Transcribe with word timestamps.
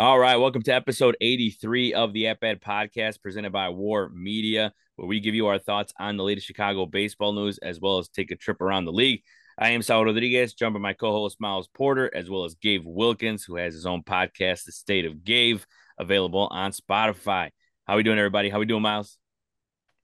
All 0.00 0.18
right, 0.18 0.36
welcome 0.36 0.62
to 0.62 0.72
episode 0.72 1.14
83 1.20 1.92
of 1.92 2.14
the 2.14 2.32
Bat 2.40 2.62
podcast 2.62 3.20
presented 3.20 3.52
by 3.52 3.68
WARR 3.68 4.08
Media, 4.08 4.72
where 4.96 5.06
we 5.06 5.20
give 5.20 5.34
you 5.34 5.48
our 5.48 5.58
thoughts 5.58 5.92
on 6.00 6.16
the 6.16 6.24
latest 6.24 6.46
Chicago 6.46 6.86
baseball 6.86 7.34
news 7.34 7.58
as 7.58 7.82
well 7.82 7.98
as 7.98 8.08
take 8.08 8.30
a 8.30 8.36
trip 8.36 8.62
around 8.62 8.86
the 8.86 8.94
league. 8.94 9.20
I 9.58 9.72
am 9.72 9.82
Saul 9.82 10.06
Rodriguez, 10.06 10.54
joined 10.54 10.72
by 10.72 10.80
my 10.80 10.94
co-host 10.94 11.36
Miles 11.38 11.68
Porter, 11.68 12.10
as 12.14 12.30
well 12.30 12.44
as 12.44 12.54
Gabe 12.54 12.84
Wilkins, 12.86 13.44
who 13.44 13.56
has 13.56 13.74
his 13.74 13.84
own 13.84 14.02
podcast, 14.02 14.64
The 14.64 14.72
State 14.72 15.04
of 15.04 15.22
Gabe, 15.22 15.60
available 15.98 16.48
on 16.50 16.72
Spotify. 16.72 17.50
How 17.86 17.96
we 17.96 18.02
doing, 18.02 18.16
everybody? 18.16 18.48
How 18.48 18.58
we 18.58 18.64
doing, 18.64 18.80
Miles? 18.80 19.18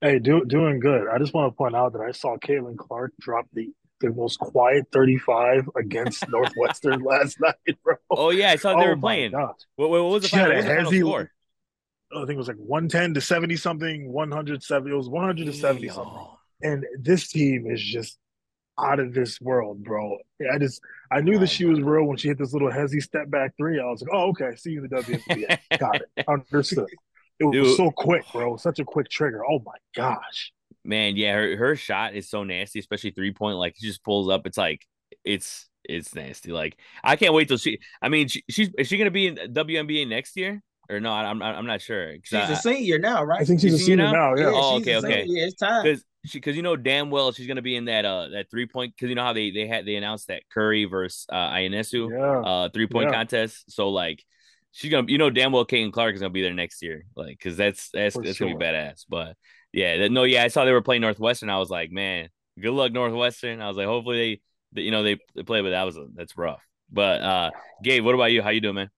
Hey, 0.03 0.19
do, 0.19 0.45
doing 0.45 0.79
good. 0.79 1.09
I 1.09 1.17
just 1.17 1.33
want 1.33 1.51
to 1.51 1.57
point 1.57 1.75
out 1.75 1.95
that 1.95 2.03
I 2.03 2.11
saw 2.11 2.37
Caitlin 2.37 2.77
Clark 2.77 3.15
drop 3.19 3.47
the 3.55 3.71
the 4.01 4.11
most 4.11 4.39
quiet 4.39 4.87
35 4.93 5.69
against 5.77 6.29
Northwestern 6.31 7.01
last 7.03 7.41
night, 7.41 7.55
bro. 7.83 7.95
Oh 8.11 8.31
yeah, 8.31 8.51
I 8.51 8.57
saw 8.57 8.79
they 8.79 8.87
oh, 8.87 8.91
were 8.91 8.97
playing. 8.97 9.33
What, 9.33 9.57
what, 9.77 9.91
was 9.91 10.23
the 10.23 10.29
final, 10.29 10.49
what 10.49 10.57
was 10.57 10.65
the 10.65 10.75
final 10.75 10.93
score? 10.93 11.31
Oh, 12.13 12.23
I 12.23 12.27
think 12.27 12.35
it 12.35 12.39
was 12.39 12.49
like 12.49 12.57
110 12.59 13.15
to 13.15 13.21
70 13.21 13.57
something, 13.57 14.13
170. 14.13 14.91
It 14.91 14.97
was 14.97 15.09
100 15.09 15.47
to 15.47 15.53
70 15.53 15.89
something. 15.89 16.27
And 16.63 16.87
this 17.01 17.29
team 17.29 17.67
is 17.71 17.83
just 17.83 18.19
out 18.79 19.01
of 19.01 19.15
this 19.15 19.41
world, 19.41 19.83
bro. 19.83 20.19
I 20.53 20.59
just 20.59 20.81
I 21.11 21.21
knew 21.21 21.39
that 21.39 21.49
she 21.49 21.65
was 21.65 21.81
real 21.81 22.05
when 22.05 22.17
she 22.17 22.29
hit 22.29 22.39
this 22.39 22.53
little 22.53 22.71
hezzy 22.71 23.03
step 23.03 23.31
back 23.31 23.57
three. 23.57 23.81
I 23.81 23.85
was 23.85 24.03
like, 24.03 24.11
oh, 24.13 24.29
okay, 24.31 24.55
see 24.57 24.71
you 24.71 24.85
in 24.85 24.91
the 24.91 24.97
WNBA. 24.97 25.59
Got 25.79 25.97
it. 25.97 26.25
Understood. 26.29 26.89
It 27.39 27.45
was 27.45 27.53
Dude. 27.53 27.77
so 27.77 27.91
quick, 27.91 28.25
bro. 28.33 28.57
Such 28.57 28.79
a 28.79 28.85
quick 28.85 29.09
trigger. 29.09 29.45
Oh 29.45 29.61
my 29.65 29.77
gosh. 29.95 30.53
Man, 30.87 31.17
yeah, 31.17 31.35
her, 31.35 31.57
her 31.57 31.77
shot 31.77 32.15
is 32.15 32.29
so 32.29 32.45
nasty, 32.45 32.79
especially 32.79 33.11
three 33.11 33.33
point. 33.33 33.57
Like 33.57 33.75
she 33.79 33.87
just 33.87 34.05
pulls 34.05 34.29
up. 34.29 34.47
It's 34.47 34.59
like 34.59 34.87
it's 35.25 35.69
it's 35.85 36.15
nasty. 36.15 36.53
Like 36.53 36.79
I 37.03 37.17
can't 37.17 37.35
wait 37.35 37.49
till 37.49 37.59
she. 37.59 37.79
I 38.01 38.09
mean, 38.09 38.29
she, 38.29 38.45
she's 38.49 38.71
is 38.79 38.89
she 38.89 38.99
gonna 38.99 39.11
be 39.11 39.29
in 39.29 39.37
WNBA 39.37 40.09
next 40.09 40.37
year? 40.37 40.63
Or 40.89 41.01
no, 41.01 41.13
I'm 41.13 41.43
I'm 41.43 41.67
not 41.67 41.81
sure. 41.81 42.15
She's 42.23 42.39
I, 42.39 42.53
a 42.53 42.57
senior 42.57 42.99
now, 42.99 43.25
right? 43.25 43.41
I 43.41 43.45
think 43.45 43.61
she's, 43.61 43.73
she's 43.73 43.83
a 43.83 43.85
senior, 43.85 44.07
senior 44.07 44.19
now. 44.19 44.35
now. 44.35 44.41
Yeah. 44.41 44.53
Oh, 44.55 44.77
okay, 44.77 44.97
okay. 44.97 45.25
Yeah, 45.27 45.47
it's 45.47 45.57
time. 45.57 45.83
Because 45.83 46.05
she, 46.25 46.39
because 46.39 46.57
you 46.57 46.63
know 46.63 46.77
damn 46.77 47.11
well 47.11 47.33
she's 47.33 47.47
gonna 47.47 47.63
be 47.63 47.77
in 47.77 47.87
that 47.87 48.05
uh 48.05 48.29
that 48.29 48.51
three 48.51 48.67
point. 48.67 48.95
Because 48.95 49.09
you 49.09 49.17
know 49.17 49.25
how 49.25 49.33
they 49.33 49.51
they 49.51 49.67
had 49.67 49.85
they 49.85 49.97
announced 49.97 50.29
that 50.29 50.43
Curry 50.53 50.85
versus 50.85 51.27
uh 51.29 51.51
Ionescu 51.51 52.11
yeah. 52.11 52.41
uh 52.41 52.69
three 52.69 52.87
point 52.87 53.11
yeah. 53.11 53.17
contest. 53.17 53.71
So 53.71 53.89
like 53.89 54.25
she's 54.71 54.91
gonna 54.91 55.11
you 55.11 55.19
know 55.19 55.31
damn 55.31 55.53
well 55.53 55.67
Caitlin 55.67 55.93
Clark 55.93 56.15
is 56.15 56.21
gonna 56.21 56.31
be 56.31 56.43
there 56.43 56.55
next 56.55 56.83
year. 56.83 57.05
Like 57.17 57.39
because 57.39 57.57
that's 57.57 57.91
that's 57.91 58.15
For 58.15 58.23
that's 58.23 58.37
sure. 58.37 58.49
gonna 58.49 58.59
be 58.59 58.65
badass. 58.65 59.07
But 59.09 59.37
yeah, 59.77 60.09
no, 60.09 60.25
yeah, 60.25 60.43
I 60.43 60.49
saw 60.49 60.65
they 60.65 60.73
were 60.73 60.81
playing 60.81 61.03
Northwestern. 61.03 61.51
I 61.51 61.59
was 61.59 61.69
like, 61.69 61.93
man, 61.93 62.31
good 62.59 62.73
luck 62.73 62.93
Northwestern. 62.93 63.61
I 63.61 63.69
was 63.69 63.77
like, 63.77 63.87
hopefully 63.87 64.41
they, 64.73 64.83
you 64.83 64.91
know, 64.91 65.03
they, 65.03 65.19
they 65.35 65.43
play, 65.43 65.61
but 65.61 65.71
that 65.71 65.85
was 65.85 65.99
that's 66.15 66.37
rough. 66.39 66.63
But 66.91 67.21
uh 67.21 67.51
Gabe, 67.83 68.03
what 68.03 68.15
about 68.15 68.33
you? 68.33 68.41
How 68.41 68.49
you 68.49 68.63
doing, 68.63 68.77
man? 68.77 68.91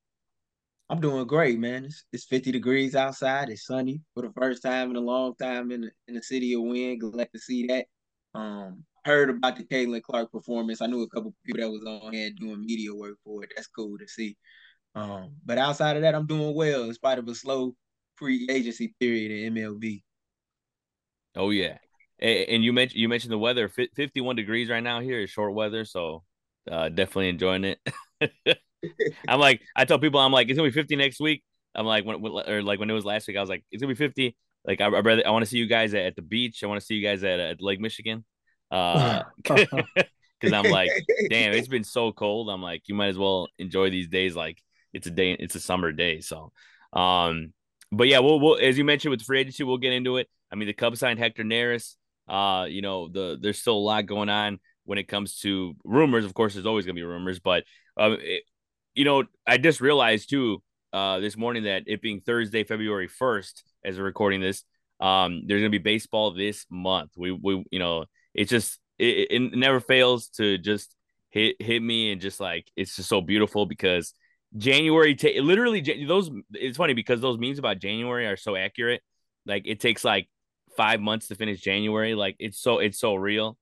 I'm 0.88 1.00
doing 1.00 1.26
great, 1.26 1.58
man. 1.58 1.84
It's, 1.84 2.04
it's 2.12 2.24
50 2.26 2.52
degrees 2.52 2.94
outside. 2.94 3.50
It's 3.50 3.66
sunny 3.66 4.00
for 4.14 4.22
the 4.22 4.32
first 4.32 4.62
time 4.62 4.90
in 4.90 4.96
a 4.96 5.00
long 5.00 5.34
time 5.34 5.72
in 5.72 5.80
the, 5.82 5.90
in 6.06 6.14
the 6.14 6.22
city 6.22 6.54
of 6.54 6.62
Wynn. 6.62 6.98
Glad 6.98 7.28
to 7.34 7.40
see 7.40 7.66
that. 7.66 7.86
Um, 8.34 8.84
heard 9.04 9.30
about 9.30 9.56
the 9.56 9.64
Caitlin 9.64 10.02
Clark 10.02 10.30
performance. 10.30 10.80
I 10.80 10.86
knew 10.86 11.02
a 11.02 11.08
couple 11.08 11.34
people 11.44 11.60
that 11.60 11.70
was 11.70 11.84
on 11.84 12.12
here 12.12 12.30
doing 12.38 12.64
media 12.64 12.94
work 12.94 13.16
for 13.24 13.42
it. 13.42 13.50
That's 13.54 13.66
cool 13.66 13.98
to 13.98 14.06
see. 14.06 14.36
Um, 14.94 15.32
but 15.44 15.58
outside 15.58 15.96
of 15.96 16.02
that, 16.02 16.14
I'm 16.14 16.26
doing 16.26 16.54
well 16.54 16.84
in 16.84 16.94
spite 16.94 17.18
of 17.18 17.26
a 17.26 17.34
slow 17.34 17.74
free 18.14 18.46
agency 18.48 18.94
period 19.00 19.32
in 19.32 19.54
MLB. 19.54 20.02
Oh 21.38 21.50
yeah, 21.50 21.78
and 22.20 22.62
you 22.62 22.72
mentioned 22.72 23.00
you 23.00 23.08
mentioned 23.08 23.32
the 23.32 23.38
weather. 23.38 23.68
Fifty-one 23.68 24.36
degrees 24.36 24.68
right 24.68 24.82
now 24.82 25.00
here 25.00 25.20
is 25.20 25.30
short 25.30 25.54
weather, 25.54 25.84
so 25.84 26.24
uh, 26.70 26.88
definitely 26.88 27.28
enjoying 27.28 27.64
it. 27.64 27.80
I'm 29.28 29.40
like, 29.40 29.62
I 29.74 29.84
tell 29.84 29.98
people, 29.98 30.20
I'm 30.20 30.32
like, 30.32 30.48
it's 30.48 30.56
gonna 30.56 30.68
be 30.68 30.72
50 30.72 30.96
next 30.96 31.20
week. 31.20 31.42
I'm 31.74 31.86
like, 31.86 32.04
when, 32.04 32.24
or 32.48 32.62
like 32.62 32.80
when 32.80 32.90
it 32.90 32.94
was 32.94 33.04
last 33.04 33.28
week, 33.28 33.36
I 33.36 33.40
was 33.40 33.48
like, 33.48 33.64
it's 33.70 33.80
gonna 33.80 33.94
be 33.94 33.98
50. 33.98 34.36
Like, 34.64 34.80
I, 34.80 34.86
I 34.86 35.00
rather, 35.00 35.26
I 35.26 35.30
want 35.30 35.44
to 35.44 35.50
see 35.50 35.58
you 35.58 35.66
guys 35.66 35.94
at, 35.94 36.04
at, 36.04 36.16
the 36.16 36.22
beach. 36.22 36.62
I 36.62 36.66
want 36.66 36.80
to 36.80 36.86
see 36.86 36.94
you 36.94 37.06
guys 37.06 37.22
at, 37.24 37.40
at 37.40 37.62
Lake 37.62 37.80
Michigan. 37.80 38.24
Uh, 38.70 39.22
because 39.42 40.52
I'm 40.52 40.70
like, 40.70 40.90
damn, 41.30 41.52
it's 41.52 41.68
been 41.68 41.84
so 41.84 42.12
cold. 42.12 42.50
I'm 42.50 42.62
like, 42.62 42.82
you 42.86 42.94
might 42.94 43.08
as 43.08 43.18
well 43.18 43.48
enjoy 43.58 43.90
these 43.90 44.08
days. 44.08 44.36
Like, 44.36 44.62
it's 44.92 45.06
a 45.06 45.10
day, 45.10 45.32
it's 45.32 45.54
a 45.54 45.60
summer 45.60 45.92
day. 45.92 46.20
So, 46.20 46.52
um, 46.92 47.52
but 47.90 48.08
yeah, 48.08 48.18
we'll, 48.18 48.40
we'll 48.40 48.58
as 48.60 48.76
you 48.76 48.84
mentioned 48.84 49.10
with 49.10 49.22
free 49.22 49.40
agency, 49.40 49.64
we'll 49.64 49.78
get 49.78 49.92
into 49.92 50.16
it. 50.18 50.28
I 50.50 50.56
mean, 50.56 50.66
the 50.66 50.72
Cubs 50.72 51.00
signed 51.00 51.18
Hector 51.18 51.44
Neris. 51.44 51.94
Uh, 52.28 52.66
you 52.68 52.82
know, 52.82 53.08
the 53.08 53.38
there's 53.40 53.58
still 53.58 53.76
a 53.76 53.78
lot 53.78 54.06
going 54.06 54.28
on 54.28 54.60
when 54.84 54.98
it 54.98 55.08
comes 55.08 55.38
to 55.40 55.74
rumors. 55.84 56.24
Of 56.24 56.34
course, 56.34 56.54
there's 56.54 56.66
always 56.66 56.84
gonna 56.84 56.94
be 56.94 57.02
rumors, 57.02 57.40
but 57.40 57.64
uh, 57.96 58.16
it, 58.18 58.42
you 58.94 59.04
know, 59.04 59.24
I 59.46 59.58
just 59.58 59.80
realized 59.80 60.30
too 60.30 60.62
uh, 60.92 61.20
this 61.20 61.36
morning 61.36 61.64
that 61.64 61.84
it 61.86 62.02
being 62.02 62.20
Thursday, 62.20 62.64
February 62.64 63.08
first, 63.08 63.64
as 63.84 63.98
we're 63.98 64.04
recording 64.04 64.40
this, 64.40 64.64
um, 65.00 65.42
there's 65.46 65.60
gonna 65.60 65.70
be 65.70 65.78
baseball 65.78 66.32
this 66.32 66.66
month. 66.70 67.12
We 67.16 67.32
we 67.32 67.64
you 67.70 67.78
know, 67.78 68.04
it's 68.34 68.50
just 68.50 68.78
it, 68.98 69.28
it 69.30 69.56
never 69.56 69.80
fails 69.80 70.28
to 70.36 70.58
just 70.58 70.94
hit 71.30 71.56
hit 71.60 71.82
me 71.82 72.12
and 72.12 72.20
just 72.20 72.40
like 72.40 72.70
it's 72.76 72.96
just 72.96 73.08
so 73.08 73.20
beautiful 73.20 73.66
because 73.66 74.14
January 74.56 75.14
t- 75.14 75.40
literally 75.40 75.80
those 76.06 76.30
it's 76.52 76.78
funny 76.78 76.94
because 76.94 77.20
those 77.20 77.38
memes 77.38 77.58
about 77.58 77.78
January 77.78 78.26
are 78.26 78.36
so 78.36 78.56
accurate 78.56 79.02
like 79.46 79.64
it 79.66 79.80
takes 79.80 80.04
like 80.04 80.28
five 80.78 81.00
months 81.00 81.26
to 81.28 81.34
finish 81.34 81.60
January. 81.60 82.14
Like 82.14 82.36
it's 82.38 82.58
so 82.58 82.78
it's 82.78 82.98
so 82.98 83.16
real. 83.16 83.58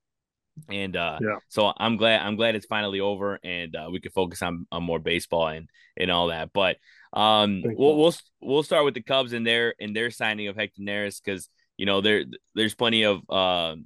And 0.70 0.94
uh 0.94 1.18
yeah. 1.20 1.36
so 1.48 1.72
I'm 1.76 1.96
glad 1.96 2.20
I'm 2.20 2.36
glad 2.36 2.54
it's 2.54 2.66
finally 2.66 3.00
over 3.00 3.40
and 3.42 3.74
uh, 3.74 3.88
we 3.90 4.00
can 4.00 4.12
focus 4.12 4.40
on, 4.42 4.66
on 4.70 4.84
more 4.84 5.00
baseball 5.00 5.48
and 5.48 5.68
and 5.96 6.10
all 6.10 6.28
that. 6.28 6.50
But 6.52 6.76
um 7.12 7.62
we'll, 7.64 7.96
we'll 7.96 8.14
we'll 8.40 8.62
start 8.62 8.84
with 8.84 8.94
the 8.94 9.02
Cubs 9.02 9.32
and 9.32 9.46
their 9.46 9.74
and 9.80 9.96
their 9.96 10.10
signing 10.10 10.46
of 10.48 10.56
Hector 10.56 10.82
Neris 10.82 11.20
because 11.24 11.48
you 11.76 11.86
know 11.86 12.00
there 12.02 12.24
there's 12.54 12.74
plenty 12.74 13.04
of 13.04 13.22
uh, 13.28 13.76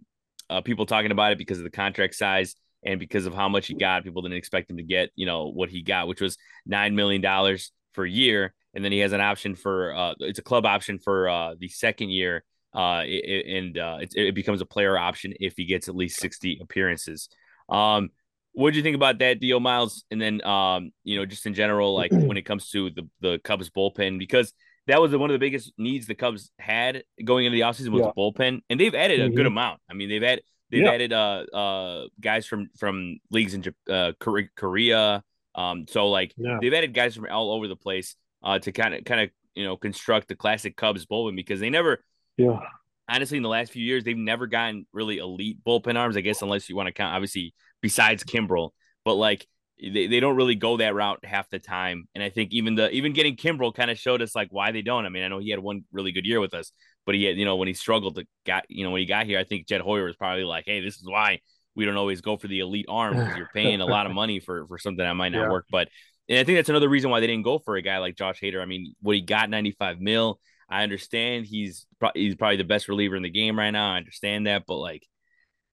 uh, 0.50 0.60
people 0.62 0.86
talking 0.86 1.12
about 1.12 1.32
it 1.32 1.38
because 1.38 1.58
of 1.58 1.64
the 1.64 1.70
contract 1.70 2.16
size 2.16 2.56
and 2.84 2.98
because 2.98 3.26
of 3.26 3.34
how 3.34 3.48
much 3.48 3.68
he 3.68 3.74
got. 3.74 4.02
People 4.02 4.22
didn't 4.22 4.38
expect 4.38 4.70
him 4.70 4.76
to 4.76 4.82
get 4.82 5.10
you 5.14 5.26
know 5.26 5.46
what 5.48 5.70
he 5.70 5.82
got, 5.82 6.08
which 6.08 6.20
was 6.20 6.36
nine 6.66 6.96
million 6.96 7.20
dollars 7.20 7.72
for 7.94 8.04
a 8.04 8.10
year 8.10 8.54
and 8.74 8.84
then 8.84 8.92
he 8.92 9.00
has 9.00 9.12
an 9.12 9.20
option 9.20 9.54
for 9.54 9.94
uh, 9.94 10.14
it's 10.20 10.38
a 10.38 10.42
club 10.42 10.64
option 10.64 10.98
for 10.98 11.28
uh, 11.28 11.54
the 11.58 11.68
second 11.68 12.10
year, 12.10 12.44
uh, 12.74 13.02
it, 13.04 13.46
and 13.46 13.78
uh, 13.78 13.98
it, 14.00 14.14
it, 14.14 14.34
becomes 14.34 14.60
a 14.60 14.66
player 14.66 14.96
option 14.96 15.34
if 15.40 15.54
he 15.56 15.64
gets 15.64 15.88
at 15.88 15.96
least 15.96 16.20
sixty 16.20 16.58
appearances. 16.60 17.28
Um, 17.68 18.10
what 18.52 18.72
do 18.72 18.76
you 18.76 18.82
think 18.82 18.96
about 18.96 19.18
that 19.18 19.40
deal, 19.40 19.60
Miles? 19.60 20.04
And 20.10 20.20
then, 20.20 20.44
um, 20.44 20.90
you 21.04 21.16
know, 21.16 21.24
just 21.24 21.46
in 21.46 21.54
general, 21.54 21.94
like 21.94 22.10
when 22.12 22.36
it 22.36 22.42
comes 22.42 22.70
to 22.70 22.90
the 22.90 23.08
the 23.20 23.38
Cubs 23.42 23.70
bullpen, 23.70 24.18
because 24.18 24.52
that 24.86 25.00
was 25.00 25.14
one 25.14 25.30
of 25.30 25.34
the 25.34 25.38
biggest 25.38 25.72
needs 25.78 26.06
the 26.06 26.14
Cubs 26.14 26.50
had 26.58 27.04
going 27.24 27.46
into 27.46 27.56
the 27.56 27.62
offseason 27.62 27.90
was 27.90 28.00
yeah. 28.00 28.06
the 28.06 28.12
bullpen, 28.20 28.60
and 28.68 28.80
they've 28.80 28.94
added 28.94 29.20
a 29.20 29.26
mm-hmm. 29.26 29.36
good 29.36 29.46
amount. 29.46 29.80
I 29.90 29.94
mean, 29.94 30.08
they've 30.08 30.22
had 30.22 30.40
they've 30.70 30.82
yeah. 30.82 30.92
added 30.92 31.12
uh 31.12 31.44
uh 31.52 32.06
guys 32.20 32.46
from 32.46 32.68
from 32.78 33.18
leagues 33.30 33.54
in 33.54 33.64
uh, 33.88 34.12
Korea. 34.18 35.22
Um, 35.54 35.86
so 35.88 36.08
like 36.08 36.32
yeah. 36.36 36.58
they've 36.60 36.72
added 36.74 36.94
guys 36.94 37.16
from 37.16 37.26
all 37.30 37.52
over 37.52 37.68
the 37.68 37.76
place 37.76 38.14
uh, 38.42 38.58
to 38.60 38.72
kind 38.72 38.94
of 38.94 39.04
kind 39.04 39.22
of 39.22 39.30
you 39.54 39.64
know 39.64 39.76
construct 39.76 40.28
the 40.28 40.36
classic 40.36 40.76
Cubs 40.76 41.06
bullpen 41.06 41.36
because 41.36 41.60
they 41.60 41.70
never. 41.70 42.04
Yeah. 42.40 42.60
Honestly, 43.08 43.36
in 43.36 43.42
the 43.42 43.48
last 43.48 43.72
few 43.72 43.84
years, 43.84 44.04
they've 44.04 44.16
never 44.16 44.46
gotten 44.46 44.86
really 44.92 45.18
elite 45.18 45.58
bullpen 45.66 45.96
arms. 45.96 46.16
I 46.16 46.20
guess 46.20 46.42
unless 46.42 46.68
you 46.68 46.76
want 46.76 46.86
to 46.86 46.92
count, 46.92 47.14
obviously, 47.14 47.54
besides 47.80 48.22
Kimbrel, 48.22 48.70
but 49.04 49.14
like 49.14 49.46
they, 49.80 50.06
they 50.06 50.20
don't 50.20 50.36
really 50.36 50.54
go 50.54 50.76
that 50.76 50.94
route 50.94 51.24
half 51.24 51.48
the 51.50 51.58
time. 51.58 52.06
And 52.14 52.22
I 52.22 52.30
think 52.30 52.52
even 52.52 52.74
the 52.76 52.90
even 52.90 53.12
getting 53.12 53.36
Kimbrel 53.36 53.74
kind 53.74 53.90
of 53.90 53.98
showed 53.98 54.22
us 54.22 54.34
like 54.34 54.48
why 54.50 54.72
they 54.72 54.82
don't. 54.82 55.06
I 55.06 55.08
mean, 55.08 55.22
I 55.22 55.28
know 55.28 55.38
he 55.38 55.50
had 55.50 55.58
one 55.58 55.84
really 55.92 56.12
good 56.12 56.26
year 56.26 56.40
with 56.40 56.54
us, 56.54 56.72
but 57.06 57.14
he 57.14 57.24
had 57.24 57.36
you 57.36 57.44
know 57.44 57.56
when 57.56 57.68
he 57.68 57.74
struggled 57.74 58.16
to 58.16 58.24
got 58.46 58.64
you 58.68 58.84
know 58.84 58.90
when 58.90 59.00
he 59.00 59.06
got 59.06 59.26
here, 59.26 59.38
I 59.38 59.44
think 59.44 59.66
Jed 59.66 59.80
Hoyer 59.80 60.04
was 60.04 60.16
probably 60.16 60.44
like, 60.44 60.64
hey, 60.66 60.80
this 60.80 60.96
is 60.96 61.06
why 61.06 61.40
we 61.74 61.84
don't 61.84 61.96
always 61.96 62.20
go 62.20 62.36
for 62.36 62.48
the 62.48 62.60
elite 62.60 62.86
arm 62.88 63.16
because 63.16 63.36
you're 63.36 63.50
paying 63.54 63.80
a 63.80 63.86
lot 63.86 64.06
of 64.06 64.12
money 64.12 64.40
for 64.40 64.66
for 64.66 64.78
something 64.78 65.04
that 65.04 65.14
might 65.14 65.30
not 65.30 65.42
yeah. 65.42 65.50
work. 65.50 65.66
But 65.70 65.88
and 66.28 66.38
I 66.38 66.44
think 66.44 66.58
that's 66.58 66.68
another 66.68 66.88
reason 66.88 67.10
why 67.10 67.20
they 67.20 67.26
didn't 67.26 67.44
go 67.44 67.58
for 67.58 67.76
a 67.76 67.82
guy 67.82 67.98
like 67.98 68.16
Josh 68.16 68.40
Hader. 68.40 68.62
I 68.62 68.66
mean, 68.66 68.94
what 69.00 69.16
he 69.16 69.22
got 69.22 69.50
95 69.50 70.00
mil. 70.00 70.38
I 70.70 70.82
understand 70.82 71.46
he's 71.46 71.86
pro- 71.98 72.10
he's 72.14 72.36
probably 72.36 72.56
the 72.56 72.64
best 72.64 72.88
reliever 72.88 73.16
in 73.16 73.22
the 73.22 73.30
game 73.30 73.58
right 73.58 73.70
now. 73.70 73.92
I 73.92 73.96
understand 73.96 74.46
that, 74.46 74.64
but 74.66 74.76
like, 74.76 75.06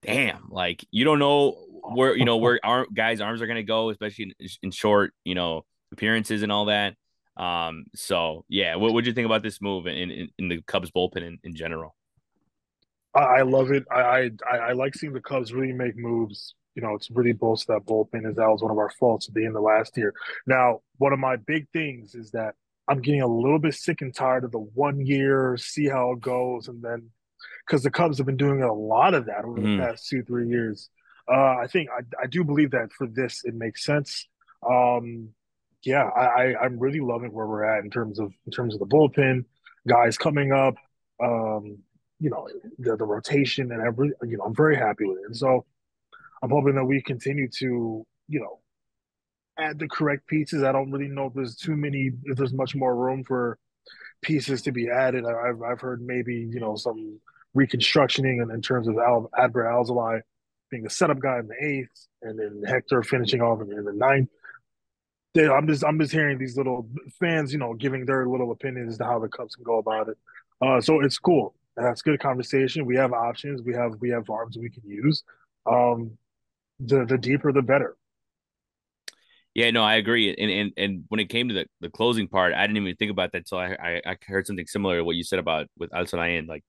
damn, 0.02 0.48
like 0.50 0.86
you 0.92 1.06
don't 1.06 1.20
know 1.20 1.52
where 1.84 2.16
you 2.16 2.26
know 2.26 2.38
where 2.38 2.60
our 2.64 2.88
guys' 2.94 3.22
arms 3.22 3.42
are 3.42 3.48
going 3.48 3.58
to 3.58 3.64
go, 3.64 3.90
especially 3.90 4.34
in, 4.40 4.50
in, 4.64 4.72
short, 4.72 5.14
you 5.24 5.36
know, 5.36 5.66
appearances 5.92 6.42
and 6.42 6.52
all 6.52 6.66
that. 6.66 6.96
Um, 7.38 7.86
so 7.96 8.44
yeah, 8.50 8.76
what 8.76 8.94
would 8.94 9.06
you 9.06 9.14
think 9.14 9.28
about 9.28 9.44
this 9.44 9.62
move 9.62 9.86
in, 9.86 10.10
in, 10.10 10.30
in 10.40 10.48
the 10.50 10.62
Cubs 10.64 10.90
bullpen 10.90 11.18
in, 11.18 11.38
in 11.44 11.56
general? 11.56 11.96
I, 13.14 13.42
love 13.42 13.72
it. 13.72 13.84
I, 13.90 14.30
I 14.48 14.58
I 14.58 14.72
like 14.74 14.94
seeing 14.94 15.14
the 15.14 15.22
Cubs 15.22 15.52
really 15.52 15.74
make 15.74 15.98
moves 15.98 16.54
you 16.78 16.84
know, 16.84 16.94
it's 16.94 17.10
really 17.10 17.34
bolster 17.34 17.74
that 17.74 17.88
bullpen 17.88 18.30
as 18.30 18.36
that 18.36 18.48
was 18.48 18.62
one 18.62 18.70
of 18.70 18.78
our 18.78 18.92
faults 19.00 19.28
at 19.28 19.34
the 19.34 19.44
end 19.44 19.58
of 19.58 19.64
last 19.64 19.98
year. 19.98 20.14
Now, 20.46 20.82
one 21.00 21.12
of 21.12 21.18
my 21.18 21.36
big 21.36 21.68
things 21.74 22.14
is 22.14 22.30
that 22.32 22.54
I'm 22.88 23.02
getting 23.02 23.22
a 23.22 23.28
little 23.28 23.60
bit 23.60 23.74
sick 23.74 24.02
and 24.02 24.14
tired 24.14 24.44
of 24.44 24.52
the 24.52 24.60
one 24.60 25.06
year, 25.06 25.58
see 25.58 25.88
how 25.88 26.12
it 26.12 26.22
goes, 26.22 26.68
and 26.68 26.82
then 26.82 27.10
because 27.66 27.84
the 27.84 27.92
Cubs 27.92 28.18
have 28.18 28.26
been 28.26 28.38
doing 28.38 28.64
a 28.64 28.74
lot 28.74 29.14
of 29.14 29.26
that 29.26 29.44
over 29.44 29.60
mm-hmm. 29.60 29.78
the 29.78 29.84
past 29.84 30.08
two, 30.08 30.24
three 30.24 30.48
years. 30.48 30.90
Uh, 31.30 31.58
I 31.58 31.68
think 31.68 31.90
I, 31.90 32.02
I 32.24 32.28
do 32.28 32.44
believe 32.44 32.72
that 32.72 32.94
for 32.94 33.08
this 33.08 33.42
it 33.44 33.54
makes 33.54 33.84
sense. 33.84 34.28
Um, 34.68 35.30
yeah, 35.84 36.04
I, 36.04 36.54
I 36.54 36.66
am 36.66 36.80
really 36.80 37.00
loving 37.02 37.32
where 37.34 37.46
we're 37.46 37.66
at 37.66 37.84
in 37.84 37.90
terms 37.90 38.20
of 38.20 38.34
in 38.46 38.52
terms 38.52 38.74
of 38.74 38.80
the 38.80 38.86
bullpen, 38.86 39.46
guys 39.88 40.18
coming 40.18 40.52
up, 40.52 40.76
um, 41.22 41.80
you 42.20 42.30
know, 42.30 42.48
the 42.80 42.96
the 42.96 43.06
rotation, 43.06 43.72
and 43.72 43.82
every 43.82 44.12
you 44.24 44.38
know, 44.38 44.46
I'm 44.46 44.56
very 44.56 44.78
happy 44.78 45.06
with 45.06 45.20
it. 45.20 45.26
And 45.26 45.38
so 45.38 45.66
I'm 46.42 46.50
hoping 46.50 46.76
that 46.76 46.86
we 46.86 47.02
continue 47.02 47.50
to, 47.60 48.06
you 48.28 48.40
know, 48.40 48.60
add 49.58 49.80
the 49.80 49.88
correct 49.88 50.28
pieces. 50.28 50.64
I 50.64 50.72
don't 50.72 50.92
really 50.92 51.08
know 51.08 51.28
if 51.28 51.34
there's 51.34 51.56
too 51.56 51.76
many, 51.76 52.12
if 52.24 52.38
there's 52.38 52.54
much 52.54 52.76
more 52.76 52.96
room 52.96 53.24
for 53.24 53.58
pieces 54.22 54.62
to 54.64 54.72
be 54.72 54.90
added. 54.90 55.26
I've 55.26 55.62
I've 55.62 55.82
heard 55.82 56.02
maybe 56.02 56.36
you 56.36 56.60
know 56.60 56.76
some 56.76 57.20
reconstructioning 57.56 58.42
in, 58.42 58.52
in 58.52 58.62
terms 58.62 58.88
of 58.88 58.98
Al, 58.98 59.30
Alzolay 59.38 60.22
being 60.70 60.86
a 60.86 60.90
setup 60.90 61.20
guy 61.20 61.40
in 61.40 61.48
the 61.48 61.56
eighth, 61.66 62.08
and 62.22 62.38
then 62.38 62.62
Hector 62.68 63.02
finishing 63.04 63.42
off 63.42 63.62
in, 63.62 63.72
in 63.72 63.86
the 63.86 63.94
ninth. 63.94 64.30
They, 65.34 65.48
I'm 65.48 65.68
just 65.68 65.84
I'm 65.84 66.00
just 66.00 66.12
hearing 66.12 66.38
these 66.38 66.58
little 66.58 66.90
fans, 67.20 67.54
you 67.54 67.60
know, 67.60 67.74
giving 67.74 68.06
their 68.06 68.28
little 68.28 68.52
opinions 68.52 68.94
as 68.94 68.98
to 69.00 69.06
how 69.06 69.20
the 69.20 69.28
Cubs 69.28 69.56
can 69.56 69.64
go 69.64 69.78
about 69.78 70.10
it. 70.10 70.18
Uh, 70.62 70.82
so 70.82 71.02
it's 71.02 71.18
cool. 71.20 71.54
That's 71.76 72.02
good 72.02 72.20
conversation. 72.20 72.86
We 72.86 72.96
have 72.96 73.14
options. 73.14 73.62
We 73.62 73.74
have 73.74 73.96
we 74.00 74.10
have 74.10 74.30
arms 74.30 74.58
we 74.58 74.70
can 74.70 74.84
use. 74.86 75.24
Um, 75.66 76.18
the 76.80 77.06
the 77.06 77.18
deeper 77.18 77.52
the 77.52 77.62
better. 77.62 77.96
Yeah, 79.58 79.72
no, 79.72 79.84
I 79.84 79.96
agree. 79.96 80.36
And 80.38 80.52
and 80.52 80.72
and 80.78 81.04
when 81.08 81.20
it 81.20 81.30
came 81.30 81.48
to 81.48 81.54
the, 81.56 81.66
the 81.82 81.90
closing 81.90 82.28
part, 82.28 82.54
I 82.54 82.68
didn't 82.68 82.78
even 82.78 82.96
think 82.96 83.10
about 83.10 83.32
that 83.32 83.40
until 83.40 83.58
I, 83.58 83.76
I, 83.82 84.02
I 84.06 84.18
heard 84.28 84.46
something 84.46 84.68
similar 84.68 84.98
to 84.98 85.04
what 85.04 85.16
you 85.16 85.24
said 85.24 85.40
about 85.40 85.66
with 85.80 85.90
Alzolay, 85.90 86.48
like 86.48 86.64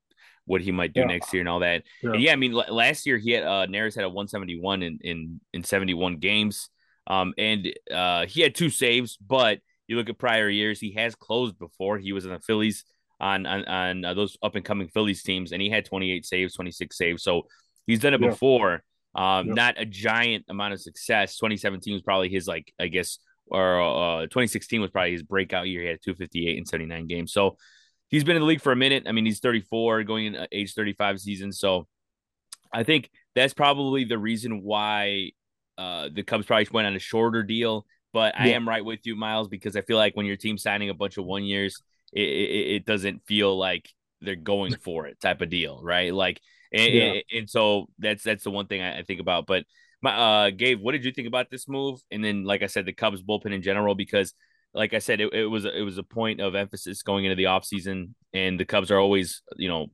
what 0.47 0.63
he 0.63 0.73
might 0.73 0.95
do 0.95 1.01
yeah. 1.01 1.07
next 1.07 1.35
year 1.35 1.43
and 1.43 1.51
all 1.51 1.61
that. 1.61 1.83
Yeah. 2.03 2.13
And 2.13 2.23
yeah, 2.23 2.33
I 2.33 2.37
mean, 2.37 2.53
last 2.53 3.05
year 3.05 3.19
he 3.19 3.33
had 3.33 3.45
uh 3.45 3.67
Neris 3.67 3.95
had 3.95 4.05
a 4.05 4.09
171 4.09 4.83
in 4.83 4.99
in 5.03 5.41
in 5.53 5.65
71 5.65 6.17
games. 6.17 6.71
Um, 7.07 7.35
and 7.37 7.71
uh, 7.95 8.25
he 8.25 8.41
had 8.41 8.55
two 8.55 8.71
saves, 8.71 9.19
but 9.19 9.59
you 9.87 9.97
look 9.97 10.09
at 10.09 10.19
prior 10.19 10.49
years, 10.49 10.81
he 10.81 10.93
has 10.93 11.15
closed 11.15 11.59
before. 11.59 11.99
He 11.99 12.13
was 12.13 12.25
in 12.25 12.33
the 12.33 12.41
Phillies 12.41 12.85
on 13.21 13.45
on, 13.45 13.67
on 13.67 14.05
uh, 14.07 14.15
those 14.15 14.39
up 14.43 14.55
and 14.55 14.65
coming 14.65 14.89
Phillies 14.89 15.23
teams, 15.23 15.53
and 15.53 15.61
he 15.61 15.69
had 15.69 15.85
28 15.85 16.25
saves, 16.25 16.55
26 16.55 16.97
saves. 16.97 17.23
So 17.23 17.43
he's 17.87 18.01
done 18.01 18.15
it 18.15 18.23
yeah. 18.23 18.31
before. 18.31 18.83
Um, 19.19 19.53
not 19.53 19.75
a 19.79 19.85
giant 19.85 20.45
amount 20.49 20.75
of 20.75 20.81
success. 20.81 21.37
2017 21.39 21.93
was 21.93 22.03
probably 22.03 22.29
his 22.29 22.47
like 22.47 22.73
I 22.79 22.87
guess, 22.87 23.19
or 23.49 23.81
uh, 23.81 24.23
2016 24.23 24.81
was 24.81 24.93
probably 24.93 25.11
his 25.11 25.25
breakout 25.25 25.67
year. 25.67 25.83
He 25.83 25.89
had 25.89 25.99
258 26.05 26.57
in 26.57 26.65
79 26.65 27.07
games. 27.09 27.33
So 27.33 27.57
he's 28.07 28.23
been 28.23 28.37
in 28.37 28.43
the 28.43 28.47
league 28.47 28.61
for 28.61 28.71
a 28.71 28.77
minute. 28.77 29.05
I 29.09 29.13
mean, 29.13 29.27
he's 29.27 29.41
34, 29.41 30.05
going 30.05 30.27
in 30.27 30.37
uh, 30.37 30.47
age 30.53 30.73
35 30.75 31.21
season. 31.21 31.53
So 31.53 31.89
I 32.73 32.85
think 32.85 33.11
that's 33.35 33.55
probably 33.55 34.05
the 34.05 34.19
reason 34.19 34.63
why 34.63 35.33
uh, 35.77 36.11
the 36.13 36.23
Cubs 36.23 36.47
probably 36.47 36.69
went 36.71 36.87
on 36.87 36.95
a 36.95 37.01
shorter 37.01 37.43
deal. 37.43 37.87
But 38.13 38.35
yeah. 38.37 38.45
I 38.45 38.47
am 38.51 38.69
right 38.69 38.85
with 38.85 39.01
you, 39.03 39.17
Miles, 39.17 39.49
because 39.49 39.75
I 39.75 39.83
feel 39.83 39.97
like 39.97 40.17
when 40.17 40.27
your 40.27 40.37
team's 40.37 40.63
signing 40.63 40.91
a 40.91 40.95
bunch 40.95 41.19
of 41.19 41.25
one 41.25 41.43
years, 41.43 41.83
it, 42.13 42.23
it, 42.23 42.71
it 42.77 42.87
doesn't 42.87 43.27
feel 43.27 43.59
like 43.59 43.89
they're 44.21 44.37
going 44.37 44.77
for 44.77 45.07
it 45.09 45.21
type 45.21 45.41
of 45.41 45.51
deal, 45.51 45.81
right? 45.83 46.15
Like, 46.15 46.41
and, 46.73 46.95
yeah. 46.95 47.03
and, 47.03 47.23
and 47.35 47.51
so 47.51 47.89
that's 47.99 48.23
that's 48.23 48.45
the 48.45 48.51
one 48.51 48.67
thing 48.67 48.83
I, 48.83 48.99
I 48.99 49.03
think 49.03 49.21
about. 49.21 49.47
But 49.47 49.65
my 50.03 50.15
uh, 50.15 50.51
Gabe, 50.51 50.81
what 50.81 50.93
did 50.93 51.05
you 51.05 51.13
think 51.13 51.29
about 51.29 51.51
this 51.51 51.69
move? 51.69 52.01
And 52.11 52.25
then, 52.25 52.45
like 52.45 52.63
I 52.63 52.67
said, 52.67 52.87
the 52.87 52.93
Cubs 52.93 53.23
bullpen 53.23 53.53
in 53.53 53.63
general, 53.63 53.95
because 53.95 54.35
like 54.75 54.95
I 54.95 54.99
said, 54.99 55.21
it, 55.21 55.33
it 55.33 55.47
was 55.47 55.65
it 55.65 55.83
was 55.85 55.99
a 55.99 56.03
point 56.03 56.41
of 56.41 56.55
emphasis 56.55 57.03
going 57.03 57.25
into 57.25 57.37
the 57.37 57.45
offseason, 57.45 58.15
and 58.33 58.61
the 58.61 58.65
Cubs 58.65 58.91
are 58.91 58.99
always 58.99 59.43
you 59.57 59.69
know 59.69 59.89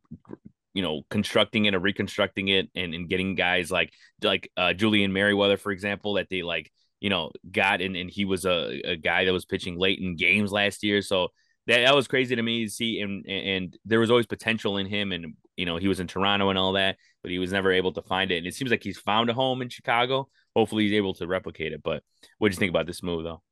you 0.75 0.83
know 0.83 1.03
constructing 1.09 1.65
it 1.67 1.75
or 1.75 1.79
reconstructing 1.79 2.49
it 2.49 2.69
and, 2.75 2.95
and 2.95 3.09
getting 3.09 3.35
guys 3.35 3.71
like 3.71 3.93
like 4.23 4.51
uh, 4.57 4.73
Julian 4.73 5.13
Merryweather, 5.13 5.57
for 5.57 5.73
example, 5.73 6.15
that 6.15 6.29
they 6.29 6.43
like 6.43 6.71
you 7.01 7.11
know 7.11 7.31
got 7.51 7.81
and, 7.81 7.97
and 7.97 8.11
he 8.11 8.25
was 8.25 8.45
a, 8.45 8.81
a 8.85 8.97
guy 8.97 9.25
that 9.25 9.33
was 9.33 9.45
pitching 9.45 9.79
late 9.79 10.01
in 10.01 10.17
games 10.17 10.53
last 10.53 10.83
year. 10.83 11.01
So 11.01 11.29
that, 11.67 11.85
that 11.85 11.95
was 11.95 12.09
crazy 12.09 12.37
to 12.37 12.43
me 12.43 12.65
to 12.65 12.71
see 12.71 13.01
and 13.01 13.25
and 13.27 13.79
there 13.85 14.01
was 14.01 14.11
always 14.11 14.27
potential 14.27 14.77
in 14.77 14.87
him 14.87 15.13
and 15.13 15.35
you 15.57 15.67
know 15.67 15.77
he 15.77 15.89
was 15.89 16.01
in 16.01 16.07
Toronto 16.07 16.51
and 16.51 16.59
all 16.59 16.73
that, 16.73 16.97
but 17.23 17.31
he 17.31 17.39
was 17.39 17.53
never 17.53 17.73
able 17.73 17.93
to 17.93 18.03
find 18.03 18.31
it. 18.31 18.39
And 18.39 18.47
it 18.47 18.55
seems 18.55 18.71
like 18.71 18.83
he's 18.83 18.99
found 18.99 19.31
a 19.31 19.35
home 19.35 19.63
in 19.63 19.69
Chicago. 19.69 20.29
Hopefully 20.55 20.85
he's 20.85 20.93
able 20.93 21.15
to 21.15 21.27
replicate 21.27 21.73
it. 21.73 21.83
But 21.83 22.03
what 22.39 22.51
do 22.51 22.55
you 22.55 22.59
think 22.59 22.71
about 22.71 22.87
this 22.87 23.03
move 23.03 23.25
though? 23.25 23.43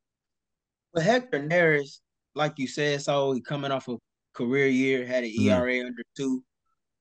Well, 0.94 1.04
Hector 1.04 1.40
Neris, 1.40 2.00
like 2.34 2.58
you 2.58 2.66
said, 2.66 3.02
so 3.02 3.32
he 3.32 3.40
coming 3.40 3.70
off 3.70 3.88
a 3.88 3.96
career 4.34 4.66
year, 4.66 5.06
had 5.06 5.24
an 5.24 5.30
ERA 5.30 5.72
mm-hmm. 5.72 5.86
under 5.86 6.02
two 6.16 6.44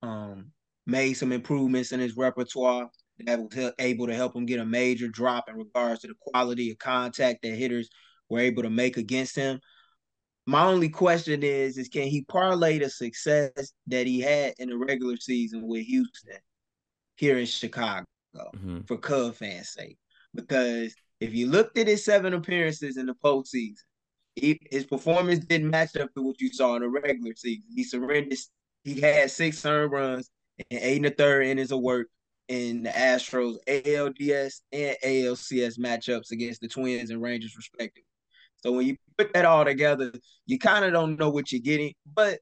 um, 0.02 0.52
made 0.86 1.14
some 1.14 1.32
improvements 1.32 1.92
in 1.92 2.00
his 2.00 2.18
repertoire 2.18 2.90
that 3.26 3.40
was 3.40 3.74
able 3.80 4.08
to 4.08 4.16
help 4.16 4.36
him 4.36 4.46
get 4.46 4.60
a 4.60 4.66
major 4.66 5.08
drop 5.08 5.48
in 5.48 5.56
regards 5.56 6.02
to 6.02 6.08
the 6.08 6.16
quality 6.20 6.72
of 6.72 6.78
contact 6.80 7.42
that 7.44 7.54
hitters 7.54 7.90
were 8.30 8.40
able 8.40 8.64
to 8.64 8.70
make 8.70 8.98
against 8.98 9.36
him. 9.36 9.60
My 10.52 10.66
only 10.66 10.90
question 10.90 11.44
is, 11.44 11.78
is 11.78 11.88
can 11.88 12.10
he 12.10 12.26
parlay 12.26 12.78
the 12.78 12.90
success 12.90 13.72
that 13.88 14.06
he 14.06 14.20
had 14.20 14.54
in 14.60 14.70
the 14.70 14.78
regular 14.78 15.16
season 15.16 15.66
with 15.66 15.86
Houston 15.86 16.40
here 17.16 17.38
in 17.38 17.46
Chicago 17.46 18.06
mm-hmm. 18.36 18.82
for 18.82 18.98
Cub 18.98 19.34
fans' 19.34 19.70
sake? 19.70 19.98
Because 20.36 20.94
if 21.22 21.34
you 21.34 21.48
looked 21.48 21.78
at 21.78 21.88
his 21.88 22.04
seven 22.04 22.34
appearances 22.34 22.98
in 22.98 23.06
the 23.06 23.14
postseason, 23.24 23.78
he, 24.36 24.60
his 24.70 24.84
performance 24.84 25.46
didn't 25.46 25.70
match 25.70 25.96
up 25.96 26.14
to 26.16 26.22
what 26.22 26.42
you 26.42 26.52
saw 26.52 26.76
in 26.76 26.82
the 26.82 26.90
regular 26.90 27.34
season. 27.34 27.64
He 27.74 27.86
surrendered 27.86 28.38
he 28.84 29.00
had 29.00 29.32
six 29.32 29.66
earned 29.66 29.94
runs 29.94 30.30
and 30.70 30.82
eight 30.82 30.98
and 30.98 31.06
a 31.06 31.12
third 31.12 31.46
innings 31.46 31.72
of 31.72 31.80
work 31.80 32.08
in 32.50 32.84
the 32.84 32.90
Astros 32.90 33.56
ALDS 33.70 34.60
and 34.74 34.98
ALCS 35.02 35.80
matchups 35.80 36.32
against 36.32 36.60
the 36.60 36.68
Twins 36.68 37.10
and 37.10 37.22
Rangers, 37.22 37.56
respectively. 37.56 38.04
So 38.62 38.72
when 38.72 38.88
you 38.88 38.98
put 39.18 39.34
that 39.34 39.46
all 39.46 39.66
together, 39.66 40.12
you 40.46 40.60
kind 40.60 40.86
of 40.86 40.94
don't 40.94 41.20
know 41.20 41.30
what 41.30 41.52
you're 41.52 41.62
getting, 41.62 41.94
but 42.06 42.40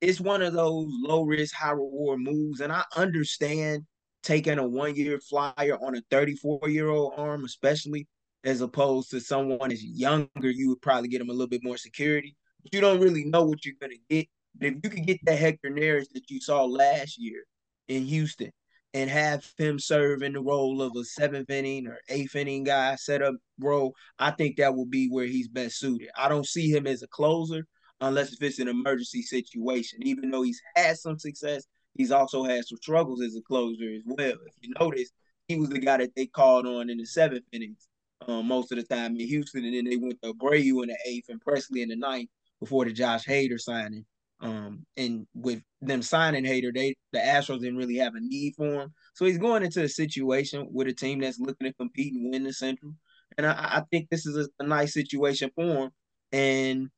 it's 0.00 0.20
one 0.20 0.42
of 0.42 0.52
those 0.52 0.88
low 1.02 1.22
risk, 1.22 1.54
high 1.54 1.72
reward 1.72 2.20
moves. 2.20 2.60
And 2.60 2.72
I 2.72 2.84
understand 2.96 3.84
taking 4.22 4.58
a 4.58 4.66
one 4.66 4.94
year 4.94 5.18
flyer 5.20 5.78
on 5.80 5.96
a 5.96 6.02
34 6.10 6.68
year 6.68 6.88
old 6.88 7.14
arm, 7.16 7.44
especially 7.44 8.06
as 8.44 8.60
opposed 8.60 9.10
to 9.10 9.20
someone 9.20 9.72
as 9.72 9.82
younger, 9.82 10.50
you 10.50 10.68
would 10.68 10.82
probably 10.82 11.08
get 11.08 11.18
them 11.18 11.30
a 11.30 11.32
little 11.32 11.48
bit 11.48 11.64
more 11.64 11.76
security. 11.76 12.36
But 12.62 12.74
you 12.74 12.80
don't 12.80 13.00
really 13.00 13.24
know 13.24 13.44
what 13.44 13.64
you're 13.64 13.74
going 13.80 13.92
to 13.92 14.14
get 14.14 14.28
But 14.58 14.68
if 14.68 14.74
you 14.82 14.90
could 14.90 15.06
get 15.06 15.18
that 15.24 15.38
Hector 15.38 15.70
Neris 15.70 16.06
that 16.14 16.30
you 16.30 16.40
saw 16.40 16.64
last 16.64 17.18
year 17.18 17.44
in 17.88 18.04
Houston 18.04 18.50
and 18.96 19.10
have 19.10 19.44
him 19.58 19.78
serve 19.78 20.22
in 20.22 20.32
the 20.32 20.40
role 20.40 20.80
of 20.80 20.92
a 20.96 21.04
seventh 21.04 21.50
inning 21.50 21.86
or 21.86 21.98
eighth 22.08 22.34
inning 22.34 22.64
guy, 22.64 22.94
set 22.94 23.20
up 23.20 23.34
role, 23.60 23.94
I 24.18 24.30
think 24.30 24.56
that 24.56 24.74
will 24.74 24.86
be 24.86 25.08
where 25.08 25.26
he's 25.26 25.48
best 25.48 25.78
suited. 25.78 26.08
I 26.16 26.30
don't 26.30 26.46
see 26.46 26.70
him 26.70 26.86
as 26.86 27.02
a 27.02 27.06
closer 27.08 27.66
unless 28.00 28.32
if 28.32 28.42
it's 28.42 28.58
an 28.58 28.68
emergency 28.68 29.20
situation. 29.20 29.98
Even 30.00 30.30
though 30.30 30.40
he's 30.40 30.62
had 30.74 30.96
some 30.96 31.18
success, 31.18 31.66
he's 31.92 32.10
also 32.10 32.42
had 32.42 32.64
some 32.64 32.78
struggles 32.78 33.20
as 33.20 33.36
a 33.36 33.42
closer 33.42 33.84
as 33.94 34.02
well. 34.06 34.38
If 34.46 34.54
you 34.62 34.72
notice, 34.80 35.10
he 35.46 35.58
was 35.58 35.68
the 35.68 35.78
guy 35.78 35.98
that 35.98 36.14
they 36.16 36.24
called 36.24 36.66
on 36.66 36.88
in 36.88 36.96
the 36.96 37.04
seventh 37.04 37.44
innings 37.52 37.88
um, 38.26 38.48
most 38.48 38.72
of 38.72 38.78
the 38.78 38.84
time 38.84 39.14
in 39.20 39.28
Houston, 39.28 39.66
and 39.66 39.74
then 39.74 39.84
they 39.84 39.98
went 39.98 40.22
to 40.22 40.32
Abreu 40.32 40.82
in 40.82 40.88
the 40.88 40.98
eighth 41.06 41.28
and 41.28 41.44
Pressly 41.44 41.82
in 41.82 41.90
the 41.90 41.96
ninth 41.96 42.30
before 42.60 42.86
the 42.86 42.94
Josh 42.94 43.26
Hader 43.26 43.60
signing. 43.60 44.06
Um, 44.40 44.84
and 44.96 45.26
with 45.34 45.62
them 45.80 46.02
signing 46.02 46.44
Hader, 46.44 46.74
they 46.74 46.94
the 47.12 47.18
Astros 47.18 47.60
didn't 47.60 47.78
really 47.78 47.96
have 47.96 48.14
a 48.14 48.20
need 48.20 48.54
for 48.56 48.82
him. 48.82 48.94
So 49.14 49.24
he's 49.24 49.38
going 49.38 49.62
into 49.62 49.82
a 49.82 49.88
situation 49.88 50.68
with 50.70 50.88
a 50.88 50.92
team 50.92 51.20
that's 51.20 51.40
looking 51.40 51.66
to 51.66 51.72
compete 51.74 52.12
and 52.12 52.32
win 52.32 52.44
the 52.44 52.52
Central. 52.52 52.92
And 53.38 53.46
I, 53.46 53.52
I 53.52 53.82
think 53.90 54.08
this 54.08 54.26
is 54.26 54.36
a, 54.36 54.62
a, 54.62 54.66
nice 54.66 54.92
situation 54.92 55.50
for 55.54 55.64
him. 55.64 55.90
And 56.32 56.88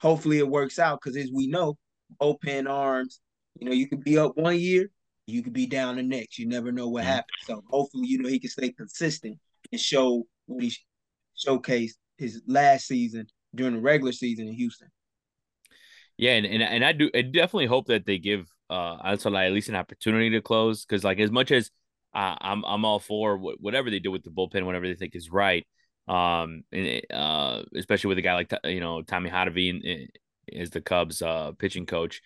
hopefully 0.00 0.38
it 0.38 0.48
works 0.48 0.78
out 0.78 1.00
because 1.02 1.16
as 1.16 1.30
we 1.32 1.46
know, 1.46 1.76
open 2.20 2.66
arms, 2.66 3.20
you 3.58 3.68
know, 3.68 3.74
you 3.74 3.88
could 3.88 4.02
be 4.02 4.18
up 4.18 4.36
one 4.36 4.58
year, 4.58 4.90
you 5.26 5.42
could 5.42 5.52
be 5.52 5.66
down 5.66 5.96
the 5.96 6.02
next. 6.02 6.38
You 6.38 6.46
never 6.46 6.72
know 6.72 6.88
what 6.88 7.04
happens. 7.04 7.36
So 7.44 7.62
hopefully, 7.68 8.06
you 8.06 8.18
know, 8.18 8.28
he 8.28 8.38
can 8.38 8.50
stay 8.50 8.72
consistent 8.72 9.38
and 9.70 9.80
show 9.80 10.26
what 10.46 10.62
he 10.62 10.74
showcased 11.46 11.94
his 12.16 12.42
last 12.46 12.86
season 12.86 13.26
during 13.54 13.74
the 13.74 13.80
regular 13.80 14.12
season 14.12 14.48
in 14.48 14.54
Houston. 14.54 14.88
Yeah, 16.18 16.32
and, 16.32 16.46
and 16.46 16.62
and 16.62 16.84
I 16.84 16.92
do 16.92 17.10
I 17.14 17.22
definitely 17.22 17.66
hope 17.66 17.86
that 17.86 18.04
they 18.04 18.18
give 18.18 18.48
uh 18.68 18.96
like 19.24 19.46
at 19.46 19.52
least 19.52 19.68
an 19.68 19.76
opportunity 19.76 20.30
to 20.30 20.42
close 20.42 20.84
because 20.84 21.04
like 21.04 21.20
as 21.20 21.30
much 21.30 21.52
as 21.52 21.70
uh, 22.14 22.34
I'm 22.40 22.64
I'm 22.64 22.84
all 22.84 22.98
for 22.98 23.36
whatever 23.38 23.90
they 23.90 24.00
do 24.00 24.10
with 24.10 24.24
the 24.24 24.30
bullpen, 24.30 24.64
whatever 24.66 24.86
they 24.86 24.94
think 24.94 25.14
is 25.14 25.30
right. 25.30 25.66
Um, 26.08 26.64
and 26.72 27.02
uh, 27.12 27.62
especially 27.76 28.08
with 28.08 28.18
a 28.18 28.22
guy 28.22 28.34
like 28.34 28.52
you 28.64 28.80
know 28.80 29.02
Tommy 29.02 29.30
Hotovy 29.30 30.08
is 30.48 30.70
the 30.70 30.80
Cubs 30.80 31.22
uh 31.22 31.52
pitching 31.52 31.86
coach. 31.86 32.20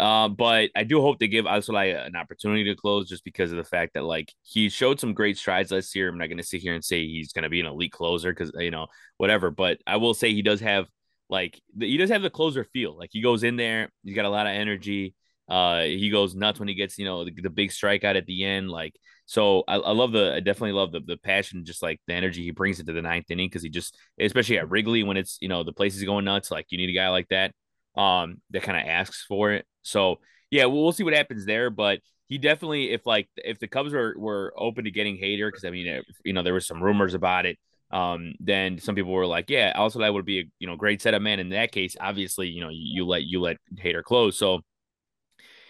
Uh, 0.00 0.28
but 0.28 0.70
I 0.74 0.84
do 0.84 1.02
hope 1.02 1.18
they 1.18 1.28
give 1.28 1.44
Alzolay 1.44 2.06
an 2.06 2.16
opportunity 2.16 2.64
to 2.64 2.74
close 2.74 3.08
just 3.08 3.24
because 3.24 3.50
of 3.50 3.58
the 3.58 3.64
fact 3.64 3.92
that 3.94 4.04
like 4.04 4.32
he 4.42 4.70
showed 4.70 4.98
some 4.98 5.12
great 5.12 5.36
strides 5.36 5.70
last 5.70 5.94
year. 5.94 6.08
I'm 6.08 6.18
not 6.18 6.28
going 6.28 6.38
to 6.38 6.44
sit 6.44 6.62
here 6.62 6.74
and 6.74 6.82
say 6.84 7.06
he's 7.06 7.32
going 7.32 7.42
to 7.42 7.50
be 7.50 7.60
an 7.60 7.66
elite 7.66 7.92
closer 7.92 8.32
because 8.32 8.52
you 8.58 8.70
know 8.70 8.86
whatever, 9.18 9.50
but 9.50 9.78
I 9.86 9.96
will 9.96 10.14
say 10.14 10.32
he 10.32 10.42
does 10.42 10.60
have 10.60 10.86
like 11.32 11.60
he 11.80 11.96
does 11.96 12.10
have 12.10 12.22
the 12.22 12.30
closer 12.30 12.62
feel. 12.62 12.96
Like 12.96 13.10
he 13.12 13.22
goes 13.22 13.42
in 13.42 13.56
there, 13.56 13.90
he's 14.04 14.14
got 14.14 14.26
a 14.26 14.30
lot 14.30 14.46
of 14.46 14.52
energy. 14.52 15.14
Uh, 15.48 15.82
he 15.82 16.10
goes 16.10 16.34
nuts 16.34 16.58
when 16.60 16.68
he 16.68 16.74
gets 16.74 16.98
you 16.98 17.06
know 17.06 17.24
the, 17.24 17.32
the 17.32 17.50
big 17.50 17.70
strikeout 17.70 18.16
at 18.16 18.26
the 18.26 18.44
end. 18.44 18.70
Like 18.70 18.94
So 19.24 19.64
I, 19.66 19.76
I 19.76 19.92
love 19.92 20.12
the 20.12 20.34
I 20.34 20.40
definitely 20.40 20.72
love 20.72 20.92
the 20.92 21.00
the 21.00 21.16
passion, 21.16 21.64
just 21.64 21.82
like 21.82 22.00
the 22.06 22.14
energy 22.14 22.42
he 22.42 22.50
brings 22.50 22.80
into 22.80 22.92
the 22.92 23.02
ninth 23.02 23.30
inning 23.30 23.48
because 23.48 23.62
he 23.62 23.70
just 23.70 23.96
especially 24.20 24.58
at 24.58 24.70
Wrigley 24.70 25.02
when 25.04 25.16
it's 25.16 25.38
you 25.40 25.48
know 25.48 25.64
the 25.64 25.72
place 25.72 25.96
is 25.96 26.04
going 26.04 26.26
nuts, 26.26 26.50
like 26.50 26.66
you 26.70 26.78
need 26.78 26.90
a 26.90 26.94
guy 26.94 27.08
like 27.08 27.28
that 27.28 27.52
um 27.96 28.40
that 28.50 28.62
kind 28.62 28.78
of 28.78 28.86
asks 28.86 29.24
for 29.26 29.52
it. 29.52 29.66
So 29.82 30.16
yeah, 30.50 30.66
we'll, 30.66 30.82
we'll 30.82 30.92
see 30.92 31.04
what 31.04 31.14
happens 31.14 31.46
there, 31.46 31.70
but 31.70 32.00
he 32.28 32.38
definitely 32.38 32.90
if 32.90 33.06
like 33.06 33.28
if 33.36 33.58
the 33.58 33.68
Cubs 33.68 33.92
were 33.94 34.14
were 34.18 34.52
open 34.56 34.84
to 34.84 34.90
getting 34.90 35.16
Hader 35.16 35.48
because 35.48 35.64
I 35.64 35.70
mean 35.70 36.02
you 36.24 36.32
know 36.34 36.42
there 36.42 36.54
was 36.54 36.66
some 36.66 36.82
rumors 36.82 37.14
about 37.14 37.46
it. 37.46 37.58
Um, 37.92 38.34
then 38.40 38.78
some 38.78 38.94
people 38.94 39.12
were 39.12 39.26
like, 39.26 39.50
yeah, 39.50 39.72
also 39.74 39.98
that 39.98 40.12
would 40.12 40.24
be 40.24 40.40
a 40.40 40.44
you 40.58 40.66
know 40.66 40.76
great 40.76 41.02
setup 41.02 41.22
man. 41.22 41.40
In 41.40 41.50
that 41.50 41.72
case, 41.72 41.96
obviously, 42.00 42.48
you 42.48 42.60
know, 42.62 42.70
you, 42.70 43.02
you 43.02 43.06
let 43.06 43.24
you 43.24 43.40
let 43.40 43.58
Hader 43.76 44.02
close. 44.02 44.38
So 44.38 44.60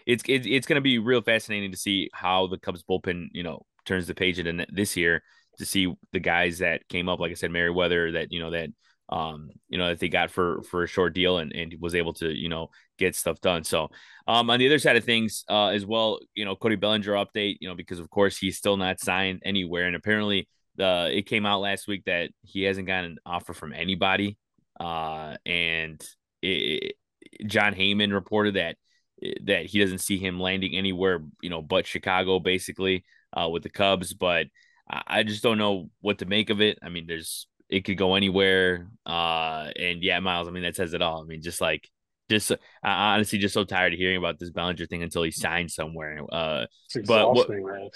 it's 0.06 0.22
it's, 0.26 0.46
it's 0.48 0.66
going 0.66 0.76
to 0.76 0.82
be 0.82 0.98
real 0.98 1.22
fascinating 1.22 1.72
to 1.72 1.78
see 1.78 2.10
how 2.12 2.46
the 2.46 2.58
Cubs 2.58 2.82
bullpen 2.82 3.28
you 3.32 3.42
know 3.42 3.64
turns 3.84 4.06
the 4.06 4.14
page 4.14 4.38
in 4.38 4.64
this 4.72 4.96
year 4.96 5.22
to 5.58 5.66
see 5.66 5.92
the 6.12 6.20
guys 6.20 6.58
that 6.58 6.88
came 6.88 7.08
up, 7.08 7.20
like 7.20 7.30
I 7.30 7.34
said, 7.34 7.50
Merryweather 7.50 8.12
that 8.12 8.32
you 8.32 8.40
know 8.40 8.50
that 8.50 8.70
um 9.08 9.50
you 9.68 9.76
know 9.76 9.88
that 9.88 9.98
they 9.98 10.08
got 10.08 10.30
for 10.30 10.62
for 10.62 10.84
a 10.84 10.88
short 10.88 11.12
deal 11.12 11.38
and 11.38 11.52
and 11.52 11.74
was 11.80 11.94
able 11.94 12.14
to 12.14 12.30
you 12.30 12.48
know 12.48 12.68
get 12.98 13.14
stuff 13.16 13.40
done. 13.40 13.64
So 13.64 13.88
um 14.26 14.48
on 14.48 14.58
the 14.58 14.66
other 14.66 14.78
side 14.78 14.96
of 14.96 15.04
things 15.04 15.44
uh 15.48 15.68
as 15.68 15.84
well, 15.84 16.20
you 16.34 16.44
know 16.44 16.56
Cody 16.56 16.76
Bellinger 16.76 17.12
update, 17.12 17.56
you 17.60 17.68
know 17.68 17.74
because 17.74 17.98
of 17.98 18.08
course 18.10 18.38
he's 18.38 18.56
still 18.56 18.76
not 18.76 19.00
signed 19.00 19.42
anywhere 19.44 19.86
and 19.86 19.96
apparently 19.96 20.48
the 20.76 21.10
it 21.12 21.26
came 21.26 21.46
out 21.46 21.60
last 21.60 21.86
week 21.86 22.04
that 22.04 22.30
he 22.42 22.62
hasn't 22.62 22.86
gotten 22.86 23.12
an 23.12 23.18
offer 23.26 23.52
from 23.52 23.72
anybody 23.72 24.38
uh 24.80 25.36
and 25.44 26.02
it, 26.40 26.46
it, 26.48 26.96
Jon 27.46 27.74
Heyman 27.74 28.12
reported 28.12 28.54
that 28.54 28.76
that 29.44 29.66
he 29.66 29.78
doesn't 29.78 29.98
see 29.98 30.18
him 30.18 30.40
landing 30.40 30.76
anywhere, 30.76 31.20
you 31.40 31.50
know, 31.50 31.62
but 31.62 31.86
Chicago 31.86 32.38
basically 32.38 33.04
uh, 33.32 33.48
with 33.48 33.62
the 33.62 33.70
Cubs. 33.70 34.12
But 34.14 34.46
I 34.90 35.22
just 35.22 35.42
don't 35.42 35.58
know 35.58 35.90
what 36.00 36.18
to 36.18 36.26
make 36.26 36.50
of 36.50 36.60
it. 36.60 36.78
I 36.82 36.88
mean, 36.88 37.06
there's 37.06 37.46
it 37.68 37.84
could 37.84 37.96
go 37.96 38.14
anywhere. 38.14 38.88
Uh, 39.06 39.70
and 39.78 40.02
yeah, 40.02 40.20
Miles. 40.20 40.48
I 40.48 40.50
mean, 40.50 40.64
that 40.64 40.76
says 40.76 40.92
it 40.92 41.02
all. 41.02 41.22
I 41.22 41.24
mean, 41.24 41.40
just 41.40 41.60
like 41.60 41.88
just 42.28 42.50
uh, 42.50 42.56
honestly 42.82 43.38
just 43.38 43.54
so 43.54 43.64
tired 43.64 43.92
of 43.92 43.98
hearing 43.98 44.16
about 44.16 44.38
this 44.38 44.50
Bellinger 44.50 44.86
thing 44.86 45.02
until 45.02 45.22
he 45.22 45.30
signs 45.30 45.74
somewhere. 45.74 46.20
Uh, 46.30 46.66
but 47.06 47.32
what, 47.32 47.48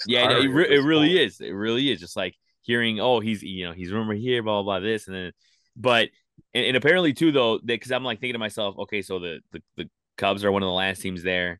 yeah, 0.07 0.31
it, 0.31 0.45
it 0.45 0.81
really 0.81 1.09
point. 1.09 1.19
is. 1.19 1.41
It 1.41 1.51
really 1.51 1.91
is 1.91 1.99
just 1.99 2.15
like 2.15 2.35
hearing, 2.67 2.99
oh, 2.99 3.19
he's 3.19 3.41
you 3.41 3.65
know 3.65 3.73
he's 3.73 3.91
rumored 3.91 4.19
here, 4.19 4.43
blah 4.43 4.61
blah, 4.61 4.79
blah 4.79 4.85
this, 4.85 5.07
and 5.07 5.15
then 5.15 5.31
but 5.75 6.09
and, 6.53 6.65
and 6.65 6.77
apparently 6.77 7.13
too 7.13 7.31
though 7.31 7.59
because 7.63 7.91
I'm 7.91 8.03
like 8.03 8.19
thinking 8.19 8.33
to 8.33 8.39
myself, 8.39 8.77
okay, 8.77 9.01
so 9.01 9.17
the, 9.17 9.39
the 9.51 9.63
the 9.77 9.89
Cubs 10.17 10.43
are 10.43 10.51
one 10.51 10.63
of 10.63 10.67
the 10.67 10.73
last 10.73 11.01
teams 11.01 11.23
there. 11.23 11.59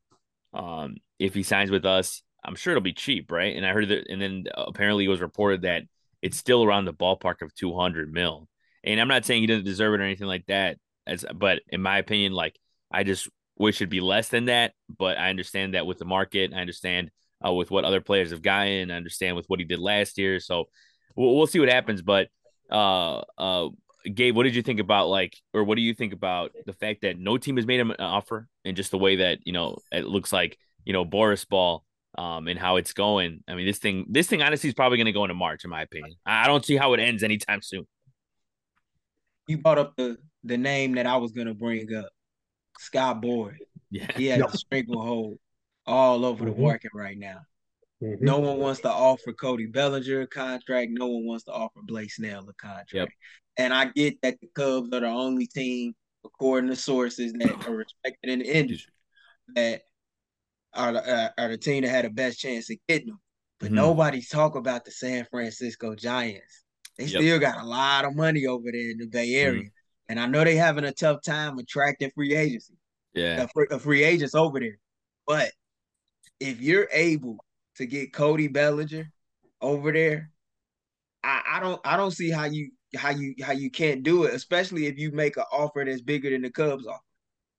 Um, 0.54 0.98
if 1.18 1.34
he 1.34 1.44
signs 1.44 1.72
with 1.72 1.86
us, 1.86 2.22
I'm 2.44 2.56
sure 2.56 2.72
it'll 2.72 2.82
be 2.82 2.94
cheap, 2.94 3.32
right? 3.32 3.56
And 3.56 3.66
I 3.66 3.72
heard 3.72 3.90
that, 3.90 4.08
and 4.10 4.22
then 4.22 4.46
apparently 4.54 5.06
it 5.06 5.10
was 5.10 5.22
reported 5.22 5.62
that 5.62 5.84
it's 6.22 6.38
still 6.38 6.64
around 6.64 6.86
the 6.86 6.94
ballpark 6.94 7.42
of 7.42 7.54
200 7.56 8.12
mil. 8.12 8.48
And 8.84 9.00
I'm 9.00 9.08
not 9.08 9.26
saying 9.26 9.42
he 9.42 9.48
doesn't 9.48 9.66
deserve 9.66 9.94
it 9.94 10.02
or 10.02 10.04
anything 10.04 10.28
like 10.28 10.46
that, 10.48 10.78
as 11.06 11.26
but 11.34 11.62
in 11.70 11.82
my 11.82 12.00
opinion, 12.00 12.34
like 12.34 12.58
I 12.92 13.04
just 13.04 13.30
wish 13.58 13.78
it'd 13.78 13.90
be 13.90 14.02
less 14.02 14.30
than 14.30 14.46
that. 14.46 14.74
But 14.98 15.18
I 15.18 15.30
understand 15.30 15.74
that 15.74 15.86
with 15.86 16.00
the 16.00 16.06
market, 16.06 16.52
I 16.54 16.60
understand 16.60 17.12
uh, 17.46 17.54
with 17.54 17.70
what 17.70 17.86
other 17.86 18.02
players 18.02 18.32
have 18.32 18.42
gotten, 18.42 18.92
I 18.92 18.98
understand 18.98 19.36
with 19.36 19.46
what 19.48 19.60
he 19.60 19.66
did 19.66 19.80
last 19.80 20.18
year. 20.18 20.40
So 20.40 20.66
we'll, 21.18 21.36
we'll 21.36 21.48
see 21.48 21.60
what 21.60 21.70
happens. 21.70 22.02
But 22.02 22.30
uh, 22.72 23.22
uh, 23.38 23.70
Gabe, 24.14 24.36
what 24.36 24.44
did 24.44 24.56
you 24.56 24.62
think 24.62 24.80
about 24.80 25.10
like, 25.10 25.36
or 25.54 25.64
what 25.64 25.76
do 25.76 25.82
you 25.82 25.94
think 25.94 26.14
about 26.14 26.52
the 26.66 26.74
fact 26.74 27.02
that 27.02 27.20
no 27.20 27.38
team 27.38 27.58
has 27.58 27.66
made 27.66 27.80
him 27.80 27.92
an 27.92 28.00
offer, 28.00 28.48
and 28.64 28.78
just 28.78 28.92
the 28.92 28.98
way 28.98 29.18
that 29.18 29.40
you 29.44 29.52
know 29.52 29.78
it 29.92 30.06
looks 30.06 30.32
like 30.32 30.58
you 30.86 30.94
know 30.94 31.04
Boras 31.04 31.48
Ball 31.48 31.84
um, 32.18 32.48
and 32.48 32.58
how 32.58 32.78
it's 32.78 32.94
going. 32.94 33.44
I 33.48 33.56
mean, 33.56 33.66
this 33.66 33.80
thing, 33.80 34.06
this 34.10 34.28
thing 34.28 34.42
honestly 34.42 34.70
is 34.70 34.74
probably 34.74 34.98
going 34.98 35.06
to 35.06 35.12
go 35.12 35.24
into 35.24 35.34
March, 35.34 35.64
in 35.64 35.70
my 35.70 35.82
opinion. 35.82 36.16
I 36.26 36.48
don't 36.48 36.66
see 36.66 36.78
how 36.78 36.94
it 36.94 37.00
ends 37.00 37.24
anytime 37.24 37.62
soon. 37.62 37.86
You 39.48 39.58
brought 39.58 39.78
up 39.78 39.96
the 39.96 40.18
the 40.44 40.58
name 40.58 40.94
that 40.94 41.08
I 41.08 41.18
was 41.18 41.32
going 41.32 41.48
to 41.48 41.54
bring 41.54 41.94
up, 41.96 42.10
Scott 42.80 43.22
Boras. 43.22 43.58
Yeah, 43.90 44.08
he 44.16 44.28
has 44.28 44.42
a 44.42 44.58
stranglehold 44.58 45.40
all 45.86 46.26
over 46.26 46.46
mm-hmm. 46.46 46.56
the 46.56 46.62
market 46.62 46.92
right 46.94 47.18
now. 47.18 47.40
Mm-hmm. 48.04 48.24
No 48.24 48.40
one 48.40 48.58
wants 48.58 48.82
to 48.82 48.92
offer 48.92 49.34
Cody 49.34 49.66
Bellinger 49.66 50.22
a 50.22 50.28
contract. 50.28 50.92
No 50.92 51.08
one 51.08 51.26
wants 51.26 51.46
to 51.46 51.52
offer 51.52 51.80
Blake 51.84 52.12
Snell 52.12 52.48
a 52.48 52.54
contract. 52.54 52.94
Yep. 52.94 53.10
And 53.58 53.74
I 53.74 53.86
get 53.86 54.22
that 54.22 54.40
the 54.40 54.48
Cubs 54.54 54.94
are 54.94 55.00
the 55.00 55.08
only 55.08 55.48
team, 55.48 55.94
according 56.24 56.70
to 56.70 56.76
sources 56.76 57.34
that 57.34 57.68
are 57.68 57.74
respected 57.74 58.30
in 58.30 58.40
the 58.40 58.46
industry, 58.46 58.94
that 59.56 59.82
are 60.74 60.94
the, 60.94 61.16
uh, 61.16 61.30
are 61.40 61.50
the 61.50 61.58
team 61.58 61.84
that 61.84 61.90
had 61.90 62.06
the 62.06 62.12
best 62.12 62.40
chance 62.40 62.70
of 62.70 62.78
getting 62.88 63.08
them. 63.08 63.20
But 63.60 63.68
mm-hmm. 63.68 63.76
nobody's 63.76 64.30
talk 64.30 64.56
about 64.56 64.86
the 64.86 64.92
San 64.92 65.26
Francisco 65.32 65.96
Giants. 65.96 66.64
They 67.00 67.06
yep. 67.06 67.22
still 67.22 67.40
got 67.40 67.64
a 67.64 67.66
lot 67.66 68.06
of 68.06 68.16
money 68.16 68.46
over 68.46 68.72
there 68.72 68.92
in 68.92 69.00
the 69.00 69.08
Bay 69.08 69.30
mm-hmm. 69.30 69.48
Area. 69.48 69.62
Mm-hmm. 69.62 70.10
And 70.10 70.20
I 70.20 70.28
know 70.28 70.44
they're 70.44 70.64
having 70.64 70.86
a 70.86 70.92
tough 70.92 71.24
time 71.26 71.58
attracting 71.58 72.12
free 72.12 72.36
agency. 72.36 72.76
Yeah. 73.14 73.44
A 73.44 73.48
free, 73.48 73.68
a 73.72 73.80
free 73.80 74.04
agents 74.04 74.36
over 74.36 74.60
there. 74.60 74.78
But 75.26 75.52
if 76.40 76.62
you're 76.62 76.88
able 76.92 77.44
to 77.78 77.86
get 77.86 78.14
Cody 78.14 78.48
Bellinger 78.48 79.12
over 79.62 79.92
there, 79.92 80.32
I, 81.24 81.42
I 81.54 81.60
don't 81.60 81.82
I 81.86 81.98
don't 81.98 82.12
see 82.12 82.30
how 82.30 82.46
you 82.46 82.72
how 82.96 83.10
you 83.10 83.36
how 83.42 83.54
you 83.54 83.70
can't 83.70 84.04
do 84.04 84.24
it, 84.24 84.34
especially 84.34 84.88
if 84.88 84.98
you 84.98 85.12
make 85.12 85.38
an 85.38 85.44
offer 85.52 85.84
that's 85.86 86.02
bigger 86.02 86.30
than 86.30 86.42
the 86.42 86.50
Cubs 86.50 86.86
offer. 86.86 87.02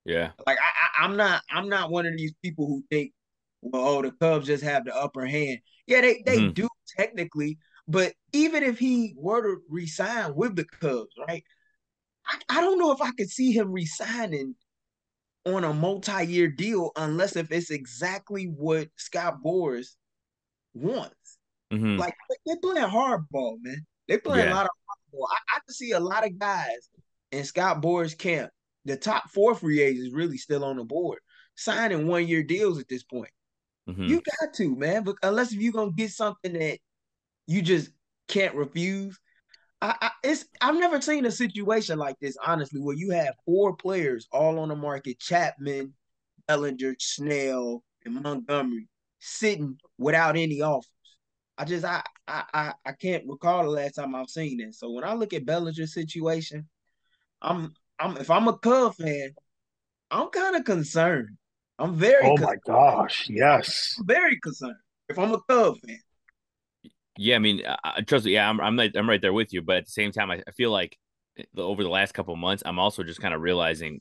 Yeah. 0.05 0.31
Like 0.47 0.59
I, 0.59 1.03
I 1.03 1.05
am 1.05 1.17
not 1.17 1.43
I'm 1.51 1.69
not 1.69 1.91
one 1.91 2.07
of 2.07 2.17
these 2.17 2.33
people 2.43 2.67
who 2.67 2.83
think, 2.91 3.13
well, 3.61 3.99
oh, 3.99 4.03
the 4.03 4.13
Cubs 4.13 4.47
just 4.47 4.65
have 4.65 4.85
the 4.85 4.97
upper 4.97 5.27
hand. 5.27 5.59
Yeah, 5.87 6.01
they 6.01 6.23
they 6.25 6.39
mm-hmm. 6.39 6.53
do 6.53 6.69
technically, 6.97 7.59
but 7.87 8.15
even 8.33 8.63
if 8.63 8.79
he 8.79 9.15
were 9.17 9.43
to 9.43 9.61
resign 9.69 10.35
with 10.35 10.57
the 10.57 10.65
Cubs, 10.65 11.15
right? 11.29 11.45
I, 12.27 12.59
I 12.59 12.61
don't 12.61 12.79
know 12.79 12.93
if 12.93 13.03
I 13.03 13.11
could 13.13 13.31
see 13.31 13.53
him 13.53 13.73
resigning 13.73 14.55
on 15.47 15.65
a 15.65 15.73
multi-year 15.73 16.49
deal 16.49 16.91
unless 16.97 17.37
if 17.37 17.51
it's 17.51 17.71
exactly 17.71 18.45
what 18.45 18.89
Scott 18.97 19.39
Boras 19.45 19.97
wants. 20.79 21.39
Mm-hmm. 21.73 21.97
Like 21.97 22.15
they're 22.47 22.57
playing 22.57 22.89
hardball, 22.89 23.57
man. 23.61 23.85
They're 24.07 24.21
playing 24.21 24.49
yeah. 24.49 24.55
a 24.55 24.57
lot 24.57 24.65
of 24.65 24.71
hardball. 24.71 25.27
I, 25.31 25.57
I 25.57 25.61
can 25.67 25.75
see 25.75 25.93
a 25.93 26.01
lot 26.01 26.25
of 26.25 26.39
guys 26.39 26.89
in 27.33 27.45
Scott 27.45 27.83
Boras 27.83 28.17
camp 28.17 28.51
the 28.85 28.97
top 28.97 29.31
four 29.31 29.55
free 29.55 29.83
agents 29.83 30.15
really 30.15 30.39
still 30.39 30.65
on 30.65 30.77
the 30.77 30.85
board, 30.85 31.19
signing 31.57 32.07
one 32.07 32.27
year 32.27 32.43
deals 32.43 32.79
at 32.81 32.89
this 32.89 33.03
point. 33.03 33.31
Mm-hmm. 33.89 34.05
You 34.05 34.23
got 34.41 34.55
to, 34.55 34.77
man. 34.77 35.05
But 35.05 35.17
unless 35.23 35.53
if 35.53 35.61
you're 35.61 35.73
gonna 35.73 35.93
get 35.93 36.11
something 36.11 36.55
that 36.55 36.79
you 37.47 37.63
just 37.63 37.91
can't 38.29 38.55
refuse. 38.55 39.19
I, 39.81 39.95
I, 40.01 40.11
it's 40.25 40.45
I've 40.61 40.75
never 40.75 41.01
seen 41.01 41.25
a 41.25 41.31
situation 41.31 41.99
like 41.99 42.17
this, 42.21 42.37
honestly, 42.45 42.81
where 42.81 42.97
you 42.97 43.11
have 43.11 43.35
four 43.47 43.77
players 43.77 44.27
all 44.33 44.59
on 44.59 44.69
the 44.69 44.77
market: 44.77 45.19
Chapman, 45.19 45.95
Bellinger, 46.47 46.97
Snell, 46.99 47.83
and 48.05 48.15
Montgomery, 48.23 48.89
sitting 49.19 49.79
without 49.99 50.37
any 50.37 50.61
offers. 50.63 50.89
I 51.57 51.65
just 51.65 51.85
I 51.85 52.03
I 52.29 52.73
I 52.85 52.93
can't 52.93 53.25
recall 53.27 53.65
the 53.65 53.71
last 53.71 53.95
time 53.95 54.15
I've 54.15 54.29
seen 54.29 54.61
it. 54.61 54.75
So 54.75 54.91
when 54.91 55.05
I 55.05 55.15
look 55.15 55.33
at 55.33 55.45
Bellinger's 55.45 55.95
situation, 55.95 56.69
I'm 57.43 57.75
I'm 57.99 58.17
if 58.17 58.31
I'm 58.31 58.49
a 58.49 58.57
Cub 58.59 58.95
fan, 58.95 59.31
I'm 60.11 60.29
kind 60.29 60.57
of 60.57 60.65
concerned. 60.65 61.37
I'm 61.79 61.95
very. 61.95 62.25
Oh 62.25 62.37
concerned. 62.37 62.61
my 62.67 62.73
gosh! 62.73 63.29
Yes. 63.29 63.97
I'm 63.99 64.07
very 64.07 64.39
concerned. 64.41 64.77
If 65.09 65.19
I'm 65.19 65.33
a 65.33 65.41
Cub 65.49 65.77
fan. 65.85 65.99
Yeah, 67.17 67.35
I 67.35 67.39
mean, 67.41 67.63
uh, 67.67 68.01
trust 68.07 68.27
me. 68.27 68.33
Yeah, 68.33 68.49
I'm 68.49 68.61
I'm 68.61 68.79
right, 68.79 68.93
I'm 68.95 69.09
right 69.09 69.21
there 69.21 69.33
with 69.33 69.53
you. 69.53 69.61
But 69.63 69.77
at 69.77 69.87
the 69.87 69.91
same 69.91 70.13
time, 70.13 70.31
I, 70.31 70.43
I 70.47 70.53
feel 70.53 70.71
like 70.71 70.97
the, 71.55 71.63
over 71.63 71.83
the 71.83 71.89
last 71.89 72.15
couple 72.15 72.35
months, 72.37 72.63
I'm 72.65 72.79
also 72.79 73.03
just 73.03 73.21
kind 73.21 73.35
of 73.35 73.41
realizing, 73.41 74.01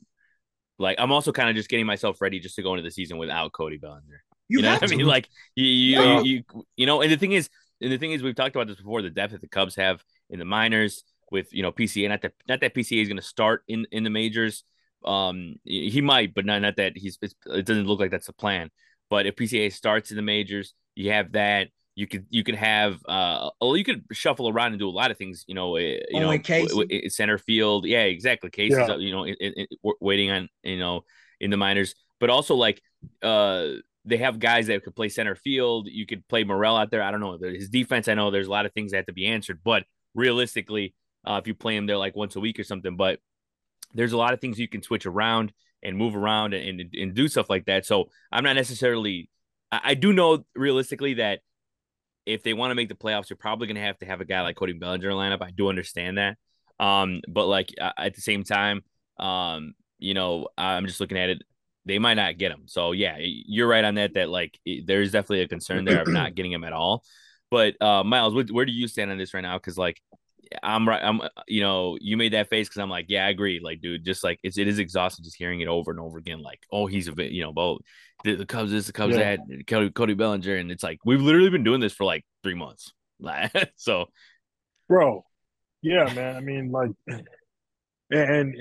like, 0.78 0.98
I'm 1.00 1.10
also 1.10 1.32
kind 1.32 1.50
of 1.50 1.56
just 1.56 1.68
getting 1.68 1.86
myself 1.86 2.20
ready 2.20 2.38
just 2.38 2.54
to 2.56 2.62
go 2.62 2.74
into 2.74 2.84
the 2.84 2.90
season 2.92 3.18
without 3.18 3.52
Cody 3.52 3.78
Bellinger. 3.78 4.22
You, 4.48 4.58
you 4.58 4.62
know 4.62 4.72
what 4.72 4.82
I 4.82 4.86
mean? 4.96 5.06
Like, 5.06 5.28
you 5.54 5.64
you, 5.64 6.00
yeah. 6.00 6.20
you 6.20 6.44
you 6.52 6.64
you 6.76 6.86
know, 6.86 7.02
and 7.02 7.12
the 7.12 7.16
thing 7.16 7.32
is, 7.32 7.50
and 7.80 7.92
the 7.92 7.98
thing 7.98 8.12
is, 8.12 8.22
we've 8.22 8.34
talked 8.34 8.56
about 8.56 8.66
this 8.66 8.76
before. 8.76 9.02
The 9.02 9.10
depth 9.10 9.32
that 9.32 9.40
the 9.40 9.48
Cubs 9.48 9.76
have 9.76 10.02
in 10.30 10.38
the 10.38 10.44
minors 10.44 11.04
with 11.30 11.52
you 11.52 11.62
know 11.62 11.72
PCA. 11.72 12.08
Not 12.08 12.22
that 12.22 12.32
not 12.48 12.60
that 12.60 12.74
PCA 12.74 13.02
is 13.02 13.08
going 13.08 13.18
to 13.18 13.22
start 13.22 13.62
in 13.68 13.86
in 13.92 14.04
the 14.04 14.10
majors. 14.10 14.64
Um, 15.04 15.56
he 15.64 16.00
might, 16.00 16.34
but 16.34 16.44
not 16.44 16.62
not 16.62 16.76
that 16.76 16.96
he's. 16.96 17.18
it 17.22 17.66
doesn't 17.66 17.86
look 17.86 18.00
like 18.00 18.10
that's 18.10 18.26
the 18.26 18.32
plan. 18.32 18.70
But 19.10 19.26
if 19.26 19.36
PCA 19.36 19.72
starts 19.72 20.10
in 20.10 20.16
the 20.16 20.22
majors, 20.22 20.74
you 20.94 21.12
have 21.12 21.32
that. 21.32 21.68
You 21.94 22.06
could 22.06 22.26
you 22.30 22.44
could 22.44 22.54
have 22.54 23.00
uh 23.08 23.50
well 23.60 23.76
you 23.76 23.82
could 23.82 24.04
shuffle 24.12 24.48
around 24.48 24.70
and 24.70 24.78
do 24.78 24.88
a 24.88 24.90
lot 24.90 25.10
of 25.10 25.18
things 25.18 25.44
you 25.48 25.56
know 25.56 25.74
eh, 25.74 25.98
you 26.10 26.20
know 26.20 26.38
w- 26.38 27.10
center 27.10 27.38
field 27.38 27.86
yeah 27.86 28.02
exactly 28.02 28.50
cases 28.50 28.78
yeah. 28.78 28.94
you 28.98 29.10
know 29.10 29.26
in, 29.26 29.66
waiting 30.00 30.30
on 30.30 30.48
you 30.62 30.78
know 30.78 31.00
in 31.40 31.50
the 31.50 31.56
minors 31.56 31.96
but 32.20 32.30
also 32.30 32.54
like 32.54 32.80
uh 33.24 33.70
they 34.08 34.16
have 34.16 34.38
guys 34.38 34.66
that 34.66 34.82
could 34.82 34.96
play 34.96 35.08
center 35.08 35.34
field 35.34 35.88
you 35.90 36.06
could 36.06 36.26
play 36.28 36.44
Morel 36.44 36.76
out 36.76 36.90
there 36.90 37.02
I 37.02 37.10
don't 37.10 37.20
know 37.20 37.38
his 37.38 37.68
defense 37.68 38.08
I 38.08 38.14
know 38.14 38.30
there's 38.30 38.46
a 38.46 38.50
lot 38.50 38.66
of 38.66 38.72
things 38.72 38.90
that 38.90 38.98
have 38.98 39.06
to 39.06 39.12
be 39.12 39.26
answered 39.26 39.60
but 39.62 39.84
realistically 40.14 40.94
uh, 41.28 41.38
if 41.40 41.46
you 41.46 41.54
play 41.54 41.76
them 41.76 41.86
there 41.86 41.96
like 41.96 42.16
once 42.16 42.36
a 42.36 42.40
week 42.40 42.58
or 42.58 42.64
something. 42.64 42.96
But 42.96 43.20
there's 43.94 44.12
a 44.12 44.16
lot 44.16 44.32
of 44.32 44.40
things 44.40 44.58
you 44.58 44.68
can 44.68 44.82
switch 44.82 45.06
around 45.06 45.52
and 45.82 45.96
move 45.96 46.16
around 46.16 46.54
and, 46.54 46.80
and, 46.80 46.94
and 46.94 47.14
do 47.14 47.28
stuff 47.28 47.50
like 47.50 47.66
that. 47.66 47.86
So 47.86 48.06
I'm 48.32 48.44
not 48.44 48.56
necessarily, 48.56 49.30
I, 49.70 49.80
I 49.84 49.94
do 49.94 50.12
know 50.12 50.44
realistically 50.54 51.14
that 51.14 51.40
if 52.26 52.42
they 52.42 52.52
want 52.52 52.70
to 52.70 52.74
make 52.74 52.88
the 52.88 52.94
playoffs, 52.94 53.30
you're 53.30 53.36
probably 53.36 53.66
going 53.66 53.76
to 53.76 53.82
have 53.82 53.98
to 53.98 54.06
have 54.06 54.20
a 54.20 54.24
guy 54.24 54.42
like 54.42 54.56
Cody 54.56 54.72
Bellinger 54.72 55.10
lineup. 55.10 55.42
I 55.42 55.50
do 55.50 55.68
understand 55.68 56.18
that. 56.18 56.36
Um, 56.80 57.20
but 57.28 57.46
like 57.46 57.74
at 57.78 58.14
the 58.14 58.20
same 58.20 58.44
time, 58.44 58.82
um, 59.18 59.74
you 59.98 60.14
know, 60.14 60.48
I'm 60.56 60.86
just 60.86 61.00
looking 61.00 61.18
at 61.18 61.30
it. 61.30 61.42
They 61.88 61.98
might 61.98 62.14
not 62.14 62.38
get 62.38 62.52
him. 62.52 62.64
So 62.66 62.92
yeah, 62.92 63.16
you're 63.18 63.66
right 63.66 63.84
on 63.84 63.96
that. 63.96 64.14
That 64.14 64.28
like 64.28 64.58
there's 64.84 65.10
definitely 65.10 65.42
a 65.42 65.48
concern 65.48 65.84
there 65.84 66.02
of 66.02 66.08
not 66.12 66.34
getting 66.34 66.52
him 66.52 66.64
at 66.64 66.72
all. 66.72 67.02
But 67.50 67.80
uh, 67.82 68.04
Miles, 68.04 68.34
where 68.50 68.66
do 68.66 68.72
you 68.72 68.86
stand 68.86 69.10
on 69.10 69.18
this 69.18 69.34
right 69.34 69.40
now? 69.40 69.56
Because 69.56 69.78
like 69.78 70.00
I'm 70.62 70.88
right. 70.88 71.02
I'm, 71.02 71.20
you 71.46 71.60
know, 71.60 71.98
you 72.00 72.16
made 72.16 72.32
that 72.32 72.48
face 72.48 72.68
because 72.68 72.80
I'm 72.80 72.90
like, 72.90 73.06
yeah, 73.08 73.26
I 73.26 73.30
agree. 73.30 73.60
Like, 73.62 73.80
dude, 73.80 74.04
just 74.04 74.24
like 74.24 74.38
it's 74.42 74.58
it 74.58 74.68
is 74.68 74.78
exhausting 74.78 75.24
just 75.24 75.36
hearing 75.36 75.60
it 75.60 75.68
over 75.68 75.90
and 75.90 76.00
over 76.00 76.18
again. 76.18 76.42
Like, 76.42 76.60
oh, 76.72 76.86
he's 76.86 77.08
a 77.08 77.12
bit, 77.12 77.32
you 77.32 77.42
know, 77.42 77.52
both 77.52 77.80
the, 78.24 78.34
the 78.36 78.46
Cubs 78.46 78.70
this, 78.70 78.86
the 78.86 78.92
Cubs 78.92 79.16
yeah. 79.16 79.36
that, 79.36 79.66
Cody, 79.66 79.90
Cody 79.90 80.14
Bellinger, 80.14 80.56
and 80.56 80.70
it's 80.70 80.82
like 80.82 80.98
we've 81.04 81.20
literally 81.20 81.50
been 81.50 81.64
doing 81.64 81.80
this 81.80 81.92
for 81.92 82.04
like 82.04 82.24
three 82.42 82.54
months. 82.54 82.92
so, 83.76 84.06
bro, 84.88 85.24
yeah, 85.82 86.12
man. 86.14 86.36
I 86.36 86.40
mean, 86.40 86.70
like, 86.70 86.90
and, 88.10 88.54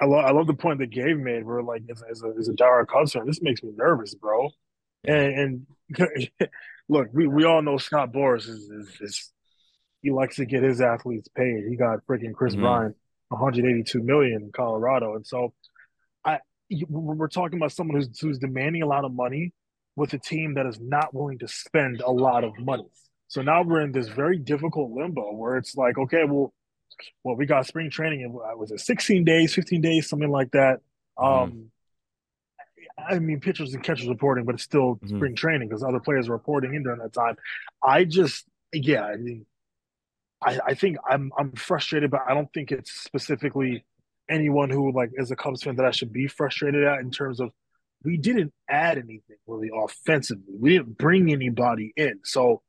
I 0.00 0.04
love 0.06 0.24
I 0.24 0.30
love 0.30 0.46
the 0.46 0.54
point 0.54 0.78
that 0.78 0.90
Gabe 0.90 1.18
made. 1.18 1.44
Where 1.44 1.62
like, 1.62 1.82
as, 1.90 2.02
as 2.10 2.22
a 2.22 2.32
as 2.38 2.48
a 2.48 2.52
diehard 2.52 2.88
Cubs 2.88 3.12
fan, 3.12 3.26
this 3.26 3.42
makes 3.42 3.62
me 3.62 3.72
nervous, 3.76 4.14
bro. 4.14 4.50
And, 5.04 5.66
and 5.90 6.08
look, 6.88 7.08
we, 7.12 7.26
we 7.26 7.44
all 7.44 7.62
know 7.62 7.76
Scott 7.76 8.12
Boras 8.12 8.48
is, 8.48 8.70
is, 8.70 8.98
is 9.00 9.32
he 10.02 10.10
likes 10.10 10.36
to 10.36 10.46
get 10.46 10.62
his 10.62 10.80
athletes 10.80 11.28
paid. 11.36 11.64
He 11.68 11.76
got 11.76 12.00
freaking 12.08 12.34
Chris 12.34 12.54
mm-hmm. 12.54 12.62
Bryant 12.62 12.96
182 13.28 14.02
million 14.02 14.42
in 14.42 14.52
Colorado, 14.52 15.14
and 15.14 15.26
so 15.26 15.52
I 16.24 16.40
we're 16.88 17.28
talking 17.28 17.58
about 17.58 17.72
someone 17.72 17.96
who's 17.96 18.18
who's 18.18 18.38
demanding 18.38 18.82
a 18.82 18.86
lot 18.86 19.04
of 19.04 19.12
money 19.12 19.52
with 19.94 20.12
a 20.12 20.18
team 20.18 20.54
that 20.54 20.66
is 20.66 20.78
not 20.80 21.14
willing 21.14 21.38
to 21.38 21.48
spend 21.48 22.00
a 22.00 22.10
lot 22.10 22.44
of 22.44 22.52
money. 22.58 22.86
So 23.28 23.42
now 23.42 23.62
we're 23.62 23.80
in 23.80 23.92
this 23.92 24.08
very 24.08 24.38
difficult 24.38 24.92
limbo 24.92 25.34
where 25.34 25.56
it's 25.56 25.74
like, 25.74 25.98
okay, 25.98 26.24
well, 26.24 26.52
well, 27.24 27.36
we 27.36 27.46
got 27.46 27.66
spring 27.66 27.90
training 27.90 28.24
and 28.24 28.32
was 28.32 28.70
it 28.70 28.80
16 28.80 29.24
days, 29.24 29.54
15 29.54 29.80
days, 29.80 30.08
something 30.08 30.30
like 30.30 30.50
that. 30.52 30.80
Mm-hmm. 31.18 31.42
Um, 31.42 31.70
I 32.98 33.18
mean, 33.18 33.40
pitchers 33.40 33.74
and 33.74 33.82
catchers 33.82 34.08
reporting, 34.08 34.44
but 34.44 34.54
it's 34.54 34.64
still 34.64 34.96
mm-hmm. 34.96 35.16
spring 35.16 35.34
training 35.36 35.68
because 35.68 35.82
other 35.82 36.00
players 36.00 36.28
are 36.28 36.32
reporting 36.32 36.74
in 36.74 36.82
during 36.82 37.00
that 37.00 37.12
time. 37.12 37.36
I 37.82 38.04
just, 38.04 38.46
yeah, 38.72 39.04
I 39.04 39.16
mean, 39.16 39.46
I, 40.42 40.58
I 40.66 40.74
think 40.74 40.98
I'm 41.08 41.32
I'm 41.38 41.52
frustrated, 41.52 42.10
but 42.10 42.22
I 42.28 42.34
don't 42.34 42.52
think 42.52 42.72
it's 42.72 42.92
specifically 42.92 43.84
anyone 44.28 44.70
who 44.70 44.92
like 44.92 45.10
is 45.14 45.30
a 45.30 45.36
Cubs 45.36 45.62
fan 45.62 45.76
that 45.76 45.86
I 45.86 45.90
should 45.90 46.12
be 46.12 46.26
frustrated 46.26 46.84
at 46.84 47.00
in 47.00 47.10
terms 47.10 47.40
of 47.40 47.50
we 48.04 48.16
didn't 48.16 48.52
add 48.68 48.98
anything 48.98 49.36
really 49.46 49.70
offensively. 49.74 50.54
We 50.58 50.70
didn't 50.70 50.98
bring 50.98 51.32
anybody 51.32 51.92
in, 51.96 52.20
so 52.24 52.62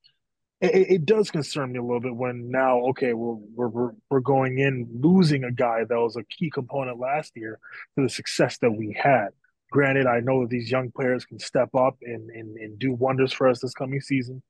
it, 0.61 0.89
it 0.89 1.05
does 1.05 1.29
concern 1.29 1.71
me 1.71 1.79
a 1.79 1.83
little 1.83 1.99
bit 1.99 2.15
when 2.15 2.49
now 2.49 2.79
okay 2.87 3.13
we're, 3.13 3.35
we're 3.55 3.91
we're 4.09 4.19
going 4.19 4.57
in 4.59 4.87
losing 4.99 5.43
a 5.43 5.51
guy 5.51 5.83
that 5.87 5.99
was 5.99 6.15
a 6.15 6.23
key 6.23 6.49
component 6.49 6.99
last 6.99 7.33
year 7.35 7.59
to 7.95 8.03
the 8.03 8.09
success 8.09 8.57
that 8.59 8.71
we 8.71 8.97
had. 8.99 9.29
Granted, 9.71 10.07
I 10.07 10.21
know 10.21 10.41
that 10.41 10.49
these 10.49 10.71
young 10.71 10.91
players 10.91 11.25
can 11.25 11.39
step 11.39 11.69
up 11.75 11.97
and 12.01 12.29
and, 12.29 12.57
and 12.57 12.79
do 12.79 12.93
wonders 12.93 13.33
for 13.33 13.47
us 13.47 13.59
this 13.59 13.73
coming 13.73 14.01
season. 14.01 14.41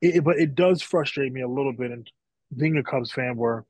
It, 0.00 0.24
but 0.24 0.38
it 0.38 0.54
does 0.54 0.80
frustrate 0.80 1.32
me 1.32 1.42
a 1.42 1.48
little 1.48 1.74
bit 1.74 1.90
in 1.90 2.04
being 2.56 2.76
a 2.78 2.82
Cubs 2.82 3.12
fan, 3.12 3.36
where 3.36 3.64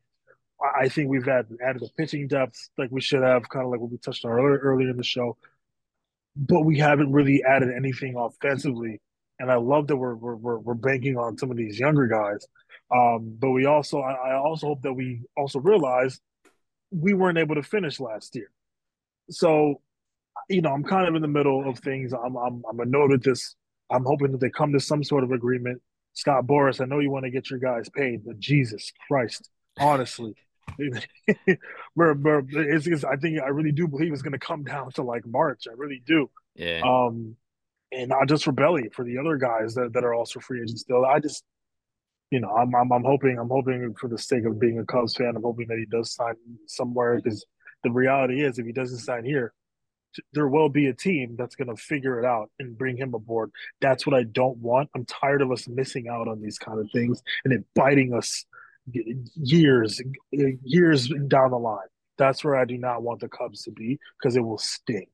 I 0.63 0.89
think 0.89 1.09
we've 1.09 1.25
had 1.25 1.47
added 1.67 1.83
a 1.83 1.89
pitching 1.97 2.29
depth 2.29 2.69
like 2.79 2.91
we 2.91 3.01
should 3.01 3.23
have, 3.23 3.49
kind 3.49 3.65
of 3.65 3.71
like 3.71 3.81
what 3.81 3.91
we 3.91 3.99
touched 3.99 4.25
on 4.25 4.31
earlier 4.31 4.59
earlier 4.59 4.91
in 4.91 4.97
the 4.97 5.03
show, 5.03 5.37
but 6.37 6.61
we 6.61 6.79
haven't 6.79 7.13
really 7.13 7.43
added 7.43 7.71
anything 7.75 8.15
offensively. 8.17 9.01
And 9.41 9.51
I 9.51 9.57
love 9.57 9.89
that 9.89 9.97
we're 9.97 10.15
we're 10.15 10.59
we're 10.59 10.75
banking 10.75 11.17
on 11.17 11.39
some 11.39 11.51
of 11.51 11.57
these 11.57 11.79
younger 11.79 12.07
guys, 12.07 12.47
um, 12.95 13.37
but 13.39 13.51
we 13.51 13.67
also 13.67 14.01
I, 14.01 14.13
I 14.13 14.37
also 14.37 14.69
hope 14.69 14.83
that 14.83 14.93
we 14.93 15.23
also 15.37 15.59
realize 15.59 16.21
we 16.93 17.15
weren't 17.15 17.39
able 17.39 17.57
to 17.57 17.63
finish 17.63 17.99
last 17.99 18.37
year. 18.37 18.51
So, 19.31 19.81
you 20.49 20.61
know, 20.61 20.73
I'm 20.73 20.85
kind 20.85 21.09
of 21.09 21.15
in 21.15 21.23
the 21.23 21.29
middle 21.29 21.69
of 21.69 21.79
things. 21.81 22.13
I'm 22.13 22.37
I'm 22.37 22.63
I'm 22.71 22.81
annoyed 22.81 23.11
with 23.11 23.25
this. 23.25 23.57
I'm 23.91 24.05
hoping 24.05 24.31
that 24.33 24.41
they 24.41 24.51
come 24.51 24.73
to 24.75 24.81
some 24.81 25.03
sort 25.03 25.25
of 25.25 25.33
agreement 25.33 25.83
Scott 26.15 26.47
Boras, 26.47 26.81
I 26.81 26.87
know 26.87 26.99
you 26.99 27.11
want 27.11 27.25
to 27.25 27.31
get 27.31 27.51
your 27.51 27.59
guys 27.59 27.89
paid, 27.89 28.25
but 28.25 28.39
Jesus 28.39 28.93
Christ, 29.09 29.49
honestly, 29.79 30.35
it's, 30.79 31.07
it's, 31.97 33.05
I 33.05 33.17
think 33.17 33.41
I 33.41 33.49
really 33.49 33.73
do 33.73 33.89
believe 33.89 34.13
it's 34.13 34.23
going 34.23 34.33
to 34.33 34.39
come 34.39 34.65
down 34.65 34.91
to 34.93 35.03
like 35.03 35.27
March. 35.27 35.65
I 35.69 35.75
really 35.77 36.03
do. 36.05 36.31
Yeah. 36.55 36.83
Um, 36.85 37.37
and 37.93 38.09
not 38.09 38.29
just 38.29 38.45
for 38.45 38.53
Belly, 38.53 38.89
for 38.93 39.05
the 39.05 39.19
other 39.19 39.37
guys 39.37 39.75
that, 39.75 39.93
that 39.95 40.05
are 40.05 40.15
also 40.15 40.41
free 40.41 40.63
agents 40.63 40.83
still. 40.83 41.05
I 41.05 41.19
just, 41.19 41.45
you 42.31 42.41
know, 42.41 42.51
I'm, 42.51 42.75
I'm 42.75 42.93
I'm 42.93 43.05
hoping 43.05 43.39
I'm 43.39 43.49
hoping 43.49 43.95
for 43.95 44.09
the 44.09 44.19
sake 44.19 44.45
of 44.45 44.61
being 44.61 44.79
a 44.79 44.85
Cubs 44.85 45.15
fan, 45.15 45.35
I'm 45.37 45.43
hoping 45.43 45.67
that 45.69 45.79
he 45.79 45.87
does 45.87 46.13
sign 46.13 46.35
somewhere 46.67 47.17
because 47.17 47.45
the 47.83 47.91
reality 47.91 48.43
is 48.43 48.59
if 48.59 48.67
he 48.67 48.73
doesn't 48.73 48.99
sign 48.99 49.25
here, 49.25 49.53
there 50.33 50.49
will 50.49 50.69
be 50.69 50.87
a 50.87 50.95
team 50.95 51.37
that's 51.39 51.55
going 51.55 51.75
to 51.75 51.81
figure 51.81 52.19
it 52.19 52.25
out 52.25 52.51
and 52.59 52.77
bring 52.77 52.97
him 52.97 53.15
aboard. 53.15 53.51
That's 53.81 54.07
what 54.07 54.15
I 54.15 54.25
don't 54.25 54.59
want. 54.59 54.91
I'm 54.95 55.05
tired 55.07 55.43
of 55.43 55.51
us 55.51 55.69
missing 55.69 56.09
out 56.09 56.29
on 56.29 56.41
these 56.41 56.59
kind 56.59 56.79
of 56.79 56.89
things 56.93 57.23
and 57.45 57.53
it 57.53 57.65
biting 57.75 58.15
us 58.15 58.45
years 59.37 60.01
years 60.33 61.09
down 61.29 61.51
the 61.51 61.59
line. 61.59 61.87
That's 62.19 62.45
where 62.45 62.57
I 62.57 62.65
do 62.65 62.77
not 62.77 63.03
want 63.03 63.21
the 63.21 63.29
Cubs 63.29 63.63
to 63.65 63.71
be 63.71 63.99
because 64.21 64.37
it 64.37 64.41
will 64.41 64.59
sting. 64.59 65.07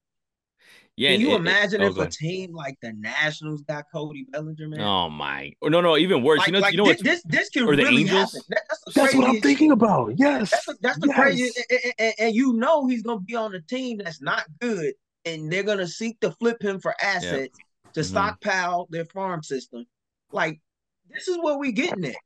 Yeah, 0.98 1.12
Can 1.12 1.20
you 1.20 1.32
it, 1.32 1.36
imagine 1.36 1.82
it, 1.82 1.88
if 1.88 1.98
a 1.98 2.06
team 2.06 2.54
like 2.54 2.78
the 2.80 2.90
Nationals 2.94 3.60
got 3.62 3.84
Cody 3.92 4.26
Bellinger, 4.30 4.66
man? 4.66 4.80
Oh 4.80 5.10
my! 5.10 5.52
Or 5.60 5.68
No, 5.68 5.82
no, 5.82 5.98
even 5.98 6.22
worse. 6.22 6.38
Like, 6.38 6.46
you 6.46 6.52
know, 6.54 6.60
like 6.60 6.72
you 6.72 6.78
know 6.78 6.84
what? 6.84 6.98
This 7.04 7.22
this 7.26 7.50
can 7.50 7.64
or 7.64 7.76
the 7.76 7.82
really 7.82 8.00
Angels. 8.00 8.32
Happen. 8.32 8.40
that's, 8.48 8.94
that's 8.94 9.14
what 9.14 9.28
I'm 9.28 9.40
thinking 9.42 9.72
about. 9.72 10.14
Yes, 10.16 10.50
that's, 10.50 10.68
a, 10.68 10.74
that's 10.80 10.98
the 10.98 11.08
yes. 11.08 11.16
crazy. 11.16 11.50
And, 11.68 11.92
and, 11.98 12.14
and, 12.18 12.34
you 12.34 12.54
know 12.54 12.86
he's 12.86 13.02
gonna 13.02 13.20
be 13.20 13.34
on 13.34 13.54
a 13.54 13.60
team 13.60 13.98
that's 13.98 14.22
not 14.22 14.46
good, 14.58 14.94
and 15.26 15.52
they're 15.52 15.62
gonna 15.62 15.86
seek 15.86 16.18
to 16.20 16.30
flip 16.30 16.62
him 16.62 16.80
for 16.80 16.94
assets 17.02 17.58
yep. 17.58 17.92
to 17.92 18.00
mm-hmm. 18.00 18.08
stockpile 18.08 18.88
their 18.90 19.04
farm 19.04 19.42
system. 19.42 19.84
Like 20.32 20.62
this 21.10 21.28
is 21.28 21.36
what 21.36 21.58
we 21.58 21.72
getting 21.72 22.06
at. 22.06 22.16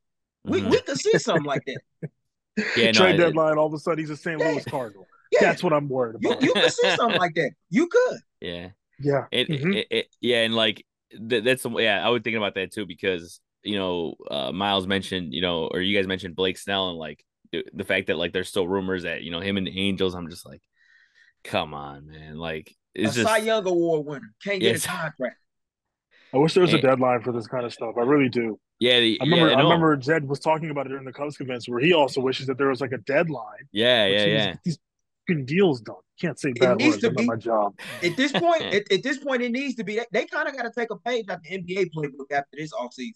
We 0.44 0.60
mm-hmm. 0.60 0.70
we 0.70 0.80
could 0.80 0.96
see 0.96 1.18
something 1.18 1.44
like 1.44 1.64
that. 1.66 2.10
Yeah, 2.76 2.92
trade 2.92 3.16
no, 3.16 3.26
deadline. 3.26 3.56
All 3.56 3.68
of 3.68 3.72
a 3.72 3.78
sudden, 3.78 4.00
he's 4.00 4.10
a 4.10 4.16
St. 4.16 4.38
Yeah. 4.38 4.50
Louis 4.50 4.64
Cardinal. 4.64 5.06
Yeah. 5.30 5.38
That's 5.40 5.62
what 5.62 5.72
I'm 5.72 5.88
worried 5.88 6.16
about. 6.16 6.42
You, 6.42 6.48
you 6.48 6.52
could 6.52 6.72
see 6.72 6.90
something 6.90 7.18
like 7.18 7.34
that. 7.36 7.52
You 7.70 7.86
could. 7.86 8.18
Yeah. 8.40 8.70
Yeah. 8.98 9.26
It, 9.30 9.48
mm-hmm. 9.48 9.72
it, 9.72 9.86
it, 9.90 10.06
yeah, 10.20 10.42
and 10.42 10.54
like 10.54 10.84
th- 11.10 11.44
that's 11.44 11.62
the 11.62 11.70
yeah, 11.78 12.04
I 12.04 12.10
was 12.10 12.22
thinking 12.22 12.38
about 12.38 12.54
that 12.54 12.72
too 12.72 12.86
because 12.86 13.40
you 13.62 13.78
know 13.78 14.14
uh, 14.30 14.52
Miles 14.52 14.86
mentioned 14.86 15.32
you 15.34 15.42
know 15.42 15.66
or 15.66 15.80
you 15.80 15.96
guys 15.96 16.06
mentioned 16.06 16.36
Blake 16.36 16.58
Snell 16.58 16.90
and 16.90 16.98
like 16.98 17.24
the 17.72 17.84
fact 17.84 18.06
that 18.06 18.16
like 18.16 18.32
there's 18.32 18.48
still 18.48 18.68
rumors 18.68 19.02
that 19.02 19.22
you 19.22 19.30
know 19.30 19.40
him 19.40 19.56
and 19.56 19.66
the 19.66 19.78
Angels. 19.78 20.14
I'm 20.14 20.30
just 20.30 20.46
like, 20.46 20.62
come 21.44 21.74
on, 21.74 22.06
man, 22.06 22.36
like 22.36 22.74
it's 22.94 23.12
a 23.12 23.22
just 23.22 23.28
Cy 23.28 23.38
Young 23.38 23.66
Award 23.66 24.06
winner 24.06 24.34
can't 24.42 24.60
get 24.60 24.72
yes. 24.72 24.84
a 24.84 24.88
contract. 24.88 25.36
I 26.32 26.38
wish 26.38 26.54
there 26.54 26.62
was 26.62 26.72
a 26.74 26.80
deadline 26.80 27.22
for 27.22 27.32
this 27.32 27.48
kind 27.48 27.66
of 27.66 27.72
stuff. 27.72 27.94
I 27.98 28.02
really 28.02 28.28
do. 28.28 28.58
Yeah, 28.78 29.00
the, 29.00 29.20
I 29.20 29.24
remember. 29.24 29.48
Yeah, 29.48 29.56
I, 29.56 29.60
I 29.60 29.62
remember 29.62 29.96
Jed 29.96 30.28
was 30.28 30.38
talking 30.38 30.70
about 30.70 30.86
it 30.86 30.90
during 30.90 31.04
the 31.04 31.12
Cubs 31.12 31.36
convention 31.36 31.74
where 31.74 31.82
he 31.82 31.92
also 31.92 32.20
wishes 32.20 32.46
that 32.46 32.56
there 32.56 32.68
was 32.68 32.80
like 32.80 32.92
a 32.92 32.98
deadline. 32.98 33.66
Yeah, 33.72 34.06
yeah, 34.06 34.24
yeah. 34.24 34.54
These 34.64 34.78
deals 35.44 35.80
done. 35.80 35.96
Can't 36.20 36.38
say 36.38 36.52
bad 36.52 36.72
it 36.72 36.76
needs 36.78 36.96
words. 36.96 37.02
To 37.02 37.10
be, 37.10 37.26
my 37.26 37.36
job. 37.36 37.78
At 38.02 38.16
this 38.16 38.32
point, 38.32 38.62
at, 38.74 38.92
at, 38.92 39.02
this 39.02 39.18
point, 39.18 39.42
it 39.42 39.52
needs 39.52 39.74
to 39.76 39.84
be. 39.84 40.00
They 40.12 40.26
kind 40.26 40.48
of 40.48 40.56
got 40.56 40.64
to 40.64 40.72
take 40.76 40.90
a 40.90 40.96
page 40.96 41.26
out 41.30 41.42
the 41.42 41.58
NBA 41.58 41.90
playbook 41.96 42.30
after 42.30 42.56
this 42.56 42.72
offseason. 42.72 43.14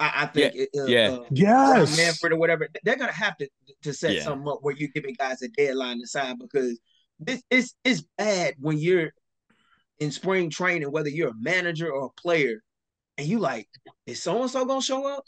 I, 0.00 0.12
I 0.14 0.26
think. 0.26 0.54
Yeah. 0.54 0.82
Uh, 0.82 0.86
yeah. 0.86 1.10
Uh, 1.10 1.24
yes. 1.30 1.96
Manfred 1.96 2.32
or 2.32 2.38
whatever. 2.38 2.68
They're 2.84 2.96
gonna 2.96 3.12
have 3.12 3.36
to 3.38 3.48
to 3.82 3.92
set 3.92 4.14
yeah. 4.14 4.22
something 4.22 4.48
up 4.48 4.58
where 4.62 4.74
you're 4.74 4.90
giving 4.94 5.14
guys 5.14 5.42
a 5.42 5.48
deadline 5.48 6.00
to 6.00 6.06
sign 6.06 6.38
because 6.38 6.78
this 7.20 7.42
is 7.50 7.74
is 7.84 8.04
bad 8.16 8.54
when 8.58 8.78
you're 8.78 9.12
in 9.98 10.10
spring 10.10 10.50
training, 10.50 10.90
whether 10.90 11.08
you're 11.08 11.30
a 11.30 11.40
manager 11.40 11.90
or 11.90 12.06
a 12.06 12.20
player, 12.20 12.62
and 13.18 13.26
you 13.26 13.38
like, 13.38 13.68
is 14.06 14.22
so 14.22 14.40
and 14.40 14.50
so 14.50 14.64
gonna 14.64 14.82
show 14.82 15.06
up? 15.06 15.24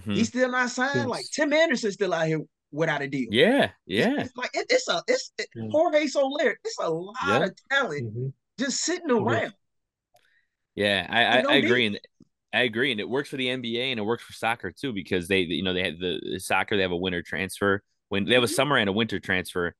Mm-hmm. 0.00 0.14
He's 0.14 0.28
still 0.28 0.50
not 0.50 0.70
signed. 0.70 0.92
Yes. 0.94 1.06
Like 1.06 1.24
Tim 1.32 1.52
Anderson 1.52 1.92
still 1.92 2.12
out 2.12 2.26
here 2.26 2.40
without 2.70 3.02
a 3.02 3.08
deal. 3.08 3.28
Yeah, 3.30 3.70
yeah. 3.86 4.14
It's, 4.14 4.28
it's 4.28 4.36
like 4.36 4.50
it, 4.54 4.66
it's 4.70 4.88
a 4.88 5.02
it's 5.06 5.32
it, 5.38 5.48
mm-hmm. 5.56 5.70
Jorge 5.70 6.06
Soler. 6.06 6.58
It's 6.64 6.78
a 6.78 6.90
lot 6.90 7.14
yeah. 7.26 7.44
of 7.44 7.56
talent 7.70 8.14
mm-hmm. 8.14 8.28
just 8.58 8.82
sitting 8.82 9.10
around. 9.10 9.52
Yeah, 10.74 11.06
I 11.08 11.24
I, 11.24 11.52
I 11.52 11.56
agree, 11.56 11.86
and 11.86 11.98
I 12.52 12.62
agree, 12.62 12.90
and 12.90 13.00
it 13.00 13.08
works 13.08 13.30
for 13.30 13.36
the 13.36 13.48
NBA 13.48 13.90
and 13.90 14.00
it 14.00 14.04
works 14.04 14.24
for 14.24 14.32
soccer 14.32 14.70
too 14.70 14.92
because 14.92 15.28
they 15.28 15.40
you 15.40 15.62
know 15.62 15.72
they 15.72 15.84
have 15.84 15.98
the, 15.98 16.20
the 16.32 16.40
soccer 16.40 16.76
they 16.76 16.82
have 16.82 16.92
a 16.92 16.96
winter 16.96 17.22
transfer 17.22 17.82
when 18.08 18.24
they 18.24 18.34
have 18.34 18.42
a 18.42 18.46
mm-hmm. 18.46 18.54
summer 18.54 18.76
and 18.76 18.88
a 18.88 18.92
winter 18.92 19.18
transfer 19.18 19.74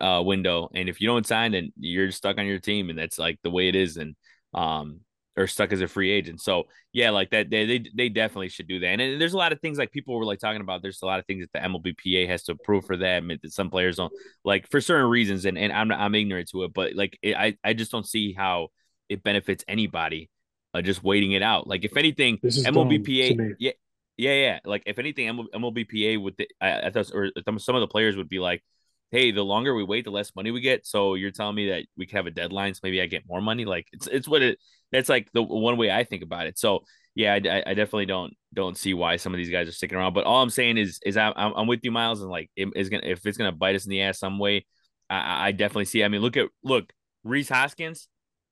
uh, 0.00 0.22
window, 0.24 0.68
and 0.74 0.88
if 0.88 1.00
you 1.00 1.06
don't 1.06 1.26
sign, 1.26 1.52
then 1.52 1.72
you're 1.78 2.10
stuck 2.10 2.38
on 2.38 2.46
your 2.46 2.58
team, 2.58 2.90
and 2.90 2.98
that's 2.98 3.18
like 3.18 3.38
the 3.42 3.50
way 3.50 3.68
it 3.68 3.76
is, 3.76 3.96
and 3.96 4.16
um 4.54 5.00
or 5.36 5.46
stuck 5.46 5.72
as 5.72 5.80
a 5.80 5.88
free 5.88 6.10
agent. 6.10 6.40
So 6.40 6.64
yeah, 6.92 7.10
like 7.10 7.30
that 7.30 7.50
they 7.50 7.66
they, 7.66 7.90
they 7.94 8.08
definitely 8.08 8.48
should 8.48 8.68
do 8.68 8.80
that. 8.80 8.86
And, 8.86 9.00
and, 9.00 9.20
there's 9.20 9.34
a 9.34 9.38
lot 9.38 9.52
of 9.52 9.60
things 9.60 9.78
like 9.78 9.92
people 9.92 10.18
were 10.18 10.24
like 10.24 10.38
talking 10.38 10.60
about. 10.60 10.82
There's 10.82 11.02
a 11.02 11.06
lot 11.06 11.18
of 11.18 11.26
things 11.26 11.44
that 11.44 11.52
the 11.52 11.68
MLBPA 11.68 12.28
has 12.28 12.44
to 12.44 12.52
approve 12.52 12.84
for 12.84 12.96
that. 12.96 13.22
That 13.42 13.52
some 13.52 13.70
players 13.70 13.96
don't 13.96 14.12
like 14.44 14.68
for 14.70 14.80
certain 14.80 15.10
reasons, 15.10 15.44
and, 15.44 15.58
and 15.58 15.72
I'm 15.72 15.92
I'm 15.92 16.14
ignorant 16.14 16.48
to 16.50 16.64
it, 16.64 16.72
but 16.72 16.94
like 16.94 17.18
it, 17.22 17.36
I 17.36 17.56
I 17.62 17.74
just 17.74 17.90
don't 17.90 18.06
see 18.06 18.32
how 18.32 18.68
it 19.08 19.22
benefits 19.22 19.64
anybody 19.68 20.30
uh, 20.74 20.82
just 20.82 21.02
waiting 21.02 21.32
it 21.32 21.42
out. 21.42 21.66
Like 21.66 21.84
if 21.84 21.96
anything, 21.96 22.38
MLBPA 22.38 23.54
yeah 23.58 23.72
Yeah, 24.16 24.32
yeah. 24.32 24.58
Like 24.64 24.82
if 24.86 24.98
anything, 24.98 25.28
MLBPA 25.54 26.20
would 26.22 26.34
I, 26.60 26.82
I 26.82 26.90
thought 26.90 27.10
or 27.12 27.30
some 27.58 27.76
of 27.76 27.80
the 27.80 27.88
players 27.88 28.16
would 28.16 28.28
be 28.28 28.38
like, 28.38 28.62
hey, 29.10 29.30
the 29.30 29.44
longer 29.44 29.74
we 29.74 29.84
wait, 29.84 30.04
the 30.04 30.10
less 30.10 30.34
money 30.34 30.50
we 30.50 30.60
get. 30.60 30.86
So 30.86 31.14
you're 31.14 31.30
telling 31.30 31.54
me 31.54 31.70
that 31.70 31.84
we 31.96 32.06
can 32.06 32.16
have 32.16 32.26
a 32.26 32.30
deadline, 32.30 32.74
so 32.74 32.80
maybe 32.82 33.00
I 33.00 33.06
get 33.06 33.28
more 33.28 33.40
money. 33.40 33.64
Like 33.64 33.86
it's 33.92 34.06
it's 34.06 34.28
what 34.28 34.42
it. 34.42 34.58
That's 34.92 35.08
like 35.08 35.28
the 35.32 35.42
one 35.42 35.76
way 35.76 35.90
I 35.90 36.04
think 36.04 36.22
about 36.22 36.46
it. 36.46 36.58
So 36.58 36.84
yeah, 37.14 37.34
I, 37.34 37.62
I 37.66 37.74
definitely 37.74 38.06
don't 38.06 38.34
don't 38.52 38.76
see 38.76 38.94
why 38.94 39.16
some 39.16 39.32
of 39.34 39.38
these 39.38 39.50
guys 39.50 39.68
are 39.68 39.72
sticking 39.72 39.96
around. 39.96 40.12
But 40.12 40.24
all 40.26 40.42
I'm 40.42 40.50
saying 40.50 40.76
is 40.76 41.00
is 41.04 41.16
I'm 41.16 41.32
I'm 41.36 41.66
with 41.66 41.80
you, 41.82 41.90
Miles, 41.90 42.20
and 42.20 42.30
like 42.30 42.50
it 42.56 42.68
is 42.76 42.90
gonna 42.90 43.06
if 43.06 43.24
it's 43.26 43.38
gonna 43.38 43.52
bite 43.52 43.74
us 43.74 43.84
in 43.86 43.90
the 43.90 44.02
ass 44.02 44.18
some 44.18 44.38
way, 44.38 44.66
I, 45.08 45.48
I 45.48 45.52
definitely 45.52 45.86
see. 45.86 46.04
I 46.04 46.08
mean, 46.08 46.20
look 46.20 46.36
at 46.36 46.48
look 46.62 46.92
Rhys 47.24 47.48
Hoskins 47.48 48.08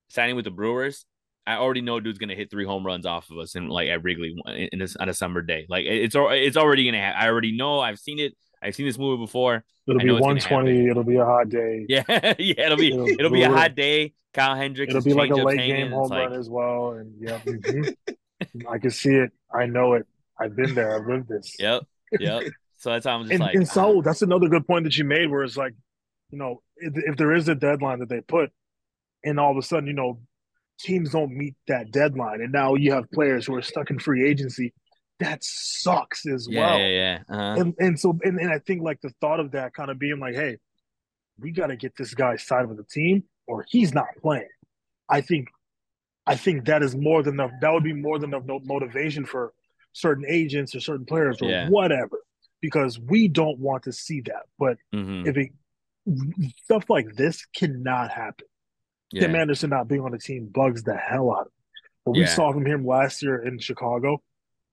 signing 0.09 0.35
with 0.35 0.47
the 0.47 0.51
Brewers. 0.51 1.05
I 1.47 1.57
already 1.57 1.83
know 1.83 2.01
dude's 2.01 2.19
gonna 2.19 2.35
hit 2.35 2.51
three 2.51 2.65
home 2.65 2.87
runs 2.87 3.05
off 3.05 3.31
of 3.31 3.37
us 3.37 3.55
in 3.55 3.69
like 3.69 3.89
at 3.89 4.03
Wrigley 4.03 4.35
in, 4.47 4.69
in 4.73 4.79
this 4.79 4.97
on 4.97 5.11
a 5.11 5.15
summer 5.15 5.43
day. 5.43 5.67
Like 5.69 5.85
it's 5.85 6.17
it's 6.19 6.57
already 6.57 6.87
gonna 6.87 7.03
happen. 7.03 7.21
I 7.21 7.29
already 7.29 7.55
know. 7.57 7.81
I've 7.81 7.99
seen 7.99 8.19
it. 8.19 8.33
I've 8.65 8.75
seen 8.75 8.87
this 8.87 8.99
movie 8.99 9.23
before. 9.23 9.63
It'll 9.87 10.01
be 10.01 10.11
120. 10.11 10.89
It'll 10.89 11.05
be 11.05 11.17
a 11.17 11.25
hot 11.25 11.51
day. 11.51 11.85
Yeah, 11.89 12.03
yeah. 12.39 12.67
It'll 12.67 12.79
be 12.79 12.89
it'll, 12.89 13.09
it'll 13.09 13.31
be 13.31 13.43
a 13.43 13.51
hot 13.51 13.75
day. 13.75 14.15
Kyle 14.33 14.57
Hendricks. 14.57 14.91
It'll 14.91 15.05
be 15.05 15.13
like 15.13 15.31
a 15.31 15.35
late 15.35 15.59
game 15.59 15.91
home 15.91 16.11
run 16.11 16.33
as 16.33 16.49
well. 16.49 16.93
And 16.93 17.15
yeah, 17.21 17.39
mm-hmm. 17.47 18.69
I 18.69 18.79
can 18.79 18.91
see 18.91 19.11
it. 19.11 19.33
I 19.55 19.67
know 19.67 19.93
it. 19.93 20.07
I've 20.41 20.57
been 20.57 20.75
there. 20.75 20.97
I've 20.97 21.07
lived 21.07 21.29
this. 21.29 21.55
Yep. 21.59 21.83
Yep. 22.19 22.43
So 22.77 22.91
that's 22.91 23.07
how 23.07 23.15
I'm 23.15 23.23
just 23.23 23.33
and, 23.33 23.41
like. 23.41 23.55
And 23.55 23.67
so 23.67 24.01
ah. 24.01 24.03
that's 24.03 24.21
another 24.21 24.47
good 24.47 24.67
point 24.67 24.85
that 24.85 24.95
you 24.99 25.05
made, 25.05 25.31
where 25.31 25.43
it's 25.43 25.57
like, 25.57 25.73
you 26.31 26.37
know, 26.37 26.61
if, 26.77 26.93
if 26.97 27.17
there 27.17 27.33
is 27.33 27.49
a 27.49 27.55
deadline 27.55 28.01
that 28.01 28.11
they 28.11 28.21
put, 28.21 28.51
and 29.25 29.41
all 29.41 29.51
of 29.51 29.57
a 29.57 29.63
sudden, 29.63 29.87
you 29.87 29.95
know, 29.95 30.21
teams 30.79 31.13
don't 31.13 31.33
meet 31.35 31.55
that 31.67 31.93
deadline, 31.93 32.43
and 32.43 32.53
now 32.53 32.75
you 32.75 32.93
have 32.93 33.11
players 33.11 33.47
who 33.47 33.55
are 33.55 33.63
stuck 33.63 33.89
in 33.89 33.99
free 33.99 34.29
agency. 34.29 34.75
That 35.25 35.43
sucks 35.43 36.27
as 36.27 36.47
yeah, 36.51 36.61
well. 36.61 36.79
Yeah, 36.79 36.89
yeah. 36.89 37.19
Uh-huh. 37.29 37.61
And 37.61 37.75
and 37.79 37.99
so 37.99 38.19
and, 38.23 38.39
and 38.39 38.53
I 38.53 38.59
think 38.59 38.83
like 38.83 39.01
the 39.01 39.13
thought 39.21 39.41
of 39.41 39.53
that 39.53 39.73
kind 39.73 39.91
of 39.91 39.99
being 39.99 40.21
like, 40.21 40.35
hey, 40.35 40.59
we 41.39 41.51
got 41.51 41.69
to 41.69 41.77
get 41.77 41.97
this 41.97 42.13
guy 42.15 42.37
signed 42.37 42.69
with 42.69 42.77
the 42.77 42.85
team, 42.85 43.25
or 43.47 43.65
he's 43.69 43.95
not 43.95 44.09
playing. 44.21 44.49
I 45.09 45.21
think, 45.21 45.49
I 46.27 46.37
think 46.37 46.67
that 46.67 46.83
is 46.83 46.95
more 46.95 47.23
than 47.23 47.35
enough. 47.35 47.53
That 47.61 47.73
would 47.73 47.85
be 47.85 47.93
more 47.93 48.19
than 48.19 48.35
enough 48.35 48.63
motivation 48.65 49.25
for 49.25 49.53
certain 49.93 50.25
agents 50.29 50.75
or 50.75 50.81
certain 50.81 51.07
players 51.07 51.41
or 51.41 51.49
yeah. 51.49 51.69
whatever, 51.69 52.19
because 52.61 52.99
we 52.99 53.29
don't 53.29 53.59
want 53.59 53.85
to 53.85 53.93
see 53.93 54.21
that. 54.23 54.43
But 54.59 54.77
mm-hmm. 54.95 55.27
if 55.27 55.37
it 55.37 55.51
stuff 56.65 56.91
like 56.91 57.15
this 57.15 57.47
cannot 57.57 58.11
happen. 58.11 58.47
Yeah. 59.11 59.23
Tim 59.23 59.37
Anderson 59.37 59.71
not 59.71 59.89
being 59.89 60.03
on 60.03 60.13
the 60.13 60.19
team 60.19 60.51
bugs 60.53 60.83
the 60.83 60.97
hell 60.97 61.31
out 61.31 61.43
of 61.43 61.47
me. 61.47 61.53
But 62.05 62.13
we 62.13 62.21
yeah. 62.21 62.27
saw 62.27 62.53
from 62.53 62.67
him 62.67 62.87
last 62.87 63.23
year 63.23 63.43
in 63.43 63.59
Chicago. 63.59 64.23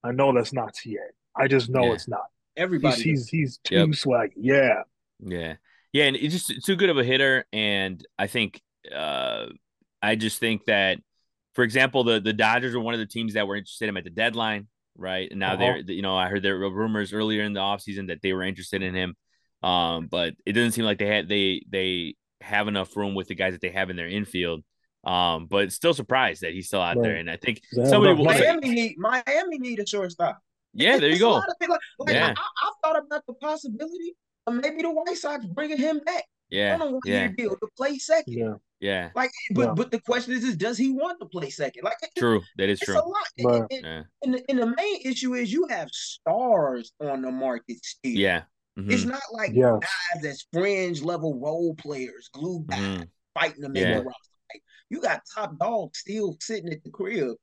I 0.03 0.11
know 0.11 0.33
that's 0.33 0.53
not 0.53 0.73
TA. 0.73 0.91
I 1.35 1.47
just 1.47 1.69
know 1.69 1.85
yeah. 1.85 1.93
it's 1.93 2.07
not. 2.07 2.25
Everybody, 2.57 3.01
he's 3.01 3.27
he's, 3.27 3.29
he's 3.29 3.57
too 3.63 3.75
yep. 3.75 3.87
swaggy. 3.89 4.31
Yeah, 4.35 4.83
yeah, 5.19 5.55
yeah, 5.93 6.05
and 6.05 6.15
he's 6.15 6.33
just 6.33 6.65
too 6.65 6.75
good 6.75 6.89
of 6.89 6.97
a 6.97 7.03
hitter. 7.03 7.45
And 7.53 8.05
I 8.19 8.27
think, 8.27 8.61
uh, 8.93 9.47
I 10.01 10.15
just 10.15 10.39
think 10.39 10.65
that, 10.65 10.99
for 11.53 11.63
example, 11.63 12.03
the 12.03 12.19
the 12.19 12.33
Dodgers 12.33 12.75
were 12.75 12.81
one 12.81 12.93
of 12.93 12.99
the 12.99 13.05
teams 13.05 13.35
that 13.35 13.47
were 13.47 13.55
interested 13.55 13.85
in 13.85 13.89
him 13.89 13.97
at 13.97 14.03
the 14.03 14.09
deadline, 14.09 14.67
right? 14.97 15.29
And 15.31 15.39
now 15.39 15.53
uh-huh. 15.53 15.57
they're, 15.57 15.95
you 15.95 16.01
know, 16.01 16.17
I 16.17 16.27
heard 16.27 16.43
there 16.43 16.57
were 16.57 16.69
rumors 16.69 17.13
earlier 17.13 17.43
in 17.43 17.53
the 17.53 17.61
offseason 17.61 18.07
that 18.07 18.21
they 18.21 18.33
were 18.33 18.43
interested 18.43 18.81
in 18.81 18.93
him. 18.93 19.15
Um, 19.63 20.07
but 20.07 20.33
it 20.45 20.53
doesn't 20.53 20.71
seem 20.71 20.85
like 20.85 20.97
they 20.97 21.07
had 21.07 21.29
they 21.29 21.63
they 21.69 22.15
have 22.41 22.67
enough 22.67 22.95
room 22.97 23.13
with 23.15 23.27
the 23.27 23.35
guys 23.35 23.53
that 23.53 23.61
they 23.61 23.69
have 23.69 23.89
in 23.89 23.95
their 23.95 24.07
infield. 24.07 24.63
Um, 25.03 25.47
but 25.47 25.71
still 25.71 25.93
surprised 25.93 26.41
that 26.41 26.53
he's 26.53 26.67
still 26.67 26.81
out 26.81 26.97
right. 26.97 27.03
there. 27.03 27.15
And 27.15 27.29
I 27.29 27.37
think 27.37 27.61
somebody 27.73 28.13
will 28.13 28.25
Miami 28.25 28.69
need 28.69 28.95
Miami 28.97 29.57
need 29.57 29.79
a 29.79 29.87
shortstop. 29.87 30.39
Yeah, 30.73 30.97
there 30.97 31.09
you 31.09 31.19
go. 31.19 31.31
Like, 31.31 31.69
like 31.99 32.13
yeah. 32.13 32.33
I, 32.35 32.41
I, 32.41 32.71
thought 32.83 33.03
about 33.05 33.25
the 33.27 33.33
possibility 33.33 34.15
of 34.47 34.53
maybe 34.53 34.83
the 34.83 34.91
White 34.91 35.17
Sox 35.17 35.45
bringing 35.45 35.77
him 35.77 35.99
back. 35.99 36.23
Yeah, 36.49 36.75
on 36.75 36.81
a 36.81 36.91
one 36.91 37.01
yeah. 37.05 37.29
deal 37.29 37.51
to 37.51 37.67
play 37.77 37.97
second. 37.97 38.33
Yeah, 38.33 38.53
yeah. 38.79 39.09
Like, 39.15 39.31
but 39.53 39.67
yeah. 39.67 39.73
but 39.73 39.91
the 39.91 39.99
question 40.01 40.33
is, 40.33 40.43
is 40.43 40.55
does 40.57 40.77
he 40.77 40.91
want 40.91 41.19
to 41.21 41.25
play 41.25 41.49
second? 41.49 41.83
Like, 41.83 41.95
true, 42.17 42.41
that 42.57 42.69
is 42.69 42.79
true. 42.79 42.95
A 42.95 42.99
lot. 42.99 43.27
Right. 43.43 43.55
And, 43.55 43.67
and, 43.71 43.85
yeah. 43.85 44.03
and, 44.23 44.33
the, 44.33 44.43
and 44.49 44.59
the 44.59 44.75
main 44.77 45.01
issue 45.03 45.33
is 45.33 45.51
you 45.51 45.65
have 45.69 45.89
stars 45.91 46.91
on 47.01 47.21
the 47.21 47.31
market 47.31 47.83
still. 47.83 48.11
Yeah, 48.11 48.43
Mm-hmm. 48.79 48.91
It's 48.91 49.05
not 49.05 49.21
like 49.31 49.51
yes. 49.53 49.79
guys 49.79 50.23
that's 50.23 50.47
fringe 50.53 51.01
level 51.01 51.37
role 51.39 51.75
players, 51.75 52.29
glue 52.33 52.63
guys, 52.67 52.79
mm-hmm. 52.79 53.03
fighting 53.33 53.63
to 53.63 53.69
make 53.69 53.83
yeah. 53.83 53.97
the 53.99 54.03
roster. 54.03 54.30
Like, 54.53 54.63
you 54.89 55.01
got 55.01 55.21
top 55.33 55.57
dogs 55.57 55.99
still 55.99 56.37
sitting 56.39 56.71
at 56.71 56.83
the 56.83 56.89
crib 56.89 57.35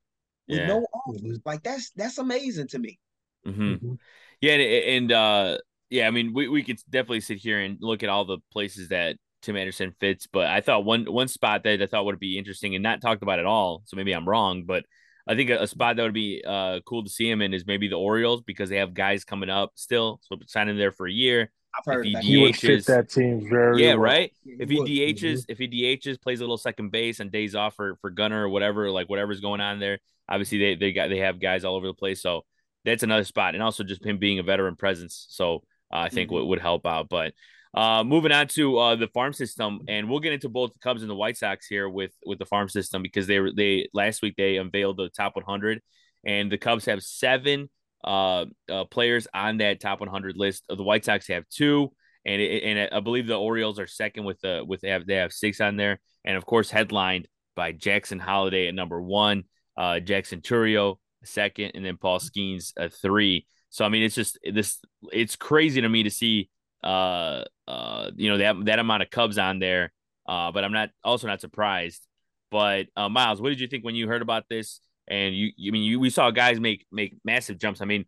with 0.48 0.58
yeah. 0.58 0.66
no 0.66 0.86
offers. 0.92 1.20
Mm-hmm. 1.22 1.34
Like 1.44 1.62
that's 1.62 1.90
that's 1.90 2.18
amazing 2.18 2.68
to 2.68 2.78
me. 2.78 2.98
Mm-hmm. 3.46 3.62
mm-hmm. 3.62 3.94
Yeah, 4.40 4.52
and, 4.52 4.62
and 4.62 5.12
uh, 5.12 5.58
yeah, 5.90 6.06
I 6.06 6.12
mean, 6.12 6.32
we, 6.32 6.48
we 6.48 6.62
could 6.62 6.78
definitely 6.88 7.20
sit 7.20 7.38
here 7.38 7.58
and 7.58 7.76
look 7.80 8.04
at 8.04 8.08
all 8.08 8.24
the 8.24 8.38
places 8.52 8.90
that 8.90 9.16
Tim 9.42 9.56
Anderson 9.56 9.94
fits, 9.98 10.28
but 10.32 10.46
I 10.46 10.60
thought 10.60 10.84
one 10.84 11.04
one 11.06 11.28
spot 11.28 11.64
that 11.64 11.82
I 11.82 11.86
thought 11.86 12.04
would 12.04 12.20
be 12.20 12.38
interesting 12.38 12.74
and 12.74 12.82
not 12.82 13.00
talked 13.00 13.22
about 13.22 13.38
at 13.38 13.46
all. 13.46 13.82
So 13.86 13.96
maybe 13.96 14.12
I'm 14.12 14.28
wrong, 14.28 14.64
but 14.64 14.84
I 15.26 15.34
think 15.34 15.50
a, 15.50 15.62
a, 15.62 15.66
spot 15.66 15.96
that 15.96 16.02
would 16.02 16.14
be 16.14 16.42
uh, 16.46 16.80
cool 16.86 17.04
to 17.04 17.10
see 17.10 17.28
him 17.28 17.42
in 17.42 17.52
is 17.52 17.66
maybe 17.66 17.88
the 17.88 17.96
Orioles 17.96 18.42
because 18.42 18.70
they 18.70 18.76
have 18.76 18.94
guys 18.94 19.24
coming 19.24 19.50
up 19.50 19.72
still. 19.74 20.20
So 20.22 20.36
sign 20.46 20.68
him 20.68 20.78
there 20.78 20.92
for 20.92 21.06
a 21.06 21.12
year. 21.12 21.50
I've 21.78 21.84
heard 21.84 22.06
if 22.06 22.22
he, 22.22 22.36
DHs, 22.36 22.42
would 22.42 22.56
fit 22.56 22.86
that 22.86 23.10
team 23.10 23.48
very 23.48 23.82
yeah, 23.82 23.90
well. 23.90 23.98
right. 23.98 24.32
If 24.44 24.68
he 24.68 24.78
DHs, 24.78 25.20
mm-hmm. 25.20 25.52
if 25.52 25.58
he 25.58 25.68
DHs, 25.68 26.20
plays 26.20 26.40
a 26.40 26.42
little 26.42 26.58
second 26.58 26.90
base 26.90 27.20
and 27.20 27.30
days 27.30 27.54
off 27.54 27.76
for 27.76 27.96
for 28.00 28.10
Gunnar 28.10 28.44
or 28.44 28.48
whatever, 28.48 28.90
like 28.90 29.08
whatever's 29.08 29.40
going 29.40 29.60
on 29.60 29.78
there. 29.78 29.98
Obviously, 30.28 30.58
they 30.58 30.74
they 30.74 30.92
got 30.92 31.08
they 31.08 31.18
have 31.18 31.40
guys 31.40 31.64
all 31.64 31.76
over 31.76 31.86
the 31.86 31.94
place, 31.94 32.20
so 32.20 32.44
that's 32.84 33.02
another 33.02 33.24
spot. 33.24 33.54
And 33.54 33.62
also 33.62 33.84
just 33.84 34.04
him 34.04 34.18
being 34.18 34.38
a 34.38 34.42
veteran 34.42 34.76
presence, 34.76 35.26
so 35.28 35.62
uh, 35.92 35.98
I 35.98 36.08
think 36.08 36.28
mm-hmm. 36.28 36.36
would 36.36 36.46
would 36.46 36.60
help 36.60 36.86
out. 36.86 37.08
But 37.08 37.32
uh, 37.74 38.02
moving 38.02 38.32
on 38.32 38.48
to 38.48 38.78
uh, 38.78 38.96
the 38.96 39.08
farm 39.08 39.32
system, 39.32 39.80
and 39.88 40.08
we'll 40.08 40.20
get 40.20 40.32
into 40.32 40.48
both 40.48 40.72
the 40.72 40.78
Cubs 40.80 41.02
and 41.02 41.10
the 41.10 41.14
White 41.14 41.36
Sox 41.36 41.66
here 41.66 41.88
with 41.88 42.12
with 42.26 42.38
the 42.38 42.46
farm 42.46 42.68
system 42.68 43.02
because 43.02 43.26
they 43.26 43.38
were 43.38 43.52
they 43.52 43.88
last 43.92 44.22
week 44.22 44.34
they 44.36 44.56
unveiled 44.56 44.96
the 44.96 45.10
top 45.10 45.36
100, 45.36 45.80
and 46.24 46.50
the 46.50 46.58
Cubs 46.58 46.86
have 46.86 47.02
seven 47.02 47.68
uh, 48.04 48.46
uh 48.70 48.84
players 48.84 49.26
on 49.34 49.58
that 49.58 49.80
top 49.80 50.00
100 50.00 50.36
list. 50.36 50.64
The 50.68 50.82
White 50.82 51.04
Sox 51.04 51.28
have 51.28 51.48
two, 51.48 51.92
and 52.24 52.40
it, 52.40 52.62
and 52.62 52.88
I 52.92 53.00
believe 53.00 53.26
the 53.26 53.34
Orioles 53.38 53.78
are 53.78 53.86
second 53.86 54.24
with 54.24 54.40
the 54.40 54.64
with 54.66 54.80
they 54.80 54.90
have 54.90 55.06
they 55.06 55.16
have 55.16 55.32
six 55.32 55.60
on 55.60 55.76
there, 55.76 56.00
and 56.24 56.36
of 56.36 56.46
course 56.46 56.70
headlined 56.70 57.28
by 57.56 57.72
Jackson 57.72 58.18
Holliday 58.18 58.68
at 58.68 58.74
number 58.74 59.00
one, 59.02 59.44
uh, 59.76 60.00
Jackson 60.00 60.40
Chourio 60.40 60.98
second, 61.24 61.72
and 61.74 61.84
then 61.84 61.96
Paul 61.96 62.18
Skenes 62.18 62.72
a 62.76 62.88
three. 62.88 63.46
So 63.70 63.84
I 63.84 63.88
mean, 63.88 64.02
it's 64.02 64.14
just 64.14 64.38
this 64.44 64.78
it's 65.12 65.36
crazy 65.36 65.80
to 65.80 65.88
me 65.88 66.04
to 66.04 66.10
see 66.10 66.50
uh 66.84 67.42
uh 67.66 68.08
you 68.14 68.30
know 68.30 68.38
that 68.38 68.64
that 68.66 68.78
amount 68.78 69.02
of 69.02 69.10
Cubs 69.10 69.38
on 69.38 69.58
there. 69.58 69.92
Uh, 70.26 70.52
but 70.52 70.62
I'm 70.62 70.72
not 70.72 70.90
also 71.02 71.26
not 71.26 71.40
surprised. 71.40 72.06
But 72.50 72.86
uh, 72.96 73.08
Miles, 73.08 73.40
what 73.40 73.50
did 73.50 73.60
you 73.60 73.66
think 73.66 73.84
when 73.84 73.94
you 73.94 74.08
heard 74.08 74.22
about 74.22 74.44
this? 74.48 74.80
And 75.10 75.34
you, 75.34 75.52
you 75.56 75.70
I 75.70 75.72
mean, 75.72 75.82
you 75.82 76.00
we 76.00 76.10
saw 76.10 76.30
guys 76.30 76.60
make 76.60 76.86
make 76.92 77.16
massive 77.24 77.58
jumps. 77.58 77.80
I 77.80 77.86
mean, 77.86 78.04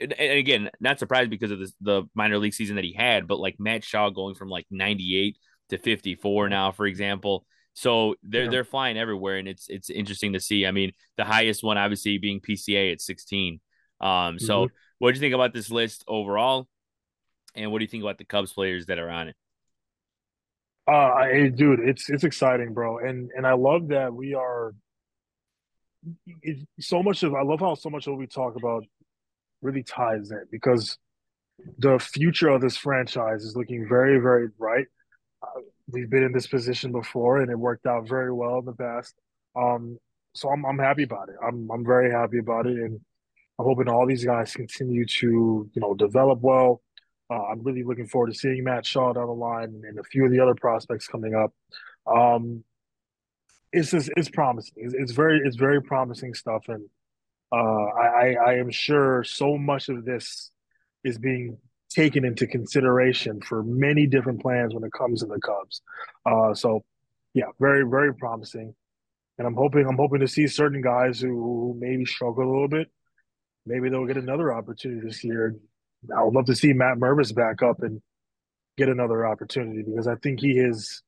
and, 0.00 0.12
and 0.12 0.38
again, 0.38 0.70
not 0.80 0.98
surprised 0.98 1.30
because 1.30 1.50
of 1.50 1.58
this, 1.58 1.72
the 1.80 2.04
minor 2.14 2.38
league 2.38 2.54
season 2.54 2.76
that 2.76 2.84
he 2.84 2.92
had, 2.92 3.26
but 3.26 3.38
like 3.38 3.56
Matt 3.58 3.84
Shaw 3.84 4.10
going 4.10 4.34
from 4.34 4.48
like 4.48 4.66
98 4.70 5.36
to 5.70 5.78
54 5.78 6.48
now, 6.48 6.72
for 6.72 6.86
example. 6.86 7.44
So 7.74 8.16
they're 8.22 8.44
yeah. 8.44 8.50
they're 8.50 8.64
flying 8.64 8.98
everywhere, 8.98 9.36
and 9.36 9.48
it's 9.48 9.66
it's 9.68 9.90
interesting 9.90 10.34
to 10.34 10.40
see. 10.40 10.66
I 10.66 10.72
mean, 10.72 10.92
the 11.16 11.24
highest 11.24 11.62
one 11.62 11.78
obviously 11.78 12.18
being 12.18 12.40
PCA 12.40 12.92
at 12.92 13.00
16. 13.00 13.60
Um, 14.00 14.38
so 14.38 14.66
mm-hmm. 14.66 14.74
what 14.98 15.10
do 15.10 15.14
you 15.14 15.20
think 15.20 15.34
about 15.34 15.54
this 15.54 15.70
list 15.70 16.04
overall? 16.08 16.68
And 17.54 17.70
what 17.70 17.78
do 17.78 17.84
you 17.84 17.88
think 17.88 18.02
about 18.02 18.18
the 18.18 18.24
Cubs 18.24 18.52
players 18.52 18.86
that 18.86 18.98
are 18.98 19.10
on 19.10 19.28
it? 19.28 19.36
Uh, 20.86 21.24
hey, 21.24 21.48
dude, 21.48 21.80
it's 21.80 22.10
it's 22.10 22.24
exciting, 22.24 22.74
bro, 22.74 22.98
and 22.98 23.30
and 23.36 23.46
I 23.46 23.52
love 23.52 23.88
that 23.88 24.12
we 24.12 24.34
are. 24.34 24.74
So 26.80 27.02
much 27.02 27.22
of 27.22 27.34
I 27.34 27.42
love 27.42 27.60
how 27.60 27.74
so 27.74 27.90
much 27.90 28.06
of 28.06 28.12
what 28.12 28.20
we 28.20 28.26
talk 28.26 28.56
about 28.56 28.84
really 29.60 29.82
ties 29.82 30.30
in 30.30 30.44
because 30.50 30.98
the 31.78 31.98
future 31.98 32.48
of 32.48 32.60
this 32.60 32.76
franchise 32.76 33.44
is 33.44 33.56
looking 33.56 33.88
very 33.88 34.18
very 34.18 34.48
bright. 34.48 34.86
Uh, 35.42 35.60
we've 35.88 36.10
been 36.10 36.22
in 36.22 36.32
this 36.32 36.46
position 36.46 36.92
before, 36.92 37.40
and 37.40 37.50
it 37.50 37.58
worked 37.58 37.86
out 37.86 38.08
very 38.08 38.32
well 38.32 38.58
in 38.58 38.64
the 38.64 38.72
past. 38.72 39.14
Um, 39.56 39.98
so 40.34 40.48
I'm 40.50 40.64
I'm 40.66 40.78
happy 40.78 41.04
about 41.04 41.28
it. 41.28 41.36
I'm 41.46 41.70
I'm 41.70 41.84
very 41.84 42.10
happy 42.10 42.38
about 42.38 42.66
it, 42.66 42.76
and 42.76 43.00
I'm 43.58 43.66
hoping 43.66 43.88
all 43.88 44.06
these 44.06 44.24
guys 44.24 44.52
continue 44.54 45.06
to 45.06 45.70
you 45.72 45.80
know 45.80 45.94
develop 45.94 46.40
well 46.40 46.82
uh, 47.32 47.44
I'm 47.50 47.62
really 47.62 47.82
looking 47.82 48.06
forward 48.06 48.32
to 48.32 48.38
seeing 48.38 48.64
Matt 48.64 48.84
Shaw 48.84 49.12
down 49.12 49.26
the 49.26 49.32
line 49.32 49.82
and 49.86 49.98
a 49.98 50.02
few 50.02 50.26
of 50.26 50.32
the 50.32 50.40
other 50.40 50.54
prospects 50.54 51.06
coming 51.06 51.34
up. 51.34 51.52
Um, 52.06 52.64
it's 53.72 53.90
just 53.90 54.10
it's 54.16 54.28
promising. 54.28 54.74
It's, 54.76 54.94
it's, 54.94 55.12
very 55.12 55.40
it's 55.44 55.56
very 55.56 55.82
promising 55.82 56.34
stuff, 56.34 56.64
and 56.68 56.84
uh, 57.52 57.56
I, 57.56 58.34
I 58.34 58.54
am 58.54 58.70
sure 58.70 59.24
so 59.24 59.56
much 59.56 59.88
of 59.88 60.04
this 60.04 60.50
is 61.04 61.18
being 61.18 61.58
taken 61.90 62.24
into 62.24 62.46
consideration 62.46 63.40
for 63.40 63.62
many 63.62 64.06
different 64.06 64.40
plans 64.40 64.74
when 64.74 64.84
it 64.84 64.92
comes 64.92 65.20
to 65.20 65.26
the 65.26 65.40
Cubs. 65.40 65.82
Uh, 66.24 66.54
so 66.54 66.84
yeah, 67.34 67.46
very 67.60 67.84
very 67.88 68.14
promising, 68.14 68.74
and 69.38 69.46
I'm 69.46 69.54
hoping 69.54 69.86
I'm 69.86 69.96
hoping 69.96 70.20
to 70.20 70.28
see 70.28 70.46
certain 70.46 70.82
guys 70.82 71.20
who, 71.20 71.28
who 71.28 71.76
maybe 71.78 72.04
struggle 72.04 72.44
a 72.44 72.50
little 72.50 72.68
bit 72.68 72.88
maybe 73.66 73.88
they'll 73.88 74.06
get 74.06 74.16
another 74.16 74.52
opportunity 74.52 75.06
this 75.06 75.22
year. 75.22 75.56
I 76.16 76.22
would 76.22 76.34
love 76.34 76.46
to 76.46 76.54
see 76.54 76.72
Matt 76.72 76.98
Mervis 76.98 77.34
back 77.34 77.62
up 77.62 77.82
and 77.82 78.00
get 78.76 78.88
another 78.88 79.26
opportunity 79.26 79.82
because 79.82 80.06
I 80.06 80.16
think 80.16 80.40
he 80.40 80.52
is. 80.52 81.02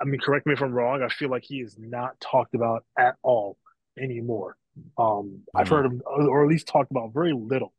I 0.00 0.04
mean, 0.04 0.20
correct 0.20 0.46
me 0.46 0.52
if 0.52 0.62
I'm 0.62 0.72
wrong. 0.72 1.02
I 1.02 1.08
feel 1.08 1.30
like 1.30 1.44
he 1.44 1.60
is 1.60 1.76
not 1.78 2.18
talked 2.20 2.54
about 2.54 2.84
at 2.98 3.16
all 3.22 3.58
anymore. 3.98 4.56
Um, 4.98 5.04
mm-hmm. 5.04 5.56
I've 5.56 5.68
heard 5.68 5.86
him, 5.86 6.02
or 6.06 6.44
at 6.44 6.48
least 6.48 6.66
talked 6.66 6.90
about 6.90 7.12
very 7.12 7.32
little. 7.32 7.72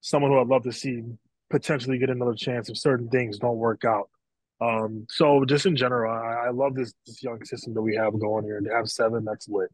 Someone 0.00 0.30
who 0.30 0.40
I'd 0.40 0.46
love 0.46 0.64
to 0.64 0.72
see 0.72 1.02
potentially 1.50 1.98
get 1.98 2.10
another 2.10 2.34
chance 2.34 2.68
if 2.68 2.76
certain 2.76 3.08
things 3.08 3.38
don't 3.38 3.56
work 3.56 3.84
out. 3.84 4.10
Um, 4.60 5.06
so 5.08 5.44
just 5.44 5.66
in 5.66 5.76
general, 5.76 6.12
I, 6.12 6.46
I 6.46 6.50
love 6.50 6.74
this 6.74 6.92
this 7.06 7.22
young 7.22 7.44
system 7.44 7.74
that 7.74 7.82
we 7.82 7.94
have 7.96 8.18
going 8.18 8.44
here. 8.44 8.60
To 8.60 8.74
have 8.74 8.88
seven, 8.88 9.24
that's 9.24 9.48
lit. 9.48 9.70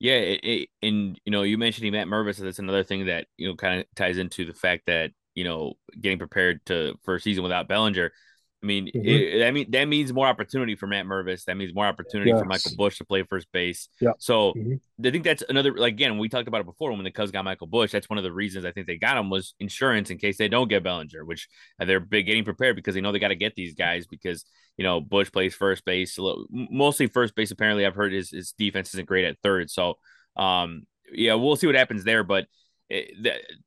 Yeah, 0.00 0.14
it, 0.14 0.40
it, 0.44 0.68
and 0.82 1.20
you 1.24 1.32
know, 1.32 1.42
you 1.42 1.58
mentioning 1.58 1.92
Matt 1.92 2.06
Mervis, 2.06 2.38
that's 2.38 2.60
another 2.60 2.84
thing 2.84 3.06
that 3.06 3.26
you 3.36 3.48
know 3.48 3.56
kind 3.56 3.80
of 3.80 3.86
ties 3.94 4.18
into 4.18 4.44
the 4.44 4.54
fact 4.54 4.84
that 4.86 5.10
you 5.34 5.44
know 5.44 5.74
getting 6.00 6.18
prepared 6.18 6.64
to 6.66 6.94
for 7.02 7.16
a 7.16 7.20
season 7.20 7.42
without 7.42 7.68
Bellinger. 7.68 8.12
I 8.60 8.66
mean, 8.66 8.86
mm-hmm. 8.86 9.06
it, 9.06 9.38
that 9.38 9.54
mean 9.54 9.70
that 9.70 9.84
means 9.84 10.12
more 10.12 10.26
opportunity 10.26 10.74
for 10.74 10.88
Matt 10.88 11.06
Mervis. 11.06 11.44
That 11.44 11.56
means 11.56 11.72
more 11.72 11.86
opportunity 11.86 12.30
yes. 12.30 12.40
for 12.40 12.44
Michael 12.44 12.72
Busch 12.76 12.98
to 12.98 13.04
play 13.04 13.22
first 13.22 13.46
base. 13.52 13.88
Yeah. 14.00 14.12
So 14.18 14.52
mm-hmm. 14.52 15.06
I 15.06 15.10
think 15.10 15.22
that's 15.22 15.44
another. 15.48 15.72
Like 15.76 15.92
again, 15.94 16.18
we 16.18 16.28
talked 16.28 16.48
about 16.48 16.62
it 16.62 16.66
before 16.66 16.90
when 16.90 17.04
the 17.04 17.12
Cubs 17.12 17.30
got 17.30 17.44
Michael 17.44 17.68
Busch. 17.68 17.92
That's 17.92 18.10
one 18.10 18.18
of 18.18 18.24
the 18.24 18.32
reasons 18.32 18.64
I 18.64 18.72
think 18.72 18.88
they 18.88 18.96
got 18.96 19.16
him 19.16 19.30
was 19.30 19.54
insurance 19.60 20.10
in 20.10 20.18
case 20.18 20.38
they 20.38 20.48
don't 20.48 20.68
get 20.68 20.82
Bellinger, 20.82 21.24
which 21.24 21.48
they're 21.78 22.00
getting 22.00 22.44
prepared 22.44 22.74
because 22.74 22.94
they 22.94 23.00
know 23.00 23.12
they 23.12 23.20
got 23.20 23.28
to 23.28 23.36
get 23.36 23.54
these 23.54 23.74
guys 23.74 24.08
because 24.08 24.44
you 24.76 24.82
know 24.82 25.00
Busch 25.00 25.30
plays 25.30 25.54
first 25.54 25.84
base, 25.84 26.18
mostly 26.50 27.06
first 27.06 27.36
base. 27.36 27.52
Apparently, 27.52 27.86
I've 27.86 27.94
heard 27.94 28.12
his 28.12 28.30
his 28.30 28.52
defense 28.58 28.92
isn't 28.92 29.06
great 29.06 29.24
at 29.24 29.38
third. 29.40 29.70
So 29.70 29.94
um, 30.36 30.82
yeah, 31.12 31.34
we'll 31.34 31.56
see 31.56 31.68
what 31.68 31.76
happens 31.76 32.02
there, 32.02 32.24
but 32.24 32.46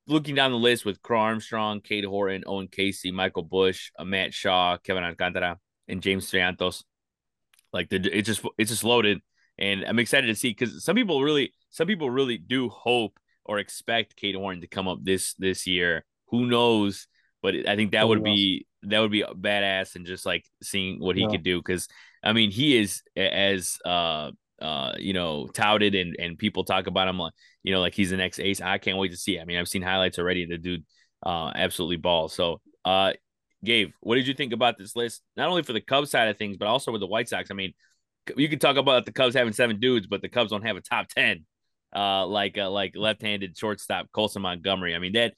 looking 0.08 0.36
down 0.36 0.52
the 0.52 0.58
list 0.58 0.86
with 0.86 1.02
Crow 1.02 1.20
Armstrong, 1.20 1.82
Cade 1.82 2.06
Horton, 2.06 2.44
Owen 2.48 2.68
Caissie, 2.68 3.14
Michael 3.14 3.44
Busch, 3.44 3.92
Matt 4.04 4.34
Shaw, 4.34 4.78
Kevin 4.78 5.04
Alcantara, 5.04 5.60
and 5.88 6.02
James 6.02 6.30
Triantos. 6.30 6.84
Like 7.72 7.90
the, 7.90 7.98
it's 7.98 8.28
just 8.28 8.42
it's 8.58 8.72
just 8.72 8.84
loaded, 8.84 9.20
and 9.58 9.86
I'm 9.86 10.00
excited 10.00 10.28
to 10.28 10.36
see 10.36 10.50
because 10.50 10.84
some 10.84 10.96
people 10.96 11.22
really 11.22 11.54
some 11.70 11.88
people 11.88 12.10
really 12.10 12.38
do 12.38 12.70
hope 12.70 13.20
or 13.46 13.60
expect 13.60 14.16
Cade 14.16 14.36
Horton 14.36 14.62
to 14.62 14.68
come 14.68 14.88
up 14.88 15.00
this 15.02 15.34
this 15.36 15.68
year. 15.68 16.06
Who 16.28 16.46
knows? 16.46 17.08
But 17.42 17.68
I 17.68 17.76
think 17.76 17.92
that 17.92 18.08
would 18.08 18.24
be 18.24 18.68
that 18.84 19.00
would 19.00 19.12
be 19.12 19.24
badass 19.24 19.96
and 19.96 20.06
just 20.06 20.26
like 20.26 20.46
seeing 20.62 21.00
what 21.00 21.16
he 21.16 21.24
yeah. 21.24 21.30
could 21.30 21.44
do 21.44 21.60
because 21.60 21.88
I 22.24 22.34
mean 22.34 22.52
he 22.52 22.78
is 22.78 23.04
as 23.16 23.78
uh 23.86 24.32
uh, 24.62 24.94
you 24.98 25.14
know, 25.14 25.48
touted 25.48 25.96
and 25.96 26.16
and 26.20 26.38
people 26.38 26.64
talk 26.64 26.88
about 26.88 27.08
him 27.08 27.18
like, 27.18 27.34
you 27.64 27.74
know, 27.74 27.82
like 27.82 27.94
he's 27.94 28.12
the 28.12 28.18
next 28.18 28.40
ace. 28.40 28.62
I 28.62 28.78
can't 28.78 28.98
wait 28.98 29.12
to 29.12 29.18
see. 29.18 29.40
I 29.40 29.46
mean, 29.46 29.58
I've 29.58 29.68
seen 29.68 29.82
highlights 29.82 30.20
already. 30.20 30.46
The 30.46 30.58
dude, 30.58 30.86
uh, 31.26 31.52
absolutely 31.56 31.98
balls. 31.98 32.34
So, 32.34 32.62
uh, 32.86 33.14
Gabe, 33.64 33.92
what 34.02 34.16
did 34.16 34.28
you 34.28 34.34
think 34.34 34.54
about 34.54 34.78
this 34.78 34.96
list? 34.96 35.22
Not 35.36 35.50
only 35.50 35.64
for 35.64 35.74
the 35.74 35.82
Cubs 35.82 36.12
side 36.12 36.30
of 36.30 36.38
things, 36.38 36.58
but 36.58 36.68
also 36.68 36.92
with 36.92 37.02
the 37.02 37.08
White 37.08 37.30
Sox. 37.30 37.52
I 37.52 37.54
mean, 37.54 37.74
you 38.36 38.48
can 38.50 38.60
talk 38.60 38.78
about 38.78 39.06
the 39.06 39.12
Cubs 39.12 39.36
having 39.36 39.54
seven 39.54 39.80
dudes, 39.80 40.08
but 40.08 40.22
the 40.22 40.30
Cubs 40.30 40.52
don't 40.52 40.66
have 40.66 40.78
a 40.78 40.82
top 40.82 41.08
ten. 41.08 41.46
Uh, 41.94 42.26
like 42.26 42.58
uh, 42.58 42.70
like 42.70 42.96
left-handed 42.96 43.58
shortstop 43.58 44.08
Colson 44.14 44.42
Montgomery. 44.42 44.96
I 44.96 45.00
mean 45.00 45.14
that 45.14 45.34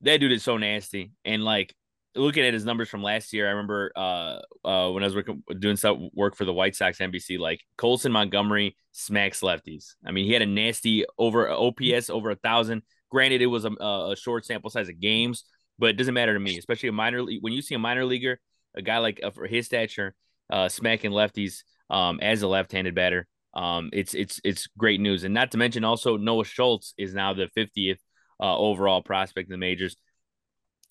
that 0.00 0.18
dude 0.18 0.32
is 0.32 0.42
so 0.42 0.56
nasty, 0.56 1.12
and 1.24 1.44
like 1.44 1.74
looking 2.18 2.44
at 2.44 2.52
his 2.52 2.64
numbers 2.64 2.88
from 2.88 3.02
last 3.02 3.32
year, 3.32 3.46
I 3.46 3.50
remember 3.50 3.92
uh, 3.96 4.38
uh, 4.64 4.90
when 4.90 5.02
I 5.02 5.06
was 5.06 5.14
working 5.14 5.42
doing 5.58 5.76
some 5.76 6.10
work 6.14 6.36
for 6.36 6.44
the 6.44 6.52
White 6.52 6.76
Sox 6.76 6.98
NBC, 6.98 7.38
like 7.38 7.60
Colson 7.76 8.12
Montgomery 8.12 8.76
smacks 8.92 9.40
lefties. 9.40 9.94
I 10.04 10.10
mean, 10.10 10.26
he 10.26 10.32
had 10.32 10.42
a 10.42 10.46
nasty 10.46 11.04
over 11.18 11.50
OPS 11.50 12.10
over 12.10 12.30
a 12.30 12.36
thousand. 12.36 12.82
Granted, 13.10 13.40
it 13.40 13.46
was 13.46 13.64
a, 13.64 13.70
a 13.70 14.16
short 14.16 14.44
sample 14.44 14.70
size 14.70 14.88
of 14.88 15.00
games, 15.00 15.44
but 15.78 15.90
it 15.90 15.94
doesn't 15.94 16.14
matter 16.14 16.34
to 16.34 16.40
me, 16.40 16.58
especially 16.58 16.90
a 16.90 16.92
minor 16.92 17.22
league. 17.22 17.42
When 17.42 17.52
you 17.52 17.62
see 17.62 17.74
a 17.74 17.78
minor 17.78 18.04
leaguer, 18.04 18.38
a 18.74 18.82
guy 18.82 18.98
like 18.98 19.20
uh, 19.22 19.30
for 19.30 19.46
his 19.46 19.66
stature, 19.66 20.14
uh, 20.50 20.68
smacking 20.68 21.12
lefties 21.12 21.62
um, 21.88 22.18
as 22.20 22.42
a 22.42 22.48
left-handed 22.48 22.94
batter, 22.94 23.26
um, 23.54 23.90
it's 23.92 24.14
it's 24.14 24.40
it's 24.44 24.66
great 24.76 25.00
news. 25.00 25.24
And 25.24 25.32
not 25.32 25.52
to 25.52 25.58
mention, 25.58 25.84
also 25.84 26.16
Noah 26.16 26.44
Schultz 26.44 26.94
is 26.98 27.14
now 27.14 27.32
the 27.32 27.48
50th 27.56 27.98
uh, 28.40 28.56
overall 28.56 29.02
prospect 29.02 29.48
in 29.48 29.52
the 29.52 29.58
majors 29.58 29.96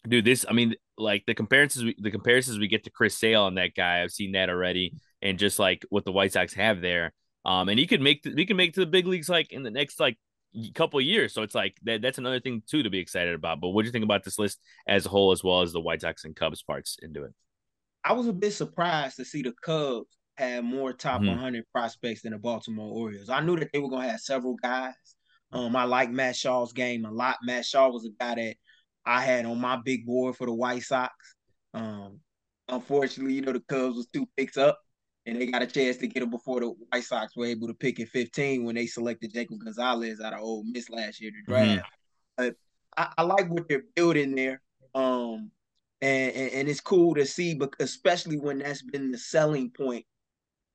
dude 0.07 0.25
this 0.25 0.45
i 0.49 0.53
mean 0.53 0.75
like 0.97 1.23
the 1.27 1.33
comparisons 1.33 1.85
we, 1.85 1.95
the 1.99 2.11
comparisons 2.11 2.59
we 2.59 2.67
get 2.67 2.83
to 2.83 2.89
chris 2.89 3.17
sale 3.17 3.43
on 3.43 3.55
that 3.55 3.75
guy 3.75 4.01
i've 4.01 4.11
seen 4.11 4.31
that 4.31 4.49
already 4.49 4.93
and 5.21 5.39
just 5.39 5.59
like 5.59 5.85
what 5.89 6.05
the 6.05 6.11
white 6.11 6.33
sox 6.33 6.53
have 6.53 6.81
there. 6.81 7.13
Um 7.45 7.69
and 7.69 7.79
he 7.79 7.87
could 7.87 8.01
make 8.01 8.23
the, 8.23 8.33
he 8.35 8.45
can 8.45 8.57
make 8.57 8.73
to 8.73 8.81
the 8.81 8.85
big 8.85 9.07
leagues 9.07 9.29
like 9.29 9.51
in 9.51 9.63
the 9.63 9.71
next 9.71 9.99
like 9.99 10.17
couple 10.73 10.99
years. 11.01 11.33
So 11.33 11.43
it's 11.43 11.55
like 11.55 11.77
that 11.83 12.01
that's 12.01 12.17
another 12.17 12.39
thing 12.39 12.63
too 12.67 12.83
to 12.83 12.89
be 12.89 12.99
excited 12.99 13.33
about. 13.33 13.61
But 13.61 13.69
what 13.69 13.83
do 13.83 13.87
you 13.87 13.91
think 13.91 14.05
about 14.05 14.23
this 14.23 14.39
list 14.39 14.59
as 14.87 15.05
a 15.05 15.09
whole 15.09 15.31
as 15.31 15.43
well 15.43 15.61
as 15.61 15.73
the 15.73 15.81
white 15.81 16.01
sox 16.01 16.25
and 16.25 16.35
cubs 16.35 16.63
parts 16.63 16.97
into 17.01 17.23
it? 17.23 17.33
I 18.03 18.13
was 18.13 18.27
a 18.27 18.33
bit 18.33 18.51
surprised 18.51 19.17
to 19.17 19.25
see 19.25 19.41
the 19.41 19.53
cubs 19.63 20.07
have 20.35 20.63
more 20.63 20.93
top 20.93 21.21
mm-hmm. 21.21 21.31
100 21.31 21.65
prospects 21.71 22.21
than 22.21 22.31
the 22.31 22.37
baltimore 22.37 22.93
orioles. 22.95 23.29
I 23.29 23.41
knew 23.41 23.57
that 23.57 23.69
they 23.73 23.79
were 23.79 23.89
going 23.89 24.03
to 24.03 24.11
have 24.11 24.19
several 24.19 24.55
guys. 24.61 24.93
Um 25.53 25.75
i 25.77 25.85
like 25.85 26.11
matt 26.11 26.35
shaw's 26.35 26.73
game 26.73 27.05
a 27.05 27.11
lot. 27.11 27.37
Matt 27.43 27.65
shaw 27.65 27.89
was 27.89 28.05
a 28.05 28.09
guy 28.19 28.35
that 28.35 28.55
I 29.07 29.21
had 29.21 29.45
on 29.45 29.59
my 29.59 29.77
big 29.77 30.05
board 30.05 30.35
for 30.35 30.45
the 30.45 30.53
White 30.53 30.83
Sox. 30.83 31.13
Um, 31.73 32.19
unfortunately, 32.67 33.35
you 33.35 33.41
know, 33.41 33.53
the 33.53 33.61
Cubs 33.61 33.95
was 33.95 34.07
two 34.07 34.27
picks 34.35 34.57
up 34.57 34.79
and 35.25 35.39
they 35.39 35.45
got 35.45 35.61
a 35.61 35.67
chance 35.67 35.95
to 35.97 36.07
get 36.07 36.23
him 36.23 36.29
before 36.29 36.59
the 36.59 36.67
White 36.67 37.05
Sox 37.05 37.35
were 37.35 37.45
able 37.45 37.67
to 37.67 37.73
pick 37.73 38.01
at 38.01 38.09
15 38.09 38.65
when 38.65 38.75
they 38.75 38.85
selected 38.85 39.33
Jacob 39.33 39.59
Gonzalez 39.63 40.19
out 40.19 40.33
of 40.33 40.41
Ole 40.41 40.65
Miss 40.65 40.89
last 40.89 41.21
year 41.21 41.31
to 41.31 41.37
mm-hmm. 41.37 41.51
draft. 41.51 41.69
Mm-hmm. 41.69 41.85
But 42.35 42.55
I, 42.97 43.13
I, 43.17 43.23
like 43.23 43.49
what 43.49 43.69
they're 43.69 43.83
building 43.95 44.35
there. 44.35 44.61
Um, 44.93 45.51
and, 46.01 46.33
and, 46.33 46.51
and 46.51 46.69
it's 46.69 46.81
cool 46.81 47.15
to 47.15 47.25
see, 47.25 47.55
but 47.55 47.73
especially 47.79 48.37
when 48.37 48.59
that's 48.59 48.81
been 48.81 49.11
the 49.11 49.17
selling 49.17 49.71
point 49.71 50.05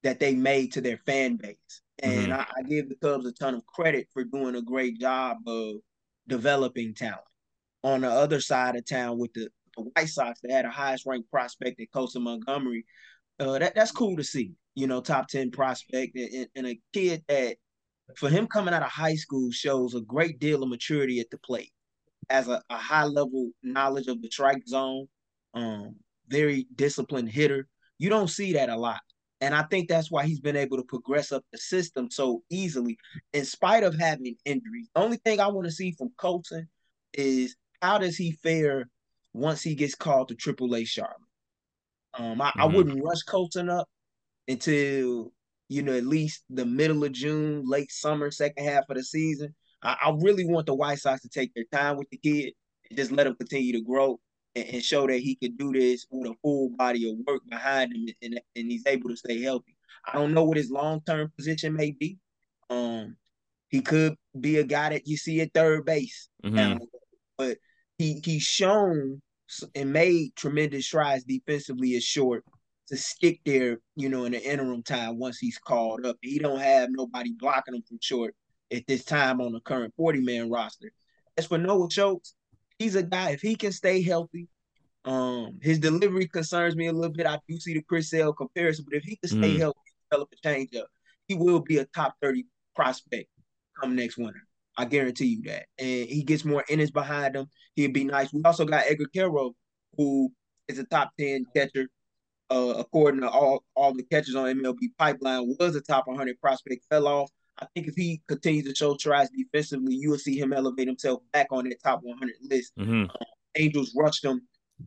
that 0.04 0.20
they 0.20 0.34
made 0.34 0.72
to 0.72 0.80
their 0.80 0.96
fan 1.04 1.36
base. 1.36 1.82
And 2.02 2.28
mm-hmm. 2.28 2.32
I, 2.32 2.46
I 2.58 2.62
give 2.62 2.88
the 2.88 2.96
Cubs 2.96 3.26
a 3.26 3.32
ton 3.32 3.54
of 3.54 3.66
credit 3.66 4.08
for 4.14 4.24
doing 4.24 4.56
a 4.56 4.62
great 4.62 4.98
job 4.98 5.36
of 5.46 5.76
developing 6.28 6.94
talent 6.94 7.20
on 7.82 8.02
the 8.02 8.10
other 8.10 8.40
side 8.40 8.76
of 8.76 8.86
town 8.86 9.18
with 9.18 9.32
the, 9.32 9.48
the 9.76 9.82
White 9.82 10.08
Sox 10.08 10.40
that 10.42 10.52
had 10.52 10.64
a 10.64 10.70
highest 10.70 11.06
ranked 11.06 11.30
prospect 11.30 11.80
at 11.80 11.92
Colson 11.92 12.22
Montgomery. 12.22 12.84
Uh, 13.40 13.58
that 13.58 13.74
that's 13.74 13.92
cool 13.92 14.16
to 14.16 14.24
see. 14.24 14.52
You 14.74 14.86
know, 14.86 15.00
top 15.00 15.28
ten 15.28 15.50
prospect 15.50 16.16
and, 16.16 16.46
and 16.54 16.66
a 16.66 16.80
kid 16.92 17.24
that 17.28 17.56
for 18.16 18.28
him 18.28 18.46
coming 18.46 18.74
out 18.74 18.82
of 18.82 18.90
high 18.90 19.16
school 19.16 19.50
shows 19.50 19.94
a 19.94 20.00
great 20.00 20.38
deal 20.38 20.62
of 20.62 20.68
maturity 20.68 21.20
at 21.20 21.30
the 21.30 21.38
plate, 21.38 21.72
as 22.30 22.48
a, 22.48 22.62
a 22.70 22.76
high 22.76 23.04
level 23.04 23.50
knowledge 23.62 24.06
of 24.06 24.20
the 24.22 24.28
strike 24.30 24.66
zone, 24.66 25.06
um, 25.54 25.96
very 26.28 26.66
disciplined 26.74 27.30
hitter. 27.30 27.68
You 27.98 28.10
don't 28.10 28.30
see 28.30 28.52
that 28.54 28.68
a 28.68 28.76
lot. 28.76 29.00
And 29.40 29.54
I 29.54 29.64
think 29.64 29.88
that's 29.88 30.10
why 30.10 30.24
he's 30.24 30.40
been 30.40 30.56
able 30.56 30.76
to 30.76 30.84
progress 30.84 31.32
up 31.32 31.44
the 31.50 31.58
system 31.58 32.10
so 32.10 32.42
easily, 32.48 32.96
in 33.32 33.44
spite 33.44 33.82
of 33.82 33.98
having 33.98 34.36
injuries. 34.44 34.88
The 34.94 35.00
only 35.00 35.16
thing 35.16 35.40
I 35.40 35.48
want 35.48 35.66
to 35.66 35.72
see 35.72 35.92
from 35.92 36.12
Colson 36.16 36.68
is 37.12 37.56
how 37.82 37.98
does 37.98 38.16
he 38.16 38.32
fare 38.32 38.88
once 39.34 39.62
he 39.62 39.74
gets 39.74 39.94
called 39.94 40.28
to 40.28 40.36
AAA 40.36 40.86
Charlotte? 40.86 41.16
Um, 42.14 42.40
I, 42.40 42.50
mm-hmm. 42.50 42.60
I 42.60 42.64
wouldn't 42.66 43.04
rush 43.04 43.22
Colton 43.22 43.68
up 43.68 43.88
until 44.48 45.32
you 45.68 45.82
know 45.82 45.94
at 45.94 46.06
least 46.06 46.44
the 46.48 46.64
middle 46.64 47.04
of 47.04 47.12
June, 47.12 47.64
late 47.66 47.90
summer, 47.90 48.30
second 48.30 48.64
half 48.64 48.84
of 48.88 48.96
the 48.96 49.02
season. 49.02 49.54
I, 49.82 49.96
I 50.04 50.14
really 50.20 50.46
want 50.46 50.66
the 50.66 50.74
White 50.74 50.98
Sox 50.98 51.22
to 51.22 51.28
take 51.28 51.52
their 51.54 51.64
time 51.72 51.96
with 51.96 52.08
the 52.10 52.18
kid 52.18 52.52
and 52.88 52.96
just 52.96 53.10
let 53.10 53.26
him 53.26 53.34
continue 53.34 53.72
to 53.72 53.82
grow 53.82 54.20
and, 54.54 54.66
and 54.68 54.82
show 54.82 55.06
that 55.06 55.18
he 55.18 55.34
can 55.34 55.56
do 55.56 55.72
this 55.72 56.06
with 56.10 56.30
a 56.30 56.34
full 56.42 56.70
body 56.70 57.10
of 57.10 57.16
work 57.26 57.42
behind 57.48 57.92
him 57.92 58.14
and, 58.22 58.40
and 58.54 58.70
he's 58.70 58.86
able 58.86 59.10
to 59.10 59.16
stay 59.16 59.42
healthy. 59.42 59.76
I 60.06 60.18
don't 60.18 60.34
know 60.34 60.44
what 60.44 60.56
his 60.56 60.70
long 60.70 61.00
term 61.06 61.32
position 61.36 61.74
may 61.74 61.92
be. 61.92 62.18
Um, 62.70 63.16
he 63.68 63.80
could 63.80 64.14
be 64.38 64.58
a 64.58 64.64
guy 64.64 64.90
that 64.90 65.06
you 65.06 65.16
see 65.16 65.40
at 65.40 65.54
third 65.54 65.84
base, 65.86 66.28
mm-hmm. 66.44 66.84
but 67.38 67.56
he 68.02 68.20
he's 68.24 68.42
shown 68.42 69.22
and 69.74 69.92
made 69.92 70.34
tremendous 70.34 70.86
strides 70.86 71.24
defensively 71.24 71.94
as 71.96 72.04
short 72.04 72.44
to 72.88 72.96
stick 72.96 73.40
there, 73.44 73.78
you 73.96 74.08
know, 74.08 74.24
in 74.24 74.32
the 74.32 74.42
interim 74.42 74.82
time 74.82 75.18
once 75.18 75.38
he's 75.38 75.58
called 75.58 76.04
up. 76.04 76.16
He 76.20 76.38
don't 76.38 76.60
have 76.60 76.88
nobody 76.90 77.32
blocking 77.38 77.74
him 77.74 77.82
from 77.82 77.98
short 78.00 78.34
at 78.72 78.86
this 78.86 79.04
time 79.04 79.40
on 79.40 79.52
the 79.52 79.60
current 79.60 79.94
40 79.96 80.20
man 80.20 80.50
roster. 80.50 80.92
As 81.36 81.46
for 81.46 81.58
Noah 81.58 81.90
Schultz, 81.90 82.34
he's 82.78 82.96
a 82.96 83.02
guy, 83.02 83.30
if 83.30 83.40
he 83.40 83.54
can 83.54 83.72
stay 83.72 84.02
healthy, 84.02 84.48
um, 85.04 85.58
his 85.62 85.78
delivery 85.78 86.28
concerns 86.28 86.76
me 86.76 86.86
a 86.86 86.92
little 86.92 87.12
bit. 87.12 87.26
I 87.26 87.38
do 87.48 87.58
see 87.58 87.74
the 87.74 87.82
Chris 87.82 88.10
Sale 88.10 88.32
comparison, 88.32 88.84
but 88.88 88.96
if 88.96 89.04
he 89.04 89.16
can 89.16 89.30
stay 89.30 89.56
mm. 89.56 89.58
healthy, 89.58 89.78
develop 90.10 90.32
a 90.32 90.46
changeup, 90.46 90.86
he 91.28 91.34
will 91.34 91.60
be 91.60 91.78
a 91.78 91.84
top 91.86 92.14
30 92.22 92.46
prospect 92.74 93.28
come 93.80 93.96
next 93.96 94.18
winter. 94.18 94.42
I 94.76 94.84
guarantee 94.84 95.26
you 95.26 95.42
that. 95.44 95.66
And 95.78 96.08
he 96.08 96.22
gets 96.22 96.44
more 96.44 96.64
innings 96.68 96.90
behind 96.90 97.36
him. 97.36 97.46
He'd 97.74 97.92
be 97.92 98.04
nice. 98.04 98.32
We 98.32 98.42
also 98.44 98.64
got 98.64 98.84
Edgar 98.88 99.06
Quero, 99.12 99.54
who 99.96 100.32
is 100.68 100.78
a 100.78 100.84
top 100.84 101.12
10 101.18 101.46
catcher. 101.54 101.88
Uh, 102.50 102.74
according 102.78 103.22
to 103.22 103.30
all, 103.30 103.64
all 103.74 103.94
the 103.94 104.02
catchers 104.02 104.34
on 104.34 104.44
MLB 104.44 104.88
pipeline, 104.98 105.54
was 105.58 105.74
a 105.74 105.80
top 105.80 106.06
100 106.06 106.38
prospect, 106.38 106.84
fell 106.90 107.06
off 107.06 107.30
I 107.58 107.66
think 107.74 107.88
if 107.88 107.94
he 107.94 108.22
continues 108.28 108.66
to 108.66 108.74
show 108.74 108.96
tries 108.96 109.28
defensively, 109.30 109.94
you 109.94 110.10
will 110.10 110.18
see 110.18 110.38
him 110.38 110.52
elevate 110.52 110.88
himself 110.88 111.20
back 111.32 111.48
on 111.50 111.68
that 111.68 111.82
top 111.82 112.00
100 112.02 112.34
list. 112.42 112.72
Mm-hmm. 112.78 113.02
Um, 113.02 113.10
Angels 113.56 113.92
rushed 113.96 114.24
him 114.24 114.42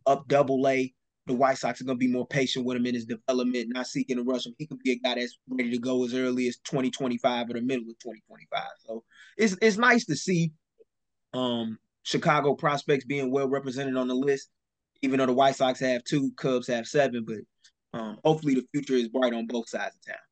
up 0.06 0.26
double 0.28 0.66
A. 0.68 0.92
The 1.26 1.34
White 1.34 1.58
Sox 1.58 1.80
are 1.80 1.84
going 1.84 1.98
to 1.98 2.06
be 2.06 2.12
more 2.12 2.26
patient 2.26 2.64
with 2.64 2.76
him 2.76 2.86
in 2.86 2.94
his 2.94 3.04
development, 3.04 3.70
not 3.70 3.88
seeking 3.88 4.16
to 4.16 4.22
rush 4.22 4.46
him. 4.46 4.54
He 4.58 4.66
could 4.66 4.78
be 4.78 4.92
a 4.92 4.98
guy 4.98 5.16
that's 5.16 5.38
ready 5.48 5.70
to 5.70 5.78
go 5.78 6.04
as 6.04 6.14
early 6.14 6.46
as 6.46 6.58
2025 6.58 7.50
or 7.50 7.52
the 7.54 7.60
middle 7.60 7.90
of 7.90 7.98
2025. 7.98 8.62
So 8.86 9.02
it's 9.36 9.56
it's 9.60 9.76
nice 9.76 10.04
to 10.06 10.14
see 10.14 10.52
um, 11.34 11.78
Chicago 12.04 12.54
prospects 12.54 13.04
being 13.04 13.32
well 13.32 13.48
represented 13.48 13.96
on 13.96 14.06
the 14.06 14.14
list, 14.14 14.50
even 15.02 15.18
though 15.18 15.26
the 15.26 15.32
White 15.32 15.56
Sox 15.56 15.80
have 15.80 16.04
two, 16.04 16.30
Cubs 16.36 16.68
have 16.68 16.86
seven. 16.86 17.24
But 17.26 17.98
um, 17.98 18.18
hopefully 18.24 18.54
the 18.54 18.66
future 18.72 18.94
is 18.94 19.08
bright 19.08 19.34
on 19.34 19.46
both 19.46 19.68
sides 19.68 19.96
of 19.96 20.06
town. 20.06 20.22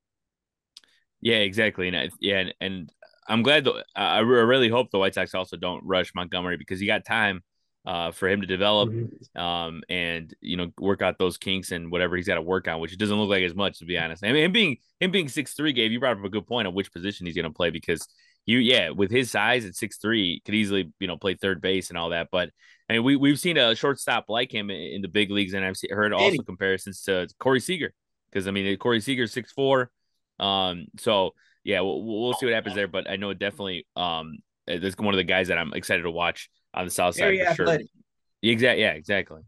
Yeah, 1.21 1.39
exactly. 1.39 1.89
And 1.89 1.97
I, 1.97 2.11
yeah, 2.21 2.39
and, 2.39 2.55
and 2.61 2.93
I'm 3.27 3.43
glad. 3.43 3.67
I 3.97 4.19
really 4.19 4.69
hope 4.69 4.91
the 4.91 4.99
White 4.99 5.15
Sox 5.15 5.35
also 5.35 5.57
don't 5.57 5.83
rush 5.85 6.13
Montgomery 6.15 6.57
because 6.57 6.79
he 6.79 6.87
got 6.87 7.05
time 7.05 7.43
uh, 7.87 8.11
for 8.11 8.29
him 8.29 8.41
to 8.41 8.47
develop 8.47 8.91
mm-hmm. 8.91 9.41
um, 9.41 9.83
and 9.89 10.35
you 10.41 10.57
know 10.57 10.71
work 10.79 11.03
out 11.03 11.19
those 11.19 11.37
kinks 11.37 11.71
and 11.71 11.91
whatever 11.91 12.17
he's 12.17 12.27
got 12.27 12.37
to 12.37 12.43
work 12.43 12.67
on, 12.67 12.81
which 12.81 12.93
it 12.93 12.99
doesn't 12.99 13.17
look 13.17 13.29
like 13.29 13.43
as 13.43 13.55
much 13.55 13.79
to 13.79 13.85
be 13.85 13.99
honest. 13.99 14.25
I 14.25 14.33
mean, 14.33 14.45
him 14.45 14.53
being 14.53 14.77
him 15.01 15.11
being 15.11 15.29
six 15.29 15.55
three, 15.55 15.73
Gabe, 15.73 15.93
you 15.93 16.01
brought 16.01 16.19
up 16.19 16.25
a 16.25 16.31
good 16.31 16.47
point 16.47 16.67
of 16.67 16.75
which 16.75 16.93
position 16.93 17.27
he's 17.27 17.35
going 17.35 17.45
to 17.45 17.51
play 17.51 17.71
because 17.71 18.07
you 18.47 18.59
yeah 18.59 18.91
with 18.91 19.11
his 19.11 19.31
size 19.31 19.65
at 19.65 19.75
six 19.75 19.99
three 19.99 20.41
could 20.45 20.55
easily 20.55 20.93
you 20.99 21.07
know 21.07 21.17
play 21.17 21.35
third 21.35 21.61
base 21.61 21.91
and 21.91 21.99
all 21.99 22.11
that, 22.11 22.29
but. 22.31 22.51
I 22.87 22.93
mean, 22.93 23.05
we 23.05 23.17
we've 23.17 23.41
seen 23.41 23.57
a 23.57 23.75
shortstop 23.75 24.27
like 24.29 24.53
him 24.53 24.69
in 24.69 25.01
the 25.01 25.09
big 25.09 25.31
leagues, 25.31 25.55
and 25.55 25.65
I've 25.65 25.79
heard 25.89 26.13
also 26.13 26.43
comparisons 26.43 27.01
to 27.05 27.27
Corey 27.39 27.59
Seager 27.59 27.95
because 28.31 28.47
I 28.47 28.51
mean 28.51 28.77
Corey 28.77 29.01
Seager 29.01 29.27
six 29.27 29.53
four, 29.53 29.91
um, 30.39 30.89
so 30.99 31.33
yeah, 31.65 31.81
we'll, 31.81 32.05
we'll 32.05 32.35
see 32.35 32.45
what 32.45 32.55
happens 32.55 32.75
there. 32.75 32.87
But 32.87 33.09
I 33.09 33.17
know 33.17 33.33
definitely 33.33 33.87
um, 33.97 34.41
this 34.67 34.95
one 34.99 35.15
of 35.15 35.17
the 35.17 35.25
guys 35.25 35.49
that 35.49 35.57
I'm 35.57 35.73
excited 35.73 36.03
to 36.03 36.11
watch 36.11 36.51
on 36.75 36.85
the 36.85 36.91
south 36.91 37.15
side 37.15 37.25
Very 37.25 37.39
for 37.39 37.45
athletic. 37.45 37.87
sure. 37.87 38.51
Exactly. 38.51 38.83
Yeah, 38.83 38.93
exactly. 38.93 39.43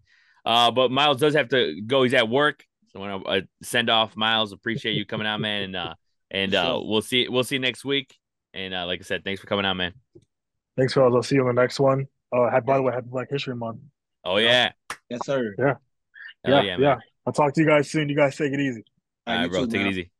Uh, 0.44 0.70
but 0.70 0.90
Miles 0.90 1.18
does 1.18 1.34
have 1.34 1.48
to 1.48 1.80
go. 1.82 2.02
He's 2.04 2.14
at 2.14 2.28
work, 2.28 2.64
so 2.88 3.02
I 3.02 3.08
want 3.08 3.24
to 3.24 3.30
uh, 3.30 3.40
send 3.62 3.90
off 3.90 4.16
Miles. 4.16 4.52
Appreciate 4.52 4.92
you 4.92 5.04
coming 5.04 5.26
out, 5.26 5.40
man, 5.40 5.62
and 5.62 5.76
uh, 5.76 5.94
and 6.30 6.54
uh, 6.54 6.80
we'll 6.82 7.02
see 7.02 7.28
we'll 7.28 7.44
see 7.44 7.56
you 7.56 7.60
next 7.60 7.84
week. 7.84 8.16
And 8.54 8.72
uh, 8.72 8.86
like 8.86 9.00
I 9.00 9.02
said, 9.02 9.24
thanks 9.24 9.40
for 9.40 9.48
coming 9.48 9.66
out, 9.66 9.76
man. 9.76 9.92
Thanks, 10.76 10.94
fellas. 10.94 11.12
I'll 11.14 11.22
see 11.22 11.34
you 11.34 11.46
on 11.46 11.54
the 11.54 11.60
next 11.60 11.80
one. 11.80 12.06
Uh, 12.34 12.60
by 12.60 12.76
the 12.76 12.82
way, 12.82 12.92
happy 12.92 13.08
Black 13.10 13.28
History 13.30 13.56
Month. 13.56 13.80
Oh 14.24 14.36
yeah. 14.38 14.72
Yes, 15.10 15.20
sir. 15.24 15.54
Yeah. 15.58 15.74
yeah, 16.44 16.62
yeah, 16.62 16.76
yeah. 16.78 16.96
I'll 17.26 17.32
talk 17.32 17.52
to 17.54 17.60
you 17.60 17.66
guys 17.66 17.90
soon. 17.90 18.08
You 18.08 18.16
guys 18.16 18.36
take 18.36 18.52
it 18.52 18.60
easy. 18.60 18.84
All 19.26 19.36
right, 19.36 19.50
bro. 19.50 19.60
Too, 19.60 19.72
take 19.72 19.80
man. 19.80 19.88
it 19.88 19.90
easy. 19.90 20.10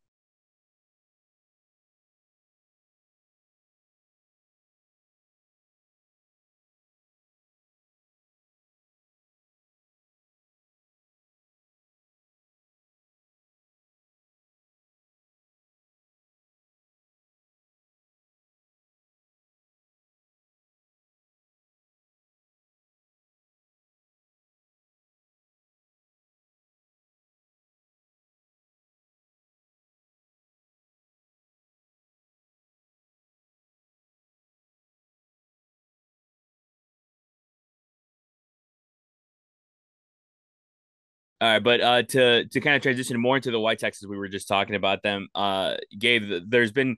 All 41.39 41.47
right, 41.47 41.63
but 41.63 41.81
uh, 41.81 42.03
to 42.03 42.45
to 42.47 42.61
kind 42.61 42.75
of 42.75 42.81
transition 42.81 43.19
more 43.19 43.35
into 43.35 43.51
the 43.51 43.59
White 43.59 43.79
Sox, 43.79 44.03
we 44.05 44.17
were 44.17 44.27
just 44.27 44.47
talking 44.47 44.75
about 44.75 45.03
them. 45.03 45.27
Uh, 45.35 45.75
Gabe, 45.97 46.43
there's 46.47 46.71
been 46.71 46.97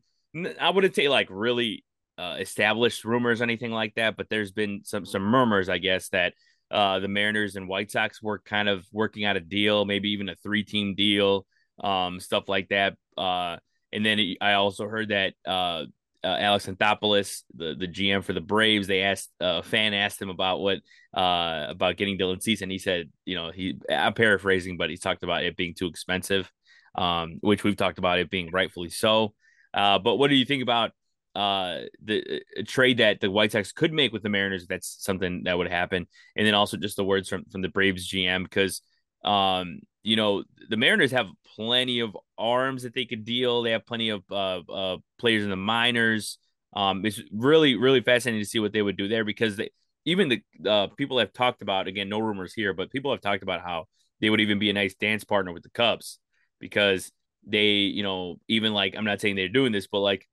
I 0.60 0.70
wouldn't 0.70 0.96
say 0.96 1.10
like 1.10 1.28
really 1.30 1.84
uh, 2.18 2.38
established 2.40 3.04
rumors 3.04 3.42
or 3.42 3.44
anything 3.44 3.72
like 3.72 3.96
that, 3.96 4.16
but 4.16 4.30
there's 4.30 4.52
been 4.52 4.82
some 4.86 5.06
some 5.06 5.24
murmurs, 5.24 5.68
I 5.68 5.78
guess, 5.78 6.10
that 6.10 6.34
uh, 6.72 7.00
the 7.00 7.10
Mariners 7.10 7.58
and 7.58 7.68
White 7.68 7.92
Sox 7.92 8.22
were 8.22 8.40
kind 8.40 8.70
of 8.70 8.86
working 8.94 9.26
out 9.26 9.36
a 9.36 9.42
deal, 9.42 9.84
maybe 9.86 10.12
even 10.12 10.30
a 10.30 10.36
three 10.36 10.64
team 10.64 10.96
deal, 10.96 11.46
um, 11.84 12.20
stuff 12.20 12.48
like 12.48 12.70
that. 12.70 12.96
Uh, 13.18 13.58
and 13.92 14.06
then 14.06 14.36
I 14.40 14.54
also 14.54 14.88
heard 14.88 15.10
that 15.10 15.34
uh, 15.46 15.86
uh, 16.24 16.36
Alex 16.40 16.68
Anthopoulos, 16.68 17.44
the, 17.56 17.76
the 17.76 17.88
GM 17.88 18.24
for 18.24 18.34
the 18.34 18.42
Braves, 18.42 18.88
they 18.88 19.02
asked 19.02 19.30
uh, 19.42 19.60
a 19.60 19.64
fan 19.64 19.94
asked 19.94 20.22
him 20.22 20.30
about 20.30 20.60
what 20.60 20.80
uh, 21.14 21.66
about 21.70 21.98
getting 21.98 22.18
Dylan 22.18 22.42
Cease, 22.42 22.62
and 22.62 22.72
he 22.72 22.78
said, 22.78 23.10
you 23.26 23.36
know, 23.36 23.52
he 23.52 23.78
I'm 23.90 24.14
paraphrasing, 24.14 24.78
but 24.78 24.90
he 24.90 24.98
talked 24.98 25.24
about 25.24 25.44
it 25.44 25.56
being 25.56 25.74
too 25.74 25.88
expensive, 25.88 26.52
um, 26.96 27.38
which 27.42 27.64
we've 27.64 27.78
talked 27.78 28.00
about 28.00 28.20
it 28.20 28.30
being 28.30 28.52
rightfully 28.52 28.90
so. 28.90 29.34
Uh, 29.74 30.00
but 30.00 30.16
what 30.16 30.30
do 30.30 30.36
you 30.36 30.46
think 30.46 30.64
about 30.64 30.92
uh, 31.36 31.82
the 32.04 32.42
trade 32.68 32.98
that 32.98 33.22
the 33.22 33.32
White 33.32 33.52
Sox 33.52 33.72
could 33.72 33.94
make 33.94 34.12
with 34.12 34.24
the 34.24 34.30
Mariners? 34.30 34.68
That's 34.68 34.98
something 35.00 35.44
that 35.46 35.58
would 35.58 35.70
happen, 35.70 36.08
and 36.36 36.46
then 36.46 36.54
also 36.54 36.78
just 36.78 36.98
the 36.98 37.06
words 37.06 37.30
from 37.30 37.46
from 37.52 37.62
the 37.62 37.70
Braves 37.70 38.12
GM 38.12 38.44
because 38.44 38.82
um, 39.24 39.80
you 40.04 40.16
know, 40.16 40.44
the 40.70 40.78
Mariners 40.78 41.12
have 41.12 41.28
plenty 41.56 42.00
of 42.00 42.18
arms 42.38 42.84
that 42.84 42.94
they 42.94 43.06
could 43.06 43.26
deal. 43.26 43.62
They 43.62 43.72
have 43.72 43.86
plenty 43.86 44.10
of 44.10 44.24
uh, 44.32 44.62
uh, 44.72 44.98
players 45.20 45.44
in 45.44 45.50
the 45.50 45.56
minors. 45.56 46.38
Um, 46.74 47.06
it's 47.06 47.22
really, 47.32 47.76
really 47.76 48.02
fascinating 48.02 48.42
to 48.42 48.50
see 48.50 48.60
what 48.60 48.74
they 48.74 48.82
would 48.82 48.98
do 48.98 49.08
there 49.08 49.26
because 49.26 49.58
they, 49.58 49.72
even 50.06 50.30
the 50.30 50.70
uh, 50.70 50.88
people 50.98 51.20
have 51.20 51.34
talked 51.34 51.62
about 51.62 51.88
again, 51.88 52.10
no 52.10 52.20
rumors 52.20 52.54
here, 52.54 52.74
but 52.74 52.92
people 52.92 53.12
have 53.12 53.22
talked 53.22 53.44
about 53.44 53.62
how 53.62 53.86
they 54.22 54.30
would 54.30 54.42
even 54.42 54.60
be 54.60 54.70
a 54.70 54.74
nice 54.74 54.96
dance 54.96 55.24
partner 55.24 55.52
with 55.52 55.64
the 55.64 55.70
Cubs 55.70 56.20
because 56.60 57.12
they, 57.46 57.68
you 57.68 58.04
know, 58.04 58.40
even 58.48 58.74
like 58.74 58.96
I'm 58.96 59.06
not 59.06 59.20
saying 59.20 59.36
they're 59.36 59.50
doing 59.50 59.72
this, 59.72 59.88
but 59.88 60.00
like 60.00 60.28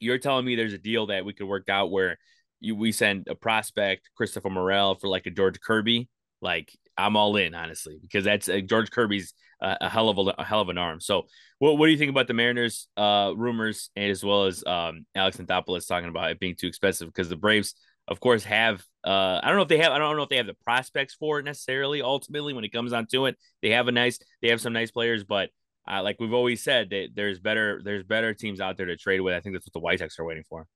you're 0.00 0.18
telling 0.18 0.44
me 0.44 0.56
there's 0.56 0.72
a 0.72 0.78
deal 0.78 1.06
that 1.06 1.24
we 1.24 1.32
could 1.32 1.46
work 1.46 1.68
out 1.68 1.90
where 1.90 2.18
you 2.60 2.74
we 2.74 2.92
send 2.92 3.28
a 3.28 3.34
prospect 3.34 4.10
Christopher 4.16 4.50
Morel 4.50 4.94
for 4.94 5.08
like 5.08 5.26
a 5.26 5.30
George 5.30 5.60
Kirby, 5.60 6.08
like 6.40 6.76
I'm 7.00 7.16
all 7.16 7.36
in, 7.36 7.54
honestly, 7.54 7.98
because 8.00 8.24
that's 8.24 8.48
uh, 8.48 8.60
George 8.60 8.90
Kirby's 8.90 9.34
uh, 9.60 9.76
a 9.80 9.88
hell 9.88 10.08
of 10.08 10.18
a, 10.18 10.34
a, 10.38 10.44
hell 10.44 10.60
of 10.60 10.68
an 10.68 10.78
arm. 10.78 11.00
So, 11.00 11.26
what 11.58 11.78
what 11.78 11.86
do 11.86 11.92
you 11.92 11.98
think 11.98 12.10
about 12.10 12.26
the 12.26 12.34
Mariners 12.34 12.88
uh, 12.96 13.32
rumors, 13.36 13.90
as 13.96 14.24
well 14.24 14.46
as 14.46 14.64
um, 14.66 15.06
Alex 15.14 15.36
Anthopoulos 15.36 15.86
talking 15.86 16.08
about 16.08 16.30
it 16.30 16.40
being 16.40 16.56
too 16.56 16.66
expensive? 16.66 17.08
Because 17.08 17.28
the 17.28 17.36
Braves, 17.36 17.74
of 18.08 18.20
course, 18.20 18.44
have 18.44 18.84
uh, 19.04 19.40
I 19.42 19.48
don't 19.48 19.56
know 19.56 19.62
if 19.62 19.68
they 19.68 19.78
have 19.78 19.92
I 19.92 19.98
don't 19.98 20.16
know 20.16 20.22
if 20.22 20.28
they 20.28 20.36
have 20.36 20.46
the 20.46 20.56
prospects 20.64 21.14
for 21.14 21.38
it 21.38 21.44
necessarily. 21.44 22.02
Ultimately, 22.02 22.54
when 22.54 22.64
it 22.64 22.72
comes 22.72 22.92
down 22.92 23.06
to 23.12 23.26
it, 23.26 23.36
they 23.62 23.70
have 23.70 23.88
a 23.88 23.92
nice 23.92 24.18
they 24.42 24.48
have 24.48 24.60
some 24.60 24.72
nice 24.72 24.90
players, 24.90 25.24
but 25.24 25.50
uh, 25.90 26.02
like 26.02 26.16
we've 26.20 26.32
always 26.32 26.62
said, 26.62 26.90
that 26.90 27.08
there's 27.14 27.38
better 27.38 27.80
there's 27.84 28.04
better 28.04 28.34
teams 28.34 28.60
out 28.60 28.76
there 28.76 28.86
to 28.86 28.96
trade 28.96 29.20
with. 29.20 29.34
I 29.34 29.40
think 29.40 29.54
that's 29.54 29.66
what 29.66 29.72
the 29.72 29.80
White 29.80 29.98
Sox 29.98 30.18
are 30.18 30.24
waiting 30.24 30.44
for. 30.48 30.66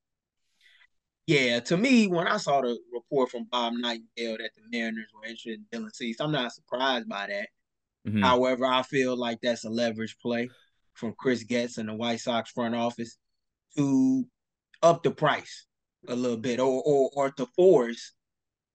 Yeah, 1.26 1.60
to 1.60 1.76
me, 1.76 2.06
when 2.06 2.26
I 2.26 2.36
saw 2.36 2.60
the 2.60 2.78
report 2.92 3.30
from 3.30 3.46
Bob 3.50 3.72
Nightingale 3.74 4.36
that 4.38 4.50
the 4.56 4.62
Mariners 4.70 5.10
were 5.14 5.24
interested 5.24 5.60
in 5.72 5.82
Dylan 5.82 5.94
Cease, 5.94 6.20
I'm 6.20 6.32
not 6.32 6.52
surprised 6.52 7.08
by 7.08 7.26
that. 7.28 7.48
Mm-hmm. 8.06 8.22
However, 8.22 8.66
I 8.66 8.82
feel 8.82 9.16
like 9.16 9.38
that's 9.42 9.64
a 9.64 9.70
leverage 9.70 10.16
play 10.20 10.50
from 10.92 11.14
Chris 11.18 11.42
Getz 11.42 11.78
and 11.78 11.88
the 11.88 11.94
White 11.94 12.20
Sox 12.20 12.50
front 12.50 12.74
office 12.74 13.16
to 13.76 14.26
up 14.82 15.02
the 15.02 15.10
price 15.10 15.66
a 16.08 16.14
little 16.14 16.36
bit 16.36 16.60
or 16.60 16.82
or, 16.84 17.10
or 17.14 17.30
to 17.30 17.46
force 17.56 18.12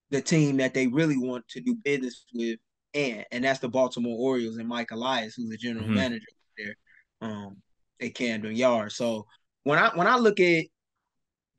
the 0.10 0.22
team 0.22 0.58
that 0.58 0.74
they 0.74 0.88
really 0.88 1.18
want 1.18 1.48
to 1.50 1.62
do 1.62 1.76
business 1.84 2.26
with 2.34 2.58
and 2.96 3.24
and 3.32 3.44
that's 3.44 3.60
the 3.60 3.70
Baltimore 3.70 4.18
Orioles 4.18 4.58
and 4.58 4.68
Mike 4.68 4.92
Elias, 4.92 5.36
who's 5.36 5.50
the 5.50 5.58
general 5.58 5.86
mm-hmm. 5.86 5.96
manager 5.96 6.26
there 6.58 6.76
um 7.22 7.58
at 8.02 8.16
Camden 8.16 8.56
Yard. 8.56 8.92
So 8.92 9.26
when 9.64 9.78
I 9.78 9.90
when 9.96 10.08
I 10.08 10.18
look 10.18 10.40
at 10.40 10.66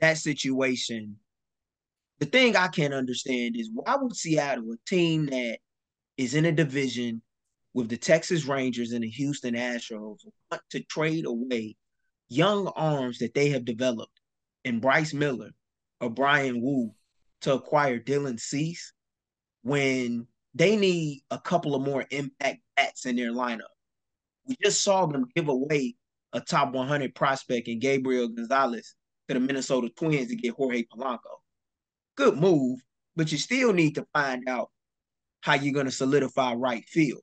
that 0.01 0.19
situation, 0.19 1.17
the 2.19 2.27
thing 2.27 2.57
I 2.57 2.69
can't 2.69 2.95
understand 2.95 3.57
is 3.57 3.71
why 3.73 3.97
would 3.97 4.15
Seattle, 4.15 4.73
a 4.73 4.77
team 4.89 5.27
that 5.27 5.59
is 6.17 6.35
in 6.35 6.45
a 6.45 6.53
division 6.53 7.23
with 7.73 7.89
the 7.89 7.97
Texas 7.97 8.47
Rangers 8.47 8.93
and 8.93 9.05
the 9.05 9.09
Houston 9.09 9.55
Astros, 9.55 10.19
want 10.51 10.63
to 10.71 10.83
trade 10.85 11.25
away 11.25 11.77
young 12.29 12.69
arms 12.69 13.19
that 13.19 13.35
they 13.35 13.51
have 13.51 13.65
developed 13.65 14.21
in 14.65 14.81
Bryce 14.81 15.15
Miller 15.15 15.51
or 16.01 16.11
Bryan 16.11 16.61
Woo 16.61 16.93
to 17.43 17.55
acquire 17.55 17.99
Dylan 17.99 18.39
Cease 18.39 18.93
when 19.63 20.27
they 20.55 20.77
need 20.77 21.23
a 21.31 21.39
couple 21.39 21.75
of 21.75 21.83
more 21.83 22.05
impact 22.11 22.61
bats 22.77 23.07
in 23.07 23.17
their 23.17 23.33
lineup. 23.33 23.61
We 24.47 24.57
just 24.63 24.83
saw 24.83 25.07
them 25.07 25.27
give 25.35 25.49
away 25.49 25.95
a 26.33 26.41
top 26.41 26.73
100 26.73 27.15
prospect 27.15 27.69
in 27.69 27.79
Gabriel 27.79 28.29
Gonzalez 28.29 28.95
to 29.31 29.41
the 29.41 29.47
Minnesota 29.47 29.89
Twins 29.97 30.29
to 30.29 30.37
get 30.37 30.55
Jorge 30.55 30.85
Polanco. 30.85 31.41
Good 32.17 32.37
move, 32.37 32.81
but 33.17 33.33
you 33.33 33.39
still 33.39 33.73
need 33.73 33.95
to 33.95 34.07
find 34.13 34.49
out 34.49 34.71
how 35.41 35.55
you're 35.55 35.75
going 35.75 35.87
to 35.87 35.93
solidify 35.93 36.55
right 36.55 36.85
field. 36.89 37.23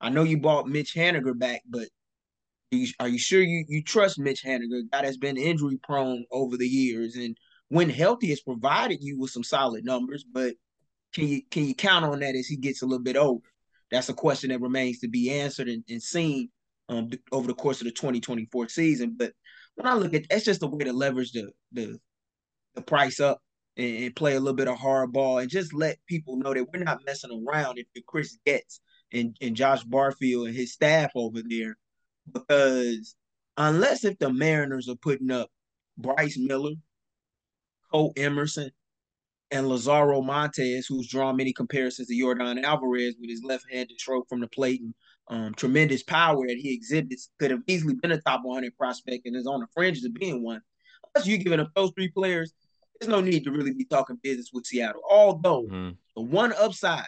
I 0.00 0.10
know 0.10 0.22
you 0.22 0.38
bought 0.38 0.68
Mitch 0.68 0.94
Haniger 0.94 1.38
back, 1.38 1.62
but 1.68 1.88
you, 2.70 2.88
are 2.98 3.08
you 3.08 3.18
sure 3.18 3.42
you 3.42 3.64
you 3.68 3.82
trust 3.82 4.18
Mitch 4.18 4.42
Haniger, 4.42 4.82
that's 4.90 5.16
been 5.16 5.36
injury 5.36 5.78
prone 5.82 6.24
over 6.30 6.56
the 6.56 6.66
years, 6.66 7.14
and 7.16 7.36
when 7.68 7.88
healthy 7.88 8.28
has 8.28 8.40
provided 8.40 8.98
you 9.00 9.18
with 9.18 9.30
some 9.30 9.44
solid 9.44 9.84
numbers, 9.84 10.24
but 10.24 10.54
can 11.12 11.28
you 11.28 11.42
can 11.50 11.64
you 11.64 11.74
count 11.74 12.04
on 12.04 12.20
that 12.20 12.34
as 12.34 12.46
he 12.46 12.56
gets 12.56 12.82
a 12.82 12.86
little 12.86 13.02
bit 13.02 13.16
older? 13.16 13.46
That's 13.90 14.08
a 14.08 14.14
question 14.14 14.50
that 14.50 14.60
remains 14.60 14.98
to 15.00 15.08
be 15.08 15.30
answered 15.30 15.68
and, 15.68 15.84
and 15.88 16.02
seen 16.02 16.50
um, 16.88 17.10
over 17.32 17.46
the 17.46 17.54
course 17.54 17.80
of 17.80 17.84
the 17.84 17.92
2024 17.92 18.68
season. 18.68 19.14
But 19.16 19.32
when 19.74 19.86
I 19.86 19.94
look 19.94 20.14
at 20.14 20.28
that's 20.28 20.44
just 20.44 20.62
a 20.62 20.66
way 20.66 20.84
to 20.84 20.92
leverage 20.92 21.32
the 21.32 21.50
the 21.72 21.98
the 22.74 22.82
price 22.82 23.20
up 23.20 23.40
and, 23.76 24.04
and, 24.04 24.16
play 24.16 24.34
a 24.34 24.40
little 24.40 24.56
bit 24.56 24.68
of 24.68 24.78
hard 24.78 25.12
ball 25.12 25.38
and 25.38 25.50
just 25.50 25.72
let 25.72 25.98
people 26.06 26.36
know 26.36 26.52
that 26.54 26.66
we're 26.72 26.82
not 26.82 27.04
messing 27.06 27.44
around 27.48 27.78
if 27.78 27.86
Chris 28.06 28.36
Getz 28.44 28.80
and, 29.12 29.36
and 29.40 29.56
Josh 29.56 29.84
Barfield 29.84 30.48
and 30.48 30.56
his 30.56 30.72
staff 30.72 31.12
over 31.14 31.40
there. 31.48 31.76
Because 32.32 33.14
unless 33.56 34.04
if 34.04 34.18
the 34.18 34.32
Mariners 34.32 34.88
are 34.88 34.96
putting 34.96 35.30
up 35.30 35.50
Bryce 35.96 36.36
Miller, 36.38 36.72
Cole 37.92 38.12
Emerson, 38.16 38.70
and 39.50 39.68
Lazaro 39.68 40.20
Montes, 40.20 40.86
who's 40.86 41.08
drawn 41.08 41.36
many 41.36 41.52
comparisons 41.52 42.08
to 42.08 42.14
Yordan 42.14 42.62
Alvarez 42.64 43.14
with 43.20 43.30
his 43.30 43.44
left-handed 43.44 44.00
stroke 44.00 44.28
from 44.28 44.40
the 44.40 44.48
plate 44.48 44.80
and 44.80 44.94
um, 45.28 45.54
tremendous 45.54 46.02
power 46.02 46.46
that 46.46 46.56
he 46.56 46.74
exhibits, 46.74 47.30
could 47.38 47.50
have 47.50 47.62
easily 47.66 47.94
been 47.94 48.12
a 48.12 48.20
top 48.20 48.40
100 48.42 48.76
prospect 48.76 49.26
and 49.26 49.36
is 49.36 49.46
on 49.46 49.60
the 49.60 49.66
fringe 49.74 50.02
of 50.04 50.14
being 50.14 50.42
one. 50.42 50.60
Unless 51.14 51.28
you're 51.28 51.38
giving 51.38 51.60
up 51.60 51.70
those 51.74 51.92
three 51.94 52.08
players, 52.08 52.52
there's 52.98 53.10
no 53.10 53.20
need 53.20 53.44
to 53.44 53.50
really 53.50 53.72
be 53.72 53.84
talking 53.84 54.18
business 54.22 54.50
with 54.52 54.66
Seattle. 54.66 55.02
Although 55.08 55.64
mm-hmm. 55.64 55.90
the 56.16 56.22
one 56.22 56.52
upside, 56.58 57.06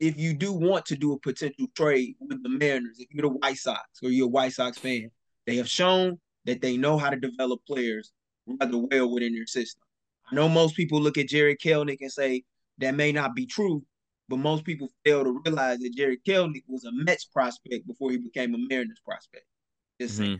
if 0.00 0.18
you 0.18 0.34
do 0.34 0.52
want 0.52 0.86
to 0.86 0.96
do 0.96 1.12
a 1.12 1.18
potential 1.18 1.66
trade 1.74 2.16
with 2.20 2.42
the 2.42 2.48
Mariners, 2.48 2.98
if 2.98 3.08
you're 3.10 3.30
the 3.30 3.36
White 3.38 3.56
Sox 3.56 3.82
or 4.02 4.10
you're 4.10 4.26
a 4.26 4.30
White 4.30 4.52
Sox 4.52 4.78
fan, 4.78 5.10
they 5.46 5.56
have 5.56 5.68
shown 5.68 6.18
that 6.44 6.60
they 6.60 6.76
know 6.76 6.98
how 6.98 7.10
to 7.10 7.16
develop 7.16 7.60
players 7.66 8.12
rather 8.46 8.78
well 8.78 9.12
within 9.12 9.34
their 9.34 9.46
system. 9.46 9.82
I 10.30 10.34
know 10.34 10.48
most 10.48 10.76
people 10.76 11.00
look 11.00 11.18
at 11.18 11.28
Jarred 11.28 11.58
Kelenic 11.60 11.98
and 12.00 12.12
say 12.12 12.44
that 12.78 12.94
may 12.94 13.12
not 13.12 13.34
be 13.34 13.46
true, 13.46 13.84
but 14.28 14.38
most 14.38 14.64
people 14.64 14.88
fail 15.04 15.24
to 15.24 15.40
realize 15.44 15.78
that 15.78 15.94
Jarred 15.94 16.24
Kelenic 16.26 16.64
was 16.66 16.84
a 16.84 16.92
Mets 16.92 17.24
prospect 17.24 17.86
before 17.86 18.10
he 18.10 18.18
became 18.18 18.54
a 18.54 18.58
Mariners 18.58 19.00
prospect. 19.04 19.44
Just 20.00 20.20
mm-hmm. 20.20 20.36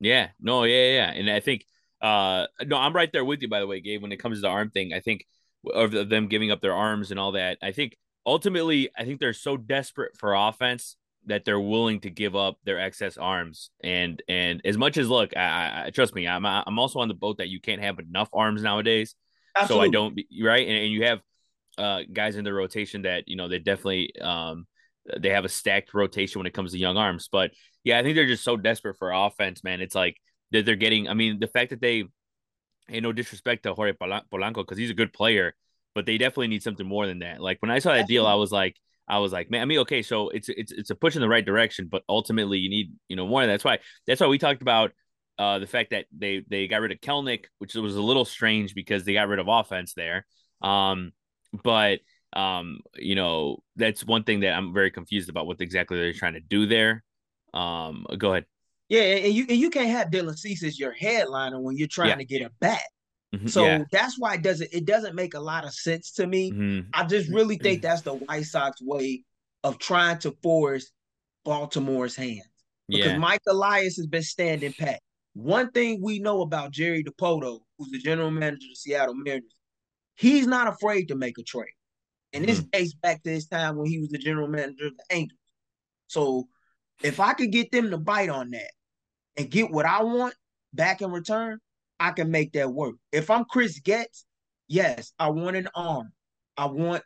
Yeah, 0.00 0.28
no, 0.40 0.64
yeah, 0.64 0.92
yeah, 0.92 1.10
and 1.12 1.30
I 1.30 1.40
think 1.40 1.64
uh, 2.00 2.46
no, 2.66 2.76
I'm 2.76 2.94
right 2.94 3.10
there 3.12 3.24
with 3.24 3.40
you. 3.40 3.48
By 3.48 3.60
the 3.60 3.66
way, 3.66 3.80
Gabe, 3.80 4.02
when 4.02 4.12
it 4.12 4.18
comes 4.18 4.38
to 4.38 4.42
the 4.42 4.48
arm 4.48 4.70
thing, 4.70 4.92
I 4.92 5.00
think 5.00 5.24
of 5.72 5.92
them 5.92 6.28
giving 6.28 6.50
up 6.50 6.60
their 6.60 6.74
arms 6.74 7.10
and 7.10 7.18
all 7.18 7.32
that. 7.32 7.58
I 7.62 7.72
think 7.72 7.96
ultimately, 8.26 8.90
I 8.96 9.04
think 9.04 9.20
they're 9.20 9.32
so 9.32 9.56
desperate 9.56 10.12
for 10.18 10.34
offense 10.34 10.96
that 11.26 11.46
they're 11.46 11.60
willing 11.60 12.00
to 12.00 12.10
give 12.10 12.36
up 12.36 12.58
their 12.64 12.78
excess 12.78 13.16
arms. 13.16 13.70
And 13.82 14.22
and 14.28 14.60
as 14.64 14.76
much 14.76 14.98
as 14.98 15.08
look, 15.08 15.36
I, 15.36 15.84
I 15.86 15.90
trust 15.90 16.14
me, 16.14 16.28
I'm 16.28 16.44
I'm 16.44 16.78
also 16.78 16.98
on 17.00 17.08
the 17.08 17.14
boat 17.14 17.38
that 17.38 17.48
you 17.48 17.60
can't 17.60 17.82
have 17.82 17.98
enough 17.98 18.28
arms 18.32 18.62
nowadays. 18.62 19.14
Absolutely. 19.56 19.86
So 19.86 19.88
I 19.88 19.90
don't 19.90 20.20
right, 20.42 20.66
and, 20.66 20.76
and 20.76 20.92
you 20.92 21.04
have 21.04 21.20
uh, 21.78 22.00
guys 22.12 22.36
in 22.36 22.44
the 22.44 22.52
rotation 22.52 23.02
that 23.02 23.24
you 23.26 23.36
know 23.36 23.48
they 23.48 23.58
definitely 23.58 24.12
um, 24.20 24.66
they 25.20 25.30
have 25.30 25.44
a 25.44 25.48
stacked 25.48 25.94
rotation 25.94 26.38
when 26.38 26.46
it 26.46 26.54
comes 26.54 26.72
to 26.72 26.78
young 26.78 26.96
arms. 26.96 27.28
But 27.30 27.52
yeah, 27.82 27.98
I 27.98 28.02
think 28.02 28.16
they're 28.16 28.26
just 28.26 28.44
so 28.44 28.56
desperate 28.56 28.96
for 28.98 29.12
offense, 29.12 29.62
man. 29.64 29.80
It's 29.80 29.94
like 29.94 30.16
that 30.52 30.64
they're 30.64 30.76
getting. 30.76 31.08
I 31.08 31.14
mean, 31.14 31.38
the 31.38 31.46
fact 31.46 31.70
that 31.70 31.80
they, 31.80 32.04
hey, 32.88 33.00
no 33.00 33.12
disrespect 33.12 33.64
to 33.64 33.74
Jorge 33.74 33.92
Polanco 33.92 34.56
because 34.56 34.78
he's 34.78 34.90
a 34.90 34.94
good 34.94 35.12
player, 35.12 35.54
but 35.94 36.06
they 36.06 36.18
definitely 36.18 36.48
need 36.48 36.62
something 36.62 36.86
more 36.86 37.06
than 37.06 37.20
that. 37.20 37.40
Like 37.40 37.58
when 37.60 37.70
I 37.70 37.78
saw 37.78 37.92
that 37.92 38.08
deal, 38.08 38.26
I 38.26 38.34
was 38.34 38.52
like, 38.52 38.76
I 39.06 39.18
was 39.18 39.32
like, 39.32 39.50
man, 39.50 39.60
I 39.60 39.64
mean, 39.66 39.80
okay, 39.80 40.02
so 40.02 40.30
it's 40.30 40.48
it's 40.48 40.72
it's 40.72 40.90
a 40.90 40.94
push 40.94 41.14
in 41.14 41.20
the 41.20 41.28
right 41.28 41.44
direction, 41.44 41.88
but 41.90 42.02
ultimately 42.08 42.58
you 42.58 42.70
need 42.70 42.92
you 43.08 43.16
know 43.16 43.26
more. 43.26 43.42
And 43.42 43.50
that's 43.50 43.64
why 43.64 43.78
that's 44.06 44.20
why 44.20 44.28
we 44.28 44.38
talked 44.38 44.62
about 44.62 44.92
uh, 45.38 45.58
the 45.58 45.66
fact 45.66 45.90
that 45.90 46.06
they 46.16 46.42
they 46.48 46.66
got 46.68 46.80
rid 46.80 46.92
of 46.92 47.00
Kelenic, 47.00 47.44
which 47.58 47.74
was 47.74 47.96
a 47.96 48.02
little 48.02 48.24
strange 48.24 48.74
because 48.74 49.04
they 49.04 49.12
got 49.12 49.28
rid 49.28 49.38
of 49.40 49.48
offense 49.48 49.92
there. 49.94 50.26
Um, 50.62 51.12
but 51.62 52.00
um, 52.34 52.80
you 52.96 53.14
know, 53.14 53.58
that's 53.76 54.04
one 54.04 54.24
thing 54.24 54.40
that 54.40 54.54
I'm 54.54 54.74
very 54.74 54.90
confused 54.90 55.28
about 55.28 55.46
what 55.46 55.60
exactly 55.60 55.98
they're 55.98 56.12
trying 56.12 56.34
to 56.34 56.40
do 56.40 56.66
there. 56.66 57.04
Um, 57.52 58.06
go 58.18 58.32
ahead. 58.32 58.46
Yeah, 58.88 59.02
and 59.02 59.32
you 59.32 59.46
and 59.48 59.58
you 59.58 59.70
can't 59.70 59.88
have 59.88 60.10
Dylan 60.10 60.36
Cease 60.36 60.64
as 60.64 60.78
your 60.78 60.92
headliner 60.92 61.60
when 61.60 61.76
you're 61.76 61.88
trying 61.88 62.10
yeah. 62.10 62.16
to 62.16 62.24
get 62.24 62.42
a 62.42 62.50
bat. 62.60 62.82
Mm-hmm. 63.34 63.46
So 63.46 63.64
yeah. 63.64 63.84
that's 63.90 64.18
why 64.18 64.34
it 64.34 64.42
doesn't 64.42 64.70
it 64.72 64.84
doesn't 64.84 65.14
make 65.14 65.34
a 65.34 65.40
lot 65.40 65.64
of 65.64 65.72
sense 65.72 66.12
to 66.12 66.26
me. 66.26 66.52
Mm-hmm. 66.52 66.88
I 66.92 67.04
just 67.04 67.30
really 67.30 67.56
think 67.56 67.82
that's 67.82 68.02
the 68.02 68.14
White 68.14 68.44
Sox 68.44 68.80
way 68.82 69.24
of 69.62 69.78
trying 69.78 70.18
to 70.18 70.36
force 70.42 70.90
Baltimore's 71.44 72.16
hands. 72.16 72.42
Because 72.88 73.12
yeah. 73.12 73.18
Mike 73.18 73.40
Elias 73.48 73.96
has 73.96 74.06
been 74.06 74.22
standing 74.22 74.74
pat. 74.74 75.00
One 75.32 75.70
thing 75.70 76.00
we 76.02 76.18
know 76.18 76.42
about 76.42 76.70
Jerry 76.70 77.02
Dipoto, 77.02 77.60
who's 77.78 77.90
the 77.90 77.98
general 77.98 78.30
manager 78.30 78.66
of 78.66 78.70
the 78.70 78.76
Seattle 78.76 79.14
Mariners, 79.14 79.54
he's 80.16 80.46
not 80.46 80.68
afraid 80.68 81.08
to 81.08 81.14
make 81.14 81.38
a 81.38 81.42
trade. 81.42 81.72
And 82.32 82.44
this 82.44 82.58
mm-hmm. 82.58 82.68
dates 82.72 82.94
back 82.94 83.22
to 83.22 83.30
his 83.30 83.46
time 83.46 83.76
when 83.76 83.86
he 83.86 83.98
was 84.00 84.08
the 84.08 84.18
general 84.18 84.48
manager 84.48 84.86
of 84.86 84.96
the 84.96 85.16
Angels. 85.16 85.38
So 86.08 86.48
if 87.02 87.20
I 87.20 87.32
could 87.32 87.52
get 87.52 87.70
them 87.70 87.90
to 87.90 87.98
bite 87.98 88.28
on 88.28 88.50
that 88.50 88.70
and 89.36 89.50
get 89.50 89.70
what 89.70 89.86
I 89.86 90.02
want 90.02 90.34
back 90.72 91.00
in 91.00 91.10
return, 91.10 91.58
I 92.00 92.10
can 92.10 92.30
make 92.30 92.52
that 92.52 92.72
work. 92.72 92.96
If 93.12 93.30
I'm 93.30 93.44
Chris 93.44 93.78
Getz, 93.78 94.26
yes, 94.68 95.12
I 95.18 95.30
want 95.30 95.56
an 95.56 95.68
arm. 95.74 96.12
I 96.56 96.66
want 96.66 97.02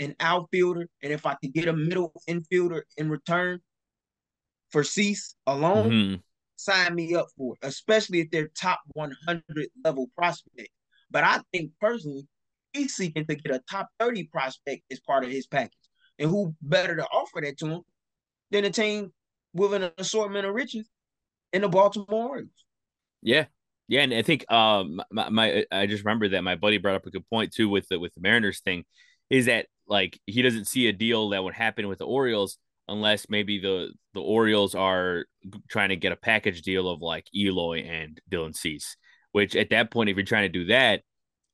an 0.00 0.14
outfielder. 0.20 0.88
And 1.02 1.12
if 1.12 1.26
I 1.26 1.34
could 1.34 1.52
get 1.52 1.68
a 1.68 1.72
middle 1.72 2.12
infielder 2.28 2.82
in 2.96 3.08
return 3.08 3.60
for 4.70 4.82
Cease 4.82 5.34
alone, 5.46 5.90
mm-hmm. 5.90 6.14
sign 6.56 6.94
me 6.94 7.14
up 7.14 7.28
for 7.36 7.54
it, 7.54 7.66
especially 7.66 8.20
if 8.20 8.30
they're 8.30 8.48
top 8.48 8.80
100 8.94 9.42
level 9.84 10.10
prospect. 10.16 10.70
But 11.10 11.24
I 11.24 11.40
think 11.52 11.70
personally, 11.80 12.26
he's 12.76 12.94
seeking 12.94 13.26
to 13.26 13.34
get 13.34 13.54
a 13.54 13.62
top 13.70 13.88
30 13.98 14.24
prospect 14.24 14.82
as 14.90 15.00
part 15.00 15.24
of 15.24 15.30
his 15.30 15.46
package. 15.46 15.72
And 16.18 16.30
who 16.30 16.54
better 16.62 16.96
to 16.96 17.04
offer 17.04 17.40
that 17.42 17.58
to 17.58 17.66
him 17.66 17.82
than 18.50 18.64
a 18.64 18.70
team 18.70 19.12
with 19.52 19.74
an 19.74 19.90
assortment 19.98 20.46
of 20.46 20.54
riches 20.54 20.88
in 21.52 21.62
the 21.62 21.68
Baltimore 21.68 22.28
Orioles. 22.28 22.50
Yeah. 23.22 23.46
Yeah, 23.88 24.00
and 24.00 24.12
I 24.12 24.22
think 24.22 24.50
um 24.50 25.00
my, 25.12 25.28
my, 25.28 25.64
I 25.70 25.86
just 25.86 26.04
remember 26.04 26.28
that 26.30 26.42
my 26.42 26.56
buddy 26.56 26.78
brought 26.78 26.96
up 26.96 27.06
a 27.06 27.10
good 27.10 27.28
point 27.30 27.52
too 27.52 27.68
with 27.68 27.86
the 27.88 28.00
with 28.00 28.12
the 28.14 28.20
Mariners 28.20 28.60
thing, 28.60 28.84
is 29.30 29.46
that 29.46 29.66
like 29.86 30.18
he 30.26 30.42
doesn't 30.42 30.66
see 30.66 30.88
a 30.88 30.92
deal 30.92 31.28
that 31.28 31.44
would 31.44 31.54
happen 31.54 31.86
with 31.86 31.98
the 31.98 32.06
Orioles 32.06 32.58
unless 32.88 33.28
maybe 33.28 33.60
the 33.60 33.92
the 34.14 34.20
Orioles 34.20 34.74
are 34.74 35.26
trying 35.68 35.90
to 35.90 35.96
get 35.96 36.12
a 36.12 36.16
package 36.16 36.62
deal 36.62 36.88
of 36.88 37.00
like 37.00 37.26
Eloy 37.34 37.82
and 37.82 38.20
Dylan 38.30 38.56
Cease, 38.56 38.96
which 39.32 39.54
at 39.54 39.70
that 39.70 39.90
point, 39.90 40.10
if 40.10 40.16
you're 40.16 40.24
trying 40.24 40.50
to 40.50 40.58
do 40.58 40.66
that, 40.66 41.02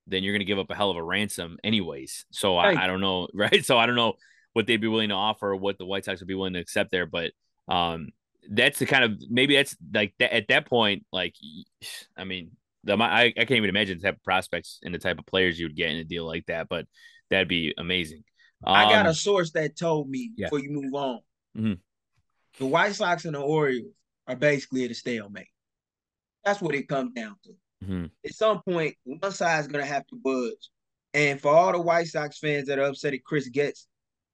then 0.07 0.22
you're 0.22 0.32
going 0.32 0.40
to 0.40 0.46
give 0.46 0.59
up 0.59 0.70
a 0.70 0.74
hell 0.74 0.90
of 0.90 0.96
a 0.96 1.03
ransom 1.03 1.59
anyways. 1.62 2.26
So 2.30 2.57
right. 2.57 2.76
I, 2.76 2.84
I 2.84 2.86
don't 2.86 3.00
know, 3.00 3.28
right? 3.34 3.64
So 3.64 3.78
I 3.78 3.86
don't 3.86 3.96
know 3.96 4.14
what 4.53 4.66
they'd 4.66 4.76
be 4.76 4.88
willing 4.88 5.11
to 5.11 5.14
offer, 5.14 5.55
what 5.55 5.78
the 5.78 5.86
White 5.86 6.05
Sox 6.05 6.20
would 6.20 6.28
be 6.28 6.34
willing 6.34 6.55
to 6.55 6.61
accept 6.61 6.90
there, 6.90 7.07
but 7.07 7.32
um, 7.68 8.09
that's 8.50 8.78
the 8.78 8.86
kind 8.86 9.05
of 9.05 9.22
maybe 9.30 9.57
that's 9.57 9.76
like 9.94 10.14
that, 10.18 10.34
at 10.34 10.48
that 10.48 10.66
point, 10.66 11.07
like 11.12 11.34
I 12.16 12.24
mean, 12.24 12.53
the 12.84 12.96
I, 12.96 13.24
I 13.24 13.32
can't 13.32 13.53
even 13.53 13.70
imagine 13.70 13.98
the 13.98 14.05
type 14.05 14.16
of 14.16 14.24
prospects 14.24 14.80
and 14.82 14.94
the 14.94 14.98
type 14.98 15.18
of 15.18 15.26
players 15.26 15.59
you 15.59 15.66
would 15.66 15.76
get 15.76 15.90
in 15.90 15.98
a 15.98 16.05
deal 16.05 16.26
like 16.26 16.46
that, 16.46 16.68
but 16.68 16.86
that'd 17.30 17.48
be 17.48 17.74
amazing. 17.78 18.24
Um, 18.64 18.74
I 18.74 18.84
got 18.84 19.07
a 19.07 19.11
um, 19.11 19.14
source 19.14 19.53
that 19.53 19.76
told 19.76 20.09
me 20.09 20.32
yeah. 20.36 20.46
before 20.46 20.61
you 20.61 20.70
move 20.70 20.94
on. 20.94 21.20
Mm-hmm. 21.57 21.72
The 22.59 22.66
White 22.66 22.94
Sox 22.94 23.24
and 23.24 23.34
the 23.34 23.40
Orioles 23.40 23.92
are 24.26 24.36
basically 24.36 24.84
at 24.84 24.90
a 24.90 24.94
stalemate. 24.94 25.48
That's 26.44 26.61
what 26.61 26.74
it 26.74 26.88
comes 26.88 27.12
down 27.12 27.36
to. 27.44 27.55
Mm-hmm. 27.83 28.05
At 28.24 28.35
some 28.35 28.62
point, 28.62 28.95
one 29.05 29.33
side's 29.33 29.66
gonna 29.66 29.85
have 29.85 30.07
to 30.09 30.16
budge. 30.16 30.70
And 31.14 31.41
for 31.41 31.51
all 31.53 31.72
the 31.72 31.80
White 31.80 32.07
Sox 32.07 32.39
fans 32.39 32.68
that 32.68 32.78
are 32.78 32.87
upset 32.87 33.14
at 33.14 33.24
Chris 33.24 33.49
Getz 33.49 33.87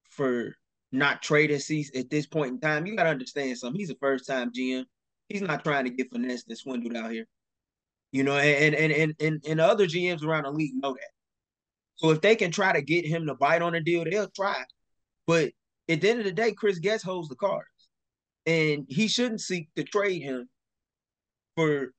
for 0.09 0.55
not 0.91 1.21
trading 1.21 1.59
Cease 1.59 1.91
at 1.95 2.09
this 2.09 2.25
point 2.25 2.51
in 2.51 2.59
time, 2.59 2.85
you 2.85 2.95
gotta 2.95 3.09
understand 3.09 3.57
something. 3.57 3.79
He's 3.79 3.89
a 3.89 3.95
first 3.95 4.27
time 4.27 4.51
GM. 4.51 4.85
He's 5.27 5.41
not 5.41 5.63
trying 5.63 5.85
to 5.85 5.91
get 5.91 6.11
finessed 6.11 6.47
and 6.47 6.57
swindled 6.57 6.95
out 6.95 7.11
here. 7.11 7.25
You 8.11 8.23
know, 8.23 8.37
and 8.37 8.75
and 8.75 8.91
and 8.91 9.15
and, 9.19 9.43
and 9.47 9.61
other 9.61 9.85
GMs 9.85 10.23
around 10.23 10.43
the 10.43 10.51
league 10.51 10.73
know 10.75 10.93
that. 10.93 11.11
So 11.95 12.11
if 12.11 12.21
they 12.21 12.35
can 12.35 12.51
try 12.51 12.71
to 12.73 12.81
get 12.81 13.05
him 13.05 13.27
to 13.27 13.35
bite 13.35 13.61
on 13.61 13.75
a 13.75 13.81
deal, 13.81 14.05
they'll 14.05 14.29
try. 14.29 14.63
But 15.27 15.51
at 15.89 16.01
the 16.01 16.09
end 16.09 16.19
of 16.19 16.25
the 16.25 16.31
day, 16.31 16.53
Chris 16.53 16.79
Getz 16.79 17.03
holds 17.03 17.29
the 17.29 17.35
cards. 17.35 17.65
And 18.45 18.85
he 18.87 19.07
shouldn't 19.07 19.41
seek 19.41 19.69
to 19.75 19.83
trade 19.83 20.21
him 20.21 20.49
for 21.55 21.91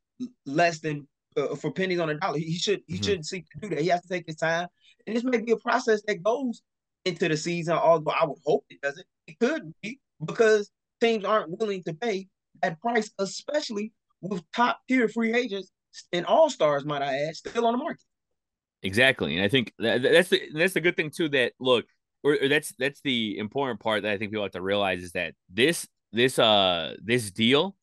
less 0.46 0.80
than 0.80 1.06
uh, 1.36 1.54
for 1.56 1.72
pennies 1.72 2.00
on 2.00 2.10
a 2.10 2.14
dollar. 2.14 2.38
He 2.38 2.56
should 2.56 2.82
he 2.86 2.94
mm-hmm. 2.94 3.02
shouldn't 3.02 3.26
seek 3.26 3.46
to 3.50 3.60
do 3.60 3.68
that. 3.74 3.80
He 3.80 3.88
has 3.88 4.02
to 4.02 4.08
take 4.08 4.26
his 4.26 4.36
time. 4.36 4.68
And 5.06 5.16
this 5.16 5.24
may 5.24 5.38
be 5.38 5.52
a 5.52 5.56
process 5.56 6.02
that 6.06 6.22
goes 6.22 6.62
into 7.04 7.28
the 7.28 7.36
season, 7.36 7.74
although 7.74 8.12
I 8.12 8.26
would 8.26 8.38
hope 8.44 8.64
it 8.68 8.80
doesn't. 8.80 9.06
It 9.26 9.38
could 9.38 9.72
be 9.82 10.00
because 10.24 10.70
teams 11.00 11.24
aren't 11.24 11.58
willing 11.58 11.82
to 11.84 11.94
pay 11.94 12.28
that 12.62 12.80
price, 12.80 13.10
especially 13.18 13.92
with 14.20 14.42
top 14.52 14.80
tier 14.88 15.08
free 15.08 15.34
agents 15.34 15.70
and 16.12 16.26
all 16.26 16.50
stars, 16.50 16.84
might 16.84 17.02
I 17.02 17.16
add, 17.16 17.36
still 17.36 17.66
on 17.66 17.72
the 17.72 17.78
market. 17.78 18.02
Exactly, 18.82 19.36
and 19.36 19.44
I 19.44 19.48
think 19.48 19.72
that, 19.78 20.02
that's 20.02 20.30
the 20.30 20.42
that's 20.54 20.74
the 20.74 20.80
good 20.80 20.96
thing 20.96 21.10
too. 21.10 21.28
That 21.28 21.52
look, 21.60 21.86
or, 22.22 22.38
or 22.40 22.48
that's 22.48 22.72
that's 22.78 23.00
the 23.02 23.36
important 23.38 23.80
part 23.80 24.02
that 24.02 24.12
I 24.12 24.16
think 24.16 24.30
people 24.30 24.44
have 24.44 24.52
to 24.52 24.62
realize 24.62 25.02
is 25.02 25.12
that 25.12 25.34
this 25.50 25.86
this 26.12 26.38
uh 26.38 26.94
this 27.02 27.30
deal 27.30 27.76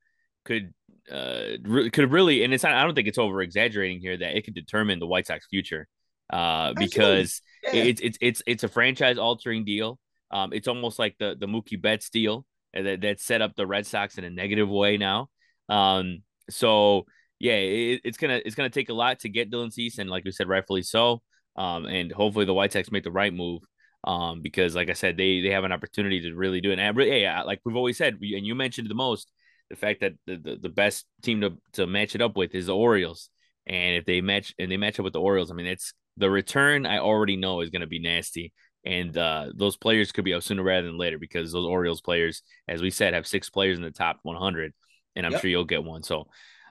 could 0.43 0.73
uh 1.11 1.89
could 1.91 2.11
really 2.11 2.43
and 2.43 2.53
it's 2.53 2.63
not, 2.63 2.73
I 2.73 2.83
don't 2.83 2.95
think 2.95 3.07
it's 3.07 3.17
over 3.17 3.41
exaggerating 3.41 3.99
here 3.99 4.17
that 4.17 4.35
it 4.35 4.43
could 4.43 4.55
determine 4.55 4.99
the 4.99 5.07
White 5.07 5.27
Sox 5.27 5.45
future. 5.47 5.87
Uh 6.31 6.73
because 6.73 7.41
yeah. 7.63 7.83
it's 7.83 8.01
it's 8.01 8.17
it's 8.21 8.41
it's 8.45 8.63
a 8.63 8.67
franchise 8.67 9.17
altering 9.17 9.65
deal. 9.65 9.99
Um 10.31 10.53
it's 10.53 10.67
almost 10.67 10.99
like 10.99 11.15
the 11.19 11.35
the 11.39 11.47
Mookie 11.47 11.81
Betts 11.81 12.09
deal 12.09 12.45
that 12.73 13.01
that 13.01 13.19
set 13.19 13.41
up 13.41 13.55
the 13.55 13.67
Red 13.67 13.85
Sox 13.85 14.17
in 14.17 14.23
a 14.23 14.29
negative 14.29 14.69
way 14.69 14.97
now. 14.97 15.29
Um 15.69 16.23
so 16.49 17.05
yeah, 17.39 17.53
it, 17.53 18.01
it's 18.03 18.17
gonna 18.17 18.41
it's 18.43 18.55
gonna 18.55 18.69
take 18.69 18.89
a 18.89 18.93
lot 18.93 19.19
to 19.19 19.29
get 19.29 19.51
Dylan 19.51 19.71
Cease, 19.71 19.99
and 19.99 20.09
like 20.09 20.23
we 20.25 20.31
said, 20.31 20.47
rightfully 20.47 20.81
so. 20.83 21.21
Um, 21.55 21.85
and 21.85 22.11
hopefully 22.11 22.45
the 22.45 22.53
White 22.53 22.71
Sox 22.73 22.91
make 22.91 23.03
the 23.03 23.11
right 23.11 23.33
move. 23.33 23.61
Um, 24.03 24.41
because 24.41 24.75
like 24.75 24.89
I 24.89 24.93
said, 24.93 25.17
they 25.17 25.41
they 25.41 25.49
have 25.49 25.63
an 25.63 25.71
opportunity 25.71 26.21
to 26.21 26.35
really 26.35 26.61
do 26.61 26.71
it. 26.71 26.79
And 26.79 26.97
really, 26.97 27.21
yeah, 27.21 27.43
like 27.43 27.59
we've 27.65 27.75
always 27.75 27.97
said, 27.97 28.15
and 28.21 28.45
you 28.45 28.55
mentioned 28.55 28.89
the 28.89 28.95
most, 28.95 29.31
the 29.69 29.75
fact 29.75 30.01
that 30.01 30.13
the, 30.25 30.37
the, 30.37 30.55
the 30.63 30.69
best 30.69 31.05
team 31.21 31.41
to, 31.41 31.57
to 31.73 31.87
match 31.87 32.15
it 32.15 32.21
up 32.21 32.37
with 32.37 32.55
is 32.55 32.67
the 32.67 32.75
Orioles. 32.75 33.29
And 33.65 33.95
if 33.95 34.05
they 34.05 34.21
match 34.21 34.53
and 34.57 34.71
they 34.71 34.77
match 34.77 34.99
up 34.99 35.03
with 35.03 35.13
the 35.13 35.21
Orioles, 35.21 35.51
I 35.51 35.53
mean, 35.53 35.65
it's 35.65 35.93
the 36.15 36.29
return 36.29 36.85
I 36.85 36.99
already 36.99 37.35
know 37.35 37.61
is 37.61 37.69
going 37.69 37.81
to 37.81 37.87
be 37.87 37.99
nasty. 37.99 38.53
And 38.85 39.17
uh, 39.17 39.47
those 39.53 39.75
players 39.75 40.11
could 40.11 40.23
be 40.23 40.33
out 40.33 40.43
sooner 40.43 40.63
rather 40.63 40.87
than 40.87 40.97
later 40.97 41.19
because 41.19 41.51
those 41.51 41.65
Orioles 41.65 42.01
players, 42.01 42.41
as 42.67 42.81
we 42.81 42.89
said, 42.89 43.13
have 43.13 43.27
six 43.27 43.49
players 43.49 43.77
in 43.77 43.83
the 43.83 43.91
top 43.91 44.19
100, 44.23 44.73
and 45.15 45.25
I'm 45.25 45.33
yep. 45.33 45.41
sure 45.41 45.49
you'll 45.49 45.65
get 45.65 45.83
one. 45.83 46.03
So 46.03 46.27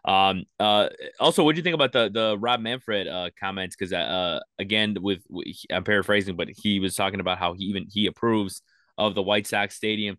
um, 0.07 0.45
uh, 0.61 0.89
also, 1.19 1.43
what 1.43 1.55
do 1.55 1.59
you 1.59 1.65
think 1.65 1.75
about 1.75 1.93
the 1.93 2.09
the 2.09 2.39
Rob 2.39 2.61
Manfred 2.61 3.09
uh, 3.09 3.31
comments? 3.39 3.75
Because 3.77 3.93
uh, 3.93 4.41
again, 4.59 4.97
with, 5.01 5.23
with 5.29 5.49
I'm 5.71 5.85
paraphrasing, 5.85 6.37
but 6.37 6.49
he 6.49 6.79
was 6.79 6.95
talking 6.95 7.21
about 7.21 7.39
how 7.39 7.55
he 7.55 7.65
even 7.65 7.87
he 7.91 8.07
approves 8.07 8.63
of 8.97 9.15
the 9.15 9.23
White 9.23 9.47
Sox 9.47 9.75
Stadium 9.75 10.17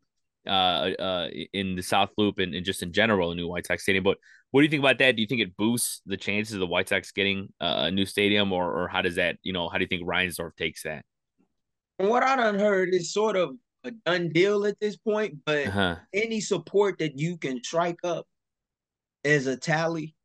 uh, 0.47 0.91
uh, 0.99 1.27
in 1.53 1.75
the 1.75 1.81
South 1.81 2.09
Loop 2.17 2.39
and, 2.39 2.53
and 2.53 2.65
just 2.65 2.83
in 2.83 2.91
general, 2.91 3.31
a 3.31 3.35
new 3.35 3.47
White 3.47 3.67
Sox 3.67 3.83
Stadium. 3.83 4.03
But 4.03 4.17
what 4.51 4.61
do 4.61 4.65
you 4.65 4.69
think 4.69 4.81
about 4.81 4.99
that? 4.99 5.15
Do 5.15 5.21
you 5.21 5.27
think 5.27 5.41
it 5.41 5.57
boosts 5.57 6.01
the 6.05 6.17
chances 6.17 6.53
of 6.53 6.59
the 6.59 6.67
White 6.67 6.89
Sox 6.89 7.11
getting 7.11 7.51
uh, 7.59 7.85
a 7.87 7.91
new 7.91 8.05
stadium, 8.05 8.51
or 8.53 8.71
or 8.71 8.87
how 8.87 9.01
does 9.01 9.15
that 9.15 9.37
you 9.43 9.53
know 9.53 9.69
how 9.69 9.77
do 9.77 9.83
you 9.83 9.87
think 9.87 10.07
Reinsdorf 10.07 10.55
takes 10.55 10.83
that? 10.83 11.03
From 11.99 12.09
what 12.09 12.23
I 12.23 12.35
done 12.35 12.59
heard, 12.59 12.89
it's 12.93 13.13
sort 13.13 13.35
of 13.35 13.55
a 13.83 13.91
done 14.05 14.29
deal 14.29 14.65
at 14.65 14.79
this 14.79 14.97
point. 14.97 15.35
But 15.45 15.67
uh-huh. 15.67 15.95
any 16.13 16.39
support 16.39 16.99
that 16.99 17.17
you 17.17 17.37
can 17.37 17.63
strike 17.63 17.99
up 18.03 18.25
as 19.25 19.47
a 19.47 19.57
tally 19.57 20.15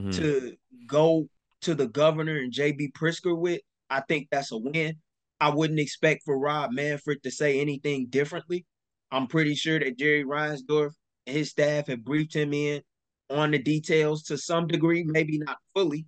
mm-hmm. 0.00 0.10
to 0.10 0.56
go 0.86 1.28
to 1.62 1.74
the 1.74 1.86
governor 1.86 2.36
and 2.36 2.52
JB 2.52 2.92
Pritzker 2.92 3.36
with, 3.36 3.60
I 3.88 4.00
think 4.00 4.28
that's 4.30 4.52
a 4.52 4.58
win. 4.58 4.96
I 5.40 5.50
wouldn't 5.50 5.80
expect 5.80 6.22
for 6.24 6.38
Rob 6.38 6.72
Manfred 6.72 7.22
to 7.22 7.30
say 7.30 7.60
anything 7.60 8.06
differently. 8.06 8.64
I'm 9.12 9.26
pretty 9.28 9.54
sure 9.54 9.78
that 9.78 9.98
Jerry 9.98 10.24
Reinsdorf 10.24 10.92
and 11.26 11.36
his 11.36 11.50
staff 11.50 11.86
have 11.86 12.04
briefed 12.04 12.34
him 12.34 12.52
in 12.52 12.82
on 13.30 13.52
the 13.52 13.58
details 13.58 14.24
to 14.24 14.38
some 14.38 14.66
degree, 14.66 15.04
maybe 15.04 15.38
not 15.38 15.58
fully, 15.74 16.06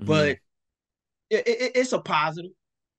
mm-hmm. 0.00 0.06
but 0.06 0.28
it, 1.30 1.46
it, 1.46 1.72
it's 1.76 1.92
a 1.92 2.00
positive. 2.00 2.50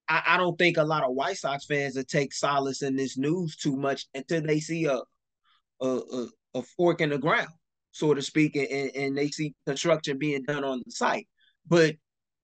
I, 0.08 0.24
I, 0.26 0.38
don't 0.38 0.58
think 0.58 0.78
a 0.78 0.84
lot 0.84 1.04
of 1.04 1.14
White 1.14 1.38
Sox 1.38 1.66
fans 1.66 1.96
will 1.96 2.04
take 2.06 2.34
solace 2.34 2.82
in 2.82 2.96
this 2.96 3.18
news 3.18 3.58
too 3.58 3.76
much 3.76 4.06
until 4.14 4.42
they 4.42 4.62
see 4.62 4.86
a 4.86 5.02
a, 5.82 5.86
a, 5.86 6.28
a 6.56 6.62
fork 6.62 7.02
in 7.02 7.10
the 7.10 7.18
ground 7.18 7.50
so 7.98 8.14
to 8.14 8.22
speak, 8.22 8.56
and, 8.56 8.92
and 8.96 9.18
they 9.18 9.30
see 9.30 9.56
construction 9.66 10.20
being 10.20 10.44
done 10.44 10.64
on 10.64 10.84
the 10.86 10.92
site. 10.92 11.28
But 11.68 11.96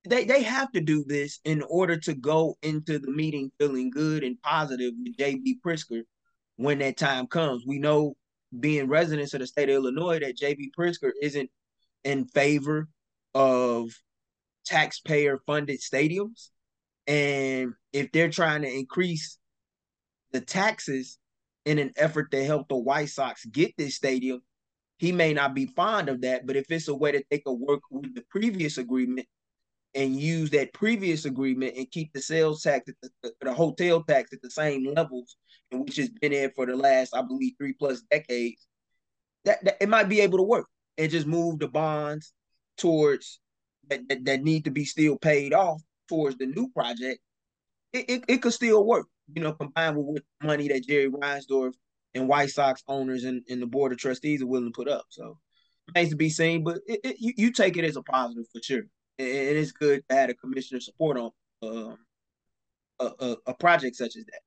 they, 0.09 0.25
they 0.25 0.41
have 0.41 0.71
to 0.71 0.81
do 0.81 1.05
this 1.07 1.39
in 1.45 1.61
order 1.69 1.95
to 1.97 2.13
go 2.15 2.57
into 2.63 2.97
the 2.97 3.11
meeting 3.11 3.51
feeling 3.59 3.91
good 3.91 4.23
and 4.23 4.41
positive 4.41 4.93
with 4.97 5.15
JB 5.15 5.59
Pritzker 5.65 6.01
when 6.63 6.79
that 6.79 6.95
time 6.95 7.27
comes. 7.27 7.65
We 7.65 7.77
know 7.77 8.15
being 8.57 8.87
residents 8.87 9.33
of 9.33 9.41
the 9.41 9.47
state 9.47 9.69
of 9.69 9.75
Illinois 9.75 10.19
that 10.19 10.37
JB 10.37 10.69
Pritzker 10.77 11.11
isn't 11.21 11.49
in 12.05 12.25
favor 12.25 12.87
of 13.35 13.89
taxpayer 14.65 15.39
funded 15.45 15.81
stadiums. 15.81 16.49
And 17.05 17.73
if 17.91 18.13
they're 18.13 18.29
trying 18.29 18.61
to 18.61 18.73
increase 18.73 19.37
the 20.31 20.39
taxes 20.39 21.17
in 21.65 21.79
an 21.79 21.91
effort 21.97 22.31
to 22.31 22.45
help 22.45 22.69
the 22.69 22.77
White 22.77 23.09
Sox 23.09 23.43
get 23.45 23.73
this 23.77 23.95
stadium, 23.95 24.41
he 24.99 25.11
may 25.11 25.33
not 25.33 25.53
be 25.53 25.65
fond 25.65 26.07
of 26.07 26.21
that, 26.21 26.47
but 26.47 26.55
if 26.55 26.71
it's 26.71 26.87
a 26.87 26.95
way 26.95 27.11
that 27.11 27.25
they 27.29 27.39
could 27.39 27.55
work 27.55 27.81
with 27.91 28.15
the 28.15 28.23
previous 28.29 28.77
agreement 28.77 29.27
and 29.95 30.19
use 30.19 30.49
that 30.51 30.73
previous 30.73 31.25
agreement 31.25 31.75
and 31.77 31.89
keep 31.91 32.11
the 32.13 32.21
sales 32.21 32.63
tax, 32.63 32.85
the, 33.01 33.09
the, 33.21 33.31
the, 33.41 33.53
hotel 33.53 34.03
tax 34.03 34.33
at 34.33 34.41
the 34.41 34.49
same 34.49 34.85
levels, 34.93 35.35
and 35.71 35.83
which 35.83 35.97
has 35.97 36.09
been 36.09 36.31
there 36.31 36.49
for 36.49 36.65
the 36.65 36.75
last, 36.75 37.15
I 37.15 37.21
believe, 37.21 37.53
three 37.57 37.73
plus 37.73 38.01
decades, 38.09 38.65
that, 39.45 39.63
that 39.63 39.77
it 39.81 39.89
might 39.89 40.09
be 40.09 40.21
able 40.21 40.39
to 40.39 40.43
work 40.43 40.67
and 40.97 41.11
just 41.11 41.27
move 41.27 41.59
the 41.59 41.67
bonds 41.67 42.33
towards 42.77 43.39
that, 43.89 44.07
that, 44.09 44.25
that 44.25 44.43
need 44.43 44.65
to 44.65 44.71
be 44.71 44.85
still 44.85 45.17
paid 45.17 45.53
off 45.53 45.81
towards 46.07 46.37
the 46.37 46.47
new 46.47 46.69
project. 46.69 47.19
It, 47.91 48.09
it, 48.09 48.23
it 48.27 48.37
could 48.41 48.53
still 48.53 48.85
work, 48.85 49.07
you 49.33 49.43
know, 49.43 49.53
combined 49.53 49.97
with 49.97 50.23
money 50.41 50.67
that 50.69 50.87
Jerry 50.87 51.09
Reinsdorf 51.09 51.73
and 52.15 52.27
White 52.27 52.49
Sox 52.49 52.83
owners 52.87 53.23
and, 53.23 53.43
and 53.49 53.61
the 53.61 53.67
board 53.67 53.91
of 53.91 53.97
trustees 53.99 54.41
are 54.41 54.47
willing 54.47 54.71
to 54.71 54.75
put 54.75 54.87
up. 54.87 55.05
So 55.09 55.37
remains 55.93 56.09
to 56.09 56.15
be 56.15 56.29
seen, 56.29 56.63
but 56.63 56.79
it, 56.87 56.99
it, 57.03 57.15
you, 57.19 57.33
you 57.37 57.51
take 57.51 57.77
it 57.77 57.85
as 57.85 57.95
a 57.95 58.01
positive 58.01 58.45
for 58.51 58.61
sure. 58.63 58.83
And 59.19 59.27
it's 59.27 59.71
good 59.71 60.03
to 60.09 60.15
have 60.15 60.29
a 60.29 60.33
commissioner 60.33 60.79
support 60.79 61.17
on 61.17 61.31
um, 61.61 61.97
a, 62.99 63.11
a, 63.19 63.37
a 63.47 63.53
project 63.53 63.95
such 63.95 64.15
as 64.15 64.25
that. 64.25 64.41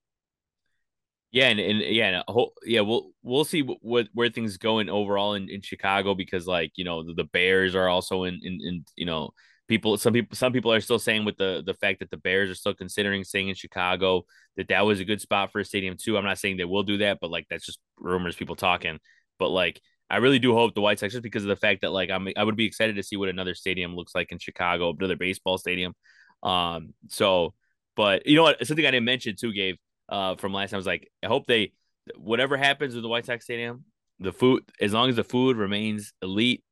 Yeah, 1.33 1.49
and, 1.49 1.61
and 1.61 1.81
yeah, 1.81 2.23
and 2.29 2.47
yeah, 2.65 2.81
we'll 2.81 3.11
we'll 3.23 3.45
see 3.45 3.61
what 3.61 4.09
where 4.13 4.31
things 4.31 4.57
going 4.57 4.89
overall 4.89 5.35
in, 5.35 5.51
in 5.51 5.61
Chicago 5.61 6.15
because 6.15 6.47
like 6.47 6.73
you 6.77 6.85
know 6.85 7.03
the, 7.03 7.15
the 7.15 7.25
Bears 7.25 7.75
are 7.75 7.89
also 7.89 8.25
in, 8.25 8.41
in 8.43 8.59
in 8.63 8.85
you 8.97 9.07
know 9.07 9.31
people 9.69 9.99
some 9.99 10.13
people 10.13 10.37
some 10.37 10.53
people 10.53 10.73
are 10.73 10.81
still 10.81 10.99
saying 10.99 11.25
with 11.25 11.37
the 11.37 11.63
the 11.67 11.75
fact 11.75 11.99
that 11.99 12.11
the 12.11 12.17
Bears 12.17 12.49
are 12.49 12.55
still 12.55 12.75
considering 12.75 13.25
staying 13.25 13.49
in 13.49 13.55
Chicago 13.55 14.25
that 14.57 14.69
that 14.69 14.87
was 14.87 15.01
a 15.01 15.05
good 15.05 15.21
spot 15.21 15.53
for 15.53 15.61
a 15.61 15.65
stadium 15.65 15.97
too. 16.01 16.17
I'm 16.17 16.25
not 16.25 16.39
saying 16.39 16.57
they 16.57 16.65
will 16.65 16.85
do 16.85 16.99
that, 16.99 17.19
but 17.21 17.31
like 17.31 17.47
that's 17.51 17.67
just 17.67 17.81
rumors, 17.99 18.37
people 18.37 18.57
talking. 18.57 18.99
But 19.39 19.51
like 19.51 19.81
I 20.09 20.19
really 20.19 20.39
do 20.39 20.55
hope 20.55 20.75
the 20.75 20.81
White 20.81 20.99
Sox 20.99 21.13
just 21.13 21.23
because 21.23 21.43
of 21.43 21.49
the 21.49 21.57
fact 21.57 21.81
that 21.83 21.93
like 21.93 22.11
I'm 22.11 22.29
I 22.37 22.45
would 22.45 22.57
be 22.57 22.67
excited 22.67 22.97
to 22.97 23.03
see 23.03 23.17
what 23.17 23.29
another 23.29 23.55
stadium 23.55 23.97
looks 23.97 24.15
like 24.15 24.33
in 24.33 24.39
Chicago, 24.39 24.95
another 24.97 25.17
baseball 25.17 25.59
stadium. 25.59 25.95
Um 26.43 26.95
so 27.09 27.55
but 27.97 28.27
you 28.27 28.37
know 28.37 28.43
what 28.43 28.65
something 28.67 28.87
I 28.87 28.91
didn't 28.91 29.07
mention 29.07 29.37
too, 29.37 29.53
Gabe, 29.53 29.77
uh 30.09 30.37
from 30.37 30.53
last 30.53 30.71
time 30.71 30.77
I 30.77 30.79
was 30.79 30.87
like 30.87 31.11
I 31.25 31.27
hope 31.27 31.47
they 31.47 31.73
whatever 32.17 32.57
happens 32.57 32.95
with 32.95 33.03
the 33.03 33.09
White 33.09 33.27
Sox 33.27 33.45
stadium, 33.45 33.85
the 34.21 34.33
food 34.33 34.63
as 34.81 34.93
long 34.93 35.09
as 35.09 35.17
the 35.17 35.25
food 35.25 35.57
remains 35.57 36.13
elite, 36.23 36.63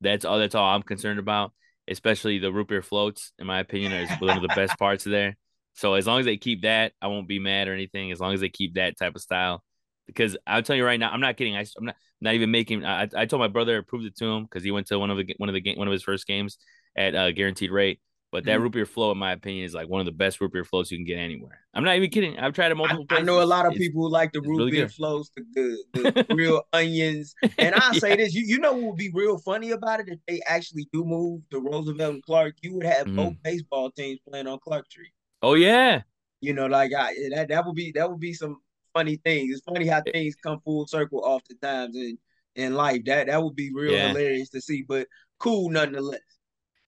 that's 0.00 0.24
all 0.24 0.38
that's 0.38 0.54
all 0.54 0.74
I'm 0.74 0.82
concerned 0.82 1.18
about 1.18 1.52
especially 1.90 2.38
the 2.38 2.52
root 2.52 2.68
beer 2.68 2.82
floats, 2.82 3.32
in 3.38 3.46
my 3.46 3.60
opinion, 3.60 3.92
is 3.92 4.10
one 4.20 4.36
of 4.36 4.42
the 4.42 4.48
best 4.48 4.78
parts 4.78 5.06
of 5.06 5.12
there. 5.12 5.36
So 5.74 5.94
as 5.94 6.06
long 6.06 6.20
as 6.20 6.26
they 6.26 6.36
keep 6.36 6.62
that, 6.62 6.92
I 7.00 7.06
won't 7.06 7.28
be 7.28 7.38
mad 7.38 7.68
or 7.68 7.74
anything. 7.74 8.12
As 8.12 8.20
long 8.20 8.34
as 8.34 8.40
they 8.40 8.48
keep 8.48 8.74
that 8.74 8.98
type 8.98 9.14
of 9.14 9.22
style, 9.22 9.62
because 10.08 10.36
I'll 10.46 10.62
tell 10.62 10.74
you 10.74 10.84
right 10.84 10.98
now, 10.98 11.10
I'm 11.10 11.20
not 11.20 11.36
kidding. 11.36 11.54
I, 11.54 11.60
am 11.60 11.84
not 11.84 11.96
not 12.20 12.34
even 12.34 12.50
making. 12.50 12.84
I, 12.84 13.08
I 13.14 13.26
told 13.26 13.38
my 13.38 13.46
brother, 13.46 13.78
I 13.78 13.82
proved 13.86 14.06
it 14.06 14.16
to 14.16 14.24
him 14.24 14.44
because 14.44 14.64
he 14.64 14.72
went 14.72 14.88
to 14.88 14.98
one 14.98 15.10
of 15.10 15.18
the 15.18 15.34
one 15.36 15.48
of 15.48 15.52
the 15.52 15.60
game 15.60 15.78
one 15.78 15.86
of 15.86 15.92
his 15.92 16.02
first 16.02 16.26
games 16.26 16.58
at 16.96 17.14
uh, 17.14 17.30
guaranteed 17.30 17.70
rate. 17.70 18.00
But 18.30 18.44
that 18.44 18.52
mm-hmm. 18.52 18.64
root 18.64 18.72
beer 18.72 18.86
float, 18.86 19.12
in 19.12 19.18
my 19.18 19.32
opinion, 19.32 19.64
is 19.64 19.72
like 19.72 19.88
one 19.88 20.00
of 20.00 20.04
the 20.04 20.12
best 20.12 20.38
root 20.38 20.52
beer 20.52 20.64
floats 20.64 20.90
you 20.90 20.98
can 20.98 21.06
get 21.06 21.16
anywhere. 21.16 21.60
I'm 21.72 21.82
not 21.82 21.96
even 21.96 22.10
kidding. 22.10 22.38
I've 22.38 22.52
tried 22.52 22.70
it 22.70 22.74
multiple 22.74 23.06
I, 23.08 23.16
I 23.16 23.20
know 23.22 23.42
a 23.42 23.44
lot 23.44 23.64
of 23.64 23.72
it's, 23.72 23.78
people 23.78 24.02
who 24.02 24.10
like 24.10 24.32
the 24.32 24.42
root 24.42 24.58
really 24.58 24.70
beer 24.70 24.84
good. 24.84 24.94
floats, 24.94 25.30
the, 25.34 25.78
the, 25.94 26.24
the 26.28 26.34
real 26.34 26.62
onions. 26.74 27.34
And 27.56 27.74
I'll 27.74 27.94
yeah. 27.94 28.00
say 28.00 28.16
this: 28.16 28.34
you, 28.34 28.42
you 28.44 28.58
know 28.58 28.72
what 28.72 28.82
would 28.82 28.96
be 28.96 29.10
real 29.14 29.38
funny 29.38 29.70
about 29.70 30.00
it 30.00 30.08
if 30.08 30.18
they 30.28 30.42
actually 30.46 30.88
do 30.92 31.04
move 31.04 31.40
to 31.50 31.60
Roosevelt 31.60 32.14
and 32.14 32.22
Clark? 32.22 32.56
You 32.60 32.74
would 32.74 32.84
have 32.84 33.06
mm-hmm. 33.06 33.16
both 33.16 33.34
baseball 33.42 33.90
teams 33.92 34.18
playing 34.28 34.46
on 34.46 34.58
Clark 34.58 34.84
Street. 34.90 35.12
Oh 35.40 35.54
yeah. 35.54 36.02
You 36.40 36.52
know, 36.52 36.66
like 36.66 36.92
I, 36.92 37.14
that 37.34 37.48
that 37.48 37.64
would 37.64 37.74
be 37.74 37.92
that 37.92 38.10
would 38.10 38.20
be 38.20 38.34
some 38.34 38.60
funny 38.94 39.16
things. 39.24 39.52
It's 39.52 39.64
funny 39.64 39.86
how 39.86 40.02
things 40.02 40.34
come 40.36 40.60
full 40.64 40.86
circle 40.86 41.22
oftentimes 41.24 41.96
in 41.96 42.18
in 42.54 42.74
life. 42.74 43.02
That 43.06 43.26
that 43.26 43.42
would 43.42 43.56
be 43.56 43.72
real 43.72 43.92
yeah. 43.92 44.08
hilarious 44.08 44.50
to 44.50 44.60
see, 44.60 44.84
but 44.86 45.06
cool 45.38 45.70
nonetheless. 45.70 46.20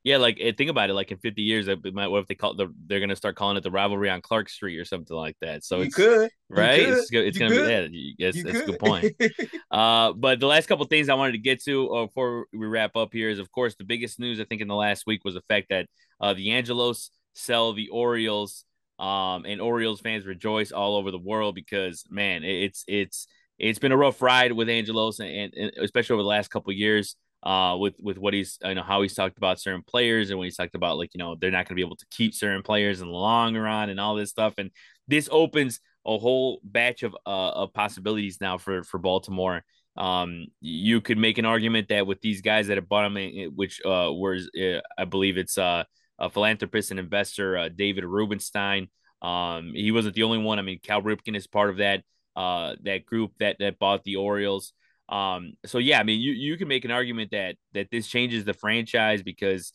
Yeah, 0.03 0.17
like 0.17 0.39
eh, 0.41 0.53
think 0.57 0.71
about 0.71 0.89
it. 0.89 0.95
Like 0.95 1.11
in 1.11 1.19
50 1.19 1.43
years, 1.43 1.69
it 1.69 1.79
might. 1.93 2.09
What 2.09 2.23
if 2.23 2.27
they 2.27 2.35
call 2.35 2.55
the? 2.55 2.69
They're 2.87 3.01
gonna 3.01 3.17
start 3.17 3.37
calling 3.37 3.59
it 3.59 3.63
the 3.63 3.71
rivalry 3.71 4.09
on 4.09 4.23
Clark 4.23 4.49
Street 4.49 4.79
or 4.79 4.85
something 4.87 5.15
like 5.15 5.37
that. 5.43 5.63
So 5.63 5.79
you 5.79 5.83
it's 5.85 5.95
could 5.95 6.31
right. 6.49 6.81
You 6.81 6.95
it's, 6.95 7.13
it's 7.13 7.39
gonna 7.39 7.55
could. 7.55 7.91
be. 7.91 8.15
Yeah, 8.19 8.31
that's, 8.31 8.43
that's 8.43 8.61
a 8.61 8.65
good 8.65 8.79
point. 8.79 9.15
uh, 9.71 10.15
but 10.15 10.41
the 10.41 10.47
last 10.47 10.69
couple 10.69 10.87
things 10.87 11.11
I 11.11 11.15
wanted 11.15 11.33
to 11.33 11.39
get 11.39 11.63
to 11.65 11.95
uh, 11.95 12.07
before 12.07 12.47
we 12.51 12.67
wrap 12.67 12.97
up 12.97 13.13
here 13.13 13.29
is, 13.29 13.39
of 13.39 13.53
course, 13.53 13.75
the 13.77 13.85
biggest 13.85 14.19
news 14.19 14.41
I 14.41 14.45
think 14.45 14.63
in 14.63 14.69
the 14.69 14.75
last 14.75 15.05
week 15.07 15.23
was 15.23 15.35
the 15.35 15.43
fact 15.49 15.67
that 15.69 15.87
uh, 16.19 16.33
the 16.33 16.53
Angelos 16.53 17.11
sell 17.35 17.75
the 17.75 17.89
Orioles. 17.89 18.65
Um, 19.01 19.47
and 19.47 19.61
Orioles 19.61 20.01
fans 20.01 20.27
rejoice 20.27 20.73
all 20.73 20.97
over 20.97 21.11
the 21.11 21.19
world 21.19 21.55
because 21.55 22.05
man, 22.11 22.45
it's 22.45 22.85
it's 22.87 23.27
it's 23.59 23.79
been 23.79 23.93
a 23.93 23.97
rough 23.97 24.21
ride 24.23 24.53
with 24.53 24.69
Angelos, 24.69 25.21
and, 25.21 25.53
and 25.55 25.73
especially 25.79 26.15
over 26.15 26.23
the 26.23 26.29
last 26.29 26.51
couple 26.51 26.73
years 26.73 27.17
uh, 27.43 27.77
with 27.79 27.95
with 28.01 28.19
what 28.19 28.35
he's 28.35 28.59
you 28.65 28.75
know 28.75 28.83
how 28.83 29.03
he's 29.03 29.15
talked 29.15 29.39
about 29.39 29.61
certain 29.61 29.83
players 29.83 30.31
and 30.31 30.39
when 30.39 30.47
he's 30.47 30.57
talked 30.57 30.75
about 30.75 30.99
like 30.99 31.11
you 31.15 31.19
know 31.19 31.35
they're 31.35 31.51
not 31.51 31.67
going 31.67 31.75
to 31.77 31.83
be 31.83 31.87
able 31.87 31.97
to 31.97 32.07
keep 32.11 32.35
certain 32.35 32.63
players 32.63 33.01
in 33.01 33.09
the 33.09 33.15
long 33.15 33.57
run 33.57 33.89
and 33.89 33.99
all 33.99 34.15
this 34.15 34.31
stuff. 34.31 34.55
And 34.59 34.71
this 35.09 35.29
opens 35.33 35.81
a 36.07 36.19
whole 36.19 36.61
batch 36.63 37.03
of 37.03 37.15
uh, 37.27 37.51
of 37.51 37.73
possibilities 37.73 38.39
now 38.41 38.59
for 38.59 38.83
for 38.83 38.99
Baltimore. 38.99 39.63
Um, 39.97 40.47
you 40.61 41.01
could 41.01 41.19
make 41.19 41.39
an 41.39 41.45
argument 41.45 41.89
that 41.89 42.07
with 42.07 42.21
these 42.21 42.43
guys 42.43 42.69
that 42.69 42.77
have 42.77 42.89
bought 42.89 43.07
him, 43.07 43.17
eh, 43.17 43.47
which 43.47 43.81
uh, 43.85 44.13
was 44.13 44.51
uh, 44.61 44.81
I 44.99 45.05
believe 45.05 45.37
it's 45.39 45.59
uh, 45.59 45.85
philanthropist 46.29 46.91
and 46.91 47.01
investor, 47.01 47.57
uh, 47.57 47.69
David 47.69 48.05
Rubenstein. 48.05 48.89
Um, 49.23 49.73
he 49.75 49.91
wasn't 49.91 50.15
the 50.15 50.23
only 50.23 50.39
one. 50.39 50.59
I 50.59 50.63
mean, 50.63 50.79
Cal 50.83 51.03
Ripken 51.03 51.37
is 51.37 51.47
part 51.47 51.71
of 51.71 51.79
that 51.79 52.03
uh, 52.37 52.75
that 52.83 53.05
group 53.05 53.33
that 53.39 53.57
that 53.59 53.79
bought 53.79 54.05
the 54.05 54.17
Orioles. 54.17 54.73
Um, 55.09 55.55
so 55.67 55.79
yeah, 55.79 56.01
I 56.01 56.05
mean, 56.05 56.21
you 56.21 56.33
you 56.33 56.57
can 56.57 56.69
make 56.69 56.85
an 56.85 56.91
argument 56.91 57.33
that 57.33 57.57
that 57.75 57.91
this 57.91 58.07
changes 58.07 58.45
the 58.45 58.55
franchise 58.55 59.23
because 59.23 59.73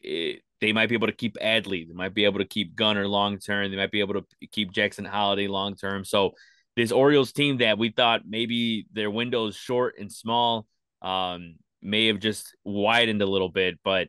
it, 0.00 0.42
they 0.60 0.72
might 0.72 0.88
be 0.88 0.94
able 0.94 1.08
to 1.08 1.12
keep 1.12 1.36
Adley, 1.36 1.86
they 1.86 1.94
might 1.94 2.14
be 2.14 2.24
able 2.24 2.38
to 2.38 2.44
keep 2.44 2.74
Gunnar 2.76 3.06
long 3.06 3.38
term, 3.38 3.70
they 3.70 3.76
might 3.76 3.90
be 3.90 4.00
able 4.00 4.14
to 4.14 4.24
keep 4.52 4.72
Jackson 4.72 5.04
Holliday 5.04 5.48
long 5.48 5.74
term. 5.74 6.04
So 6.04 6.32
this 6.76 6.92
Orioles 6.92 7.32
team 7.32 7.58
that 7.58 7.78
we 7.78 7.90
thought 7.90 8.22
maybe 8.26 8.86
their 8.92 9.10
window 9.10 9.46
is 9.48 9.56
short 9.56 9.96
and 9.98 10.12
small 10.12 10.66
um, 11.02 11.56
may 11.82 12.06
have 12.06 12.20
just 12.20 12.54
widened 12.64 13.22
a 13.22 13.26
little 13.26 13.50
bit, 13.50 13.78
but. 13.82 14.08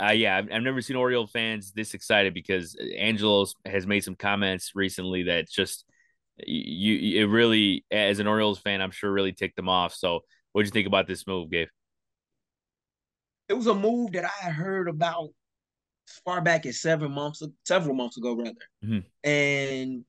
Uh, 0.00 0.12
yeah, 0.12 0.36
I've, 0.36 0.48
I've 0.52 0.62
never 0.62 0.80
seen 0.80 0.96
Oriole 0.96 1.26
fans 1.26 1.72
this 1.72 1.94
excited 1.94 2.34
because 2.34 2.76
Angelos 2.96 3.54
has 3.64 3.86
made 3.86 4.02
some 4.02 4.16
comments 4.16 4.72
recently 4.74 5.24
that 5.24 5.48
just 5.48 5.84
you 6.38 7.22
it 7.22 7.26
really 7.26 7.84
as 7.90 8.18
an 8.18 8.26
Orioles 8.26 8.58
fan, 8.58 8.80
I'm 8.80 8.90
sure 8.90 9.12
really 9.12 9.32
ticked 9.32 9.56
them 9.56 9.68
off. 9.68 9.94
So, 9.94 10.20
what'd 10.52 10.66
you 10.66 10.72
think 10.72 10.88
about 10.88 11.06
this 11.06 11.26
move, 11.26 11.50
Gabe? 11.50 11.68
It 13.48 13.54
was 13.54 13.66
a 13.66 13.74
move 13.74 14.12
that 14.12 14.24
I 14.24 14.50
heard 14.50 14.88
about 14.88 15.28
as 16.08 16.20
far 16.24 16.40
back 16.40 16.66
as 16.66 16.80
seven 16.80 17.12
months, 17.12 17.42
several 17.64 17.94
months 17.94 18.16
ago, 18.16 18.34
rather, 18.34 18.54
mm-hmm. 18.84 18.98
and 19.28 20.04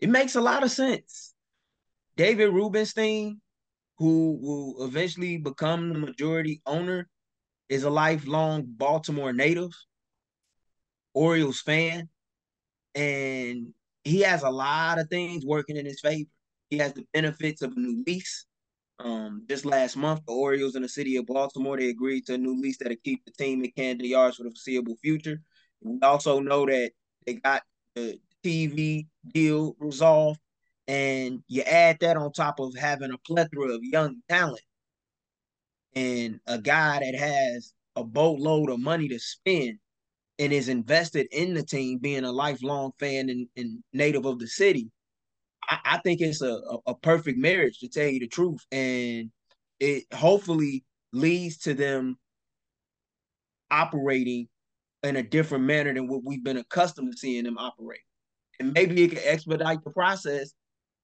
it 0.00 0.08
makes 0.08 0.36
a 0.36 0.40
lot 0.40 0.62
of 0.62 0.70
sense. 0.70 1.34
David 2.16 2.50
Rubenstein, 2.50 3.40
who 3.98 4.38
will 4.40 4.86
eventually 4.86 5.36
become 5.36 5.92
the 5.92 5.98
majority 5.98 6.60
owner, 6.64 7.08
is 7.68 7.84
a 7.84 7.90
lifelong 7.90 8.64
Baltimore 8.66 9.32
native, 9.32 9.70
Orioles 11.14 11.60
fan, 11.60 12.08
and 12.94 13.72
he 14.04 14.20
has 14.20 14.42
a 14.42 14.50
lot 14.50 14.98
of 14.98 15.08
things 15.08 15.44
working 15.44 15.76
in 15.76 15.84
his 15.84 16.00
favor. 16.00 16.30
He 16.70 16.78
has 16.78 16.92
the 16.92 17.04
benefits 17.12 17.62
of 17.62 17.72
a 17.72 17.80
new 17.80 18.02
lease. 18.06 18.46
Um, 18.98 19.44
just 19.48 19.66
last 19.66 19.96
month, 19.96 20.24
the 20.26 20.32
Orioles 20.32 20.74
in 20.74 20.82
the 20.82 20.88
city 20.88 21.16
of 21.16 21.26
Baltimore 21.26 21.76
they 21.76 21.90
agreed 21.90 22.26
to 22.26 22.34
a 22.34 22.38
new 22.38 22.58
lease 22.60 22.78
that'll 22.78 22.96
keep 23.04 23.24
the 23.24 23.32
team 23.32 23.62
in 23.64 23.70
Camden 23.72 24.06
Yards 24.06 24.36
for 24.36 24.44
the 24.44 24.50
foreseeable 24.50 24.96
future. 25.02 25.40
We 25.82 25.98
also 26.02 26.40
know 26.40 26.64
that 26.66 26.92
they 27.26 27.34
got 27.34 27.62
the 27.94 28.18
TV 28.44 29.06
deal 29.34 29.76
resolved, 29.78 30.40
and 30.88 31.42
you 31.48 31.62
add 31.62 31.98
that 32.00 32.16
on 32.16 32.32
top 32.32 32.58
of 32.58 32.74
having 32.74 33.12
a 33.12 33.18
plethora 33.18 33.74
of 33.74 33.84
young 33.84 34.22
talent 34.28 34.62
and 35.96 36.38
a 36.46 36.58
guy 36.58 37.00
that 37.00 37.18
has 37.18 37.72
a 37.96 38.04
boatload 38.04 38.70
of 38.70 38.78
money 38.78 39.08
to 39.08 39.18
spend 39.18 39.78
and 40.38 40.52
is 40.52 40.68
invested 40.68 41.26
in 41.32 41.54
the 41.54 41.62
team, 41.62 41.98
being 41.98 42.24
a 42.24 42.30
lifelong 42.30 42.92
fan 43.00 43.30
and, 43.30 43.48
and 43.56 43.82
native 43.94 44.26
of 44.26 44.38
the 44.38 44.46
city, 44.46 44.90
I, 45.66 45.78
I 45.84 45.98
think 45.98 46.20
it's 46.20 46.42
a, 46.42 46.60
a, 46.86 46.94
perfect 46.94 47.38
marriage 47.38 47.78
to 47.78 47.88
tell 47.88 48.06
you 48.06 48.20
the 48.20 48.28
truth. 48.28 48.60
And 48.70 49.30
it 49.80 50.04
hopefully 50.12 50.84
leads 51.14 51.56
to 51.60 51.72
them 51.72 52.18
operating 53.70 54.48
in 55.02 55.16
a 55.16 55.22
different 55.22 55.64
manner 55.64 55.94
than 55.94 56.08
what 56.08 56.22
we've 56.22 56.44
been 56.44 56.58
accustomed 56.58 57.12
to 57.12 57.18
seeing 57.18 57.44
them 57.44 57.56
operate. 57.56 58.00
And 58.60 58.74
maybe 58.74 59.02
it 59.02 59.12
can 59.12 59.20
expedite 59.24 59.82
the 59.82 59.90
process 59.90 60.52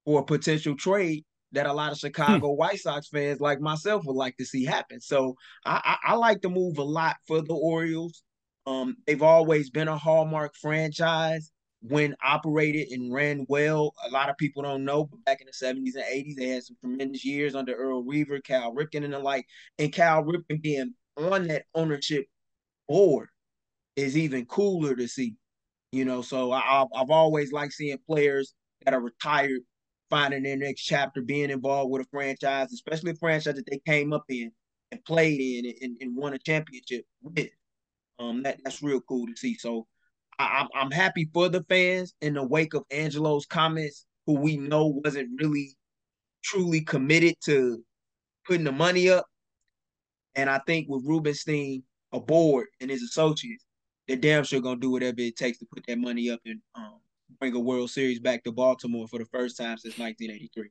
for 0.04 0.20
a 0.20 0.24
potential 0.24 0.76
trade 0.76 1.24
that 1.52 1.66
a 1.66 1.72
lot 1.72 1.92
of 1.92 1.98
hmm. 1.98 2.06
Chicago 2.06 2.50
hmm. 2.50 2.58
White 2.58 2.80
Sox 2.80 3.08
fans 3.08 3.40
like 3.40 3.60
myself 3.60 4.04
would 4.04 4.16
like 4.16 4.36
to 4.38 4.44
see 4.44 4.64
happen. 4.64 5.00
So 5.00 5.36
I, 5.64 5.96
I, 6.04 6.12
I, 6.12 6.14
like 6.14 6.40
the 6.40 6.48
move 6.48 6.78
a 6.78 6.82
lot 6.82 7.16
for 7.26 7.40
the 7.40 7.54
Orioles. 7.54 8.22
Um, 8.66 8.96
they've 9.06 9.22
always 9.22 9.70
been 9.70 9.88
a 9.88 9.98
hallmark 9.98 10.54
franchise 10.60 11.50
when 11.82 12.14
operated 12.22 12.88
and 12.92 13.12
ran 13.12 13.44
well. 13.48 13.92
A 14.06 14.10
lot 14.10 14.30
of 14.30 14.36
people 14.36 14.62
don't 14.62 14.84
know, 14.84 15.04
but 15.04 15.24
back 15.24 15.40
in 15.40 15.46
the 15.46 15.52
70s 15.52 15.96
and 15.96 16.04
80s, 16.04 16.36
they 16.36 16.48
had 16.48 16.62
some 16.62 16.76
tremendous 16.80 17.24
years 17.24 17.54
under 17.54 17.74
Earl 17.74 18.04
Weaver, 18.04 18.40
Cal 18.40 18.74
Ripken, 18.74 19.04
and 19.04 19.12
the 19.12 19.18
like. 19.18 19.46
And 19.78 19.92
Cal 19.92 20.22
Ripken 20.22 20.62
being 20.62 20.94
on 21.16 21.48
that 21.48 21.64
ownership 21.74 22.26
board 22.88 23.28
is 23.96 24.16
even 24.16 24.46
cooler 24.46 24.94
to 24.94 25.08
see. 25.08 25.36
You 25.90 26.04
know, 26.04 26.22
so 26.22 26.52
I, 26.52 26.86
I've 26.94 27.10
always 27.10 27.52
liked 27.52 27.74
seeing 27.74 27.98
players 28.06 28.54
that 28.84 28.94
are 28.94 29.00
retired 29.00 29.60
finding 30.12 30.42
their 30.42 30.58
next 30.58 30.82
chapter, 30.82 31.22
being 31.22 31.48
involved 31.48 31.90
with 31.90 32.02
a 32.02 32.08
franchise, 32.10 32.70
especially 32.70 33.12
a 33.12 33.14
franchise 33.14 33.54
that 33.54 33.64
they 33.70 33.80
came 33.86 34.12
up 34.12 34.24
in 34.28 34.52
and 34.90 35.02
played 35.06 35.40
in 35.40 35.72
and, 35.80 35.96
and 36.02 36.14
won 36.14 36.34
a 36.34 36.38
championship 36.38 37.06
with. 37.22 37.48
Um, 38.18 38.42
that 38.42 38.58
that's 38.62 38.82
real 38.82 39.00
cool 39.00 39.26
to 39.26 39.34
see. 39.34 39.54
So 39.54 39.86
I, 40.38 40.66
I'm 40.74 40.90
happy 40.90 41.30
for 41.32 41.48
the 41.48 41.64
fans 41.64 42.12
in 42.20 42.34
the 42.34 42.46
wake 42.46 42.74
of 42.74 42.84
Angelo's 42.90 43.46
comments, 43.46 44.04
who 44.26 44.34
we 44.34 44.58
know 44.58 45.00
wasn't 45.02 45.30
really 45.40 45.74
truly 46.44 46.82
committed 46.82 47.36
to 47.46 47.82
putting 48.46 48.64
the 48.64 48.72
money 48.72 49.08
up. 49.08 49.24
And 50.34 50.50
I 50.50 50.60
think 50.66 50.88
with 50.90 51.06
Rubenstein 51.06 51.84
aboard 52.12 52.66
and 52.82 52.90
his 52.90 53.02
associates, 53.02 53.64
they're 54.06 54.18
damn 54.18 54.44
sure 54.44 54.60
gonna 54.60 54.78
do 54.78 54.90
whatever 54.90 55.20
it 55.20 55.36
takes 55.36 55.58
to 55.60 55.66
put 55.72 55.86
that 55.86 55.98
money 55.98 56.30
up 56.30 56.40
and 56.44 56.60
um, 56.74 57.00
bring 57.38 57.54
a 57.54 57.60
World 57.60 57.90
Series 57.90 58.20
back 58.20 58.44
to 58.44 58.52
Baltimore 58.52 59.08
for 59.08 59.18
the 59.18 59.26
first 59.26 59.56
time 59.56 59.78
since 59.78 59.98
1983. 59.98 60.70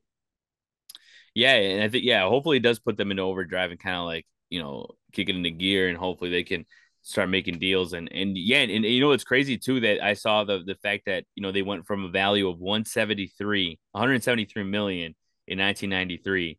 Yeah, 1.34 1.54
and 1.54 1.82
I 1.82 1.88
think 1.88 2.04
yeah, 2.04 2.28
hopefully 2.28 2.58
it 2.58 2.62
does 2.62 2.78
put 2.78 2.96
them 2.96 3.10
into 3.10 3.22
overdrive 3.22 3.70
and 3.70 3.80
kind 3.80 3.96
of 3.96 4.04
like 4.04 4.26
you 4.50 4.60
know 4.60 4.88
kick 5.12 5.28
it 5.28 5.36
into 5.36 5.50
gear, 5.50 5.88
and 5.88 5.98
hopefully 5.98 6.30
they 6.30 6.44
can 6.44 6.66
start 7.02 7.28
making 7.28 7.58
deals 7.58 7.92
and 7.92 8.10
and 8.12 8.38
yeah 8.38 8.58
and, 8.58 8.70
and, 8.70 8.84
you 8.84 9.00
know 9.00 9.10
it's 9.10 9.24
crazy 9.24 9.58
too 9.58 9.80
that 9.80 10.02
I 10.02 10.14
saw 10.14 10.44
the 10.44 10.62
the 10.64 10.76
fact 10.76 11.06
that 11.06 11.24
you 11.34 11.42
know 11.42 11.50
they 11.50 11.62
went 11.62 11.84
from 11.86 12.04
a 12.04 12.08
value 12.08 12.48
of 12.48 12.60
173 12.60 13.78
173 13.90 14.62
million 14.62 15.14
in 15.48 15.58
1993 15.58 16.58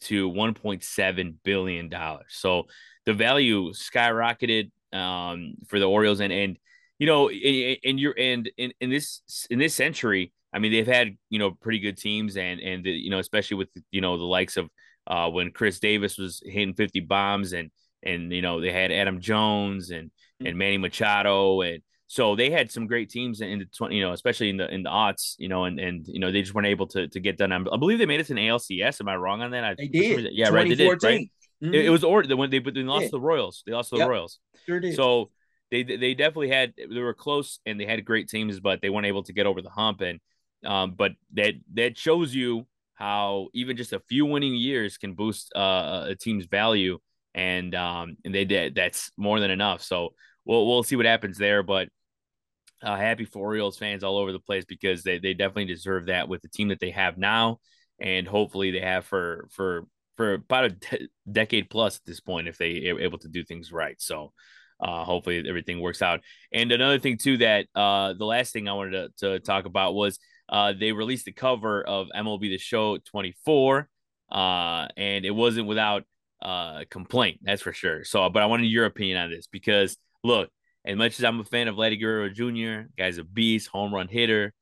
to 0.00 0.30
1.7 0.30 1.34
billion 1.44 1.88
dollars 1.90 2.24
so 2.30 2.64
the 3.04 3.12
value 3.12 3.70
skyrocketed 3.72 4.70
um 4.94 5.54
for 5.68 5.78
the 5.78 5.84
Orioles 5.84 6.20
and 6.20 6.32
and 6.32 6.56
you 7.02 7.06
know 7.06 7.28
and 7.28 7.98
you're 7.98 8.14
and 8.16 8.48
in, 8.56 8.72
in 8.80 8.88
this 8.88 9.22
in 9.50 9.58
this 9.58 9.74
century 9.74 10.32
I 10.52 10.60
mean 10.60 10.70
they've 10.70 10.86
had 10.86 11.16
you 11.30 11.40
know 11.40 11.50
pretty 11.50 11.80
good 11.80 11.96
teams 11.96 12.36
and 12.36 12.60
and 12.60 12.84
the, 12.84 12.92
you 12.92 13.10
know 13.10 13.18
especially 13.18 13.56
with 13.56 13.70
you 13.90 14.00
know 14.00 14.16
the 14.16 14.24
likes 14.24 14.56
of 14.56 14.70
uh 15.08 15.28
when 15.28 15.50
Chris 15.50 15.80
Davis 15.80 16.16
was 16.16 16.40
hitting 16.46 16.74
50 16.74 17.00
bombs 17.00 17.54
and 17.54 17.72
and 18.04 18.30
you 18.30 18.40
know 18.40 18.60
they 18.60 18.70
had 18.70 18.92
Adam 18.92 19.20
Jones 19.20 19.90
and 19.90 20.10
mm-hmm. 20.10 20.46
and 20.46 20.56
Manny 20.56 20.78
Machado 20.78 21.62
and 21.62 21.82
so 22.06 22.36
they 22.36 22.50
had 22.50 22.70
some 22.70 22.86
great 22.86 23.10
teams 23.10 23.40
in 23.40 23.58
the 23.58 23.64
20 23.64 23.96
you 23.96 24.02
know 24.04 24.12
especially 24.12 24.50
in 24.50 24.56
the 24.58 24.72
in 24.72 24.84
the 24.84 24.90
aughts 24.90 25.34
you 25.38 25.48
know 25.48 25.64
and 25.64 25.80
and 25.80 26.06
you 26.06 26.20
know 26.20 26.30
they 26.30 26.42
just 26.42 26.54
weren't 26.54 26.68
able 26.68 26.86
to 26.86 27.08
to 27.08 27.18
get 27.18 27.36
done. 27.36 27.50
I 27.50 27.76
believe 27.78 27.98
they 27.98 28.06
made 28.06 28.20
it 28.20 28.26
to 28.26 28.32
an 28.34 28.38
ALCS 28.38 29.00
am 29.00 29.08
I 29.08 29.16
wrong 29.16 29.42
on 29.42 29.50
that? 29.50 29.64
I, 29.64 29.74
they 29.74 29.88
did. 29.88 30.28
yeah 30.30 30.50
right 30.50 30.68
they 30.68 30.76
did 30.76 31.02
right? 31.02 31.28
Mm-hmm. 31.64 31.74
it, 31.74 31.84
it, 31.86 31.90
was 31.90 32.04
or 32.04 32.22
when 32.22 32.50
they 32.50 32.60
but 32.60 32.74
they 32.74 32.82
lost 32.84 33.04
yeah. 33.04 33.08
the 33.10 33.20
Royals. 33.20 33.64
They 33.66 33.72
lost 33.72 33.90
the 33.90 33.96
yep. 33.96 34.08
Royals. 34.08 34.38
Sure 34.66 34.78
did. 34.78 34.94
So 34.94 35.30
they 35.72 35.82
they 35.82 36.14
definitely 36.14 36.50
had 36.50 36.72
they 36.76 37.00
were 37.00 37.14
close 37.14 37.58
and 37.66 37.80
they 37.80 37.86
had 37.86 38.04
great 38.04 38.28
teams 38.28 38.60
but 38.60 38.80
they 38.80 38.90
weren't 38.90 39.06
able 39.06 39.24
to 39.24 39.32
get 39.32 39.46
over 39.46 39.60
the 39.60 39.70
hump 39.70 40.00
and 40.02 40.20
um 40.64 40.94
but 40.96 41.12
that 41.32 41.54
that 41.74 41.98
shows 41.98 42.32
you 42.32 42.66
how 42.94 43.48
even 43.54 43.76
just 43.76 43.92
a 43.92 44.00
few 44.08 44.24
winning 44.26 44.54
years 44.54 44.96
can 44.96 45.14
boost 45.14 45.50
uh, 45.56 46.04
a 46.08 46.14
team's 46.14 46.46
value 46.46 46.98
and 47.34 47.74
um 47.74 48.16
and 48.24 48.34
they 48.34 48.44
did 48.44 48.74
that's 48.74 49.10
more 49.16 49.40
than 49.40 49.50
enough. 49.50 49.82
So 49.82 50.10
we'll 50.44 50.66
we'll 50.66 50.82
see 50.82 50.96
what 50.96 51.06
happens 51.06 51.38
there, 51.38 51.62
but 51.62 51.88
uh, 52.82 52.96
happy 52.96 53.24
for 53.24 53.38
Orioles 53.38 53.78
fans 53.78 54.02
all 54.04 54.18
over 54.18 54.32
the 54.32 54.40
place 54.40 54.64
because 54.64 55.02
they 55.02 55.18
they 55.18 55.34
definitely 55.34 55.66
deserve 55.66 56.06
that 56.06 56.28
with 56.28 56.42
the 56.42 56.48
team 56.48 56.68
that 56.68 56.80
they 56.80 56.90
have 56.90 57.16
now, 57.18 57.58
and 57.98 58.26
hopefully 58.26 58.70
they 58.70 58.80
have 58.80 59.04
for 59.04 59.48
for 59.50 59.86
for 60.16 60.34
about 60.34 60.64
a 60.64 60.70
de- 60.70 61.08
decade 61.30 61.70
plus 61.70 61.96
at 61.96 62.04
this 62.04 62.20
point 62.20 62.48
if 62.48 62.58
they 62.58 62.88
are 62.88 63.00
able 63.00 63.18
to 63.18 63.28
do 63.28 63.44
things 63.44 63.72
right. 63.72 64.00
So. 64.00 64.32
Uh, 64.82 65.04
hopefully 65.04 65.44
everything 65.48 65.80
works 65.80 66.02
out. 66.02 66.20
And 66.52 66.72
another 66.72 66.98
thing 66.98 67.16
too 67.16 67.36
that 67.38 67.66
uh, 67.74 68.14
the 68.14 68.24
last 68.24 68.52
thing 68.52 68.68
I 68.68 68.72
wanted 68.72 69.12
to, 69.18 69.28
to 69.28 69.40
talk 69.40 69.64
about 69.64 69.94
was 69.94 70.18
uh, 70.48 70.72
they 70.78 70.92
released 70.92 71.24
the 71.24 71.32
cover 71.32 71.82
of 71.82 72.08
MLB 72.14 72.40
The 72.40 72.58
Show 72.58 72.98
24, 72.98 73.88
uh, 74.30 74.88
and 74.96 75.24
it 75.24 75.30
wasn't 75.30 75.68
without 75.68 76.04
uh, 76.42 76.84
complaint. 76.90 77.40
That's 77.42 77.62
for 77.62 77.72
sure. 77.72 78.04
So, 78.04 78.28
but 78.28 78.42
I 78.42 78.46
wanted 78.46 78.66
your 78.66 78.86
opinion 78.86 79.18
on 79.18 79.30
this 79.30 79.46
because 79.46 79.96
look, 80.24 80.50
as 80.84 80.96
much 80.96 81.18
as 81.18 81.24
I'm 81.24 81.40
a 81.40 81.44
fan 81.44 81.68
of 81.68 81.76
Vladdy 81.76 81.98
Guerrero 82.00 82.28
Jr., 82.28 82.88
guy's 82.98 83.18
a 83.18 83.24
beast, 83.24 83.68
home 83.68 83.94
run 83.94 84.08
hitter. 84.08 84.52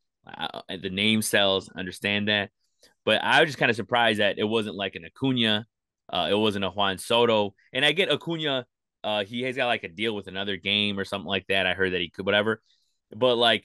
The 0.68 0.91
name 0.91 1.23
sells, 1.23 1.71
understand 1.71 2.29
that. 2.29 2.51
But 3.05 3.25
I 3.25 3.41
was 3.41 3.49
just 3.49 3.59
kind 3.59 3.71
of 3.71 3.77
surprised 3.77 4.21
that 4.21 4.39
it 4.39 4.45
wasn't 4.45 4.77
like 4.77 4.95
an 4.95 5.05
Acuna, 5.07 5.66
uh, 6.12 6.29
it 6.31 6.35
wasn't 6.35 6.64
a 6.64 6.71
Juan 6.71 6.99
Soto, 6.99 7.55
and 7.73 7.85
I 7.85 7.93
get 7.93 8.12
Acuna. 8.12 8.66
Uh, 9.03 9.24
he 9.24 9.42
has 9.42 9.57
got 9.57 9.66
like 9.66 9.84
a 9.84 9.88
deal 9.88 10.14
with 10.14 10.26
another 10.26 10.57
game 10.57 10.98
or 10.98 11.05
something 11.05 11.28
like 11.28 11.46
that. 11.48 11.66
I 11.66 11.74
heard 11.74 11.92
that 11.92 12.01
he 12.01 12.11
could, 12.11 12.26
whatever. 12.26 12.61
But 13.14 13.36
like, 13.36 13.64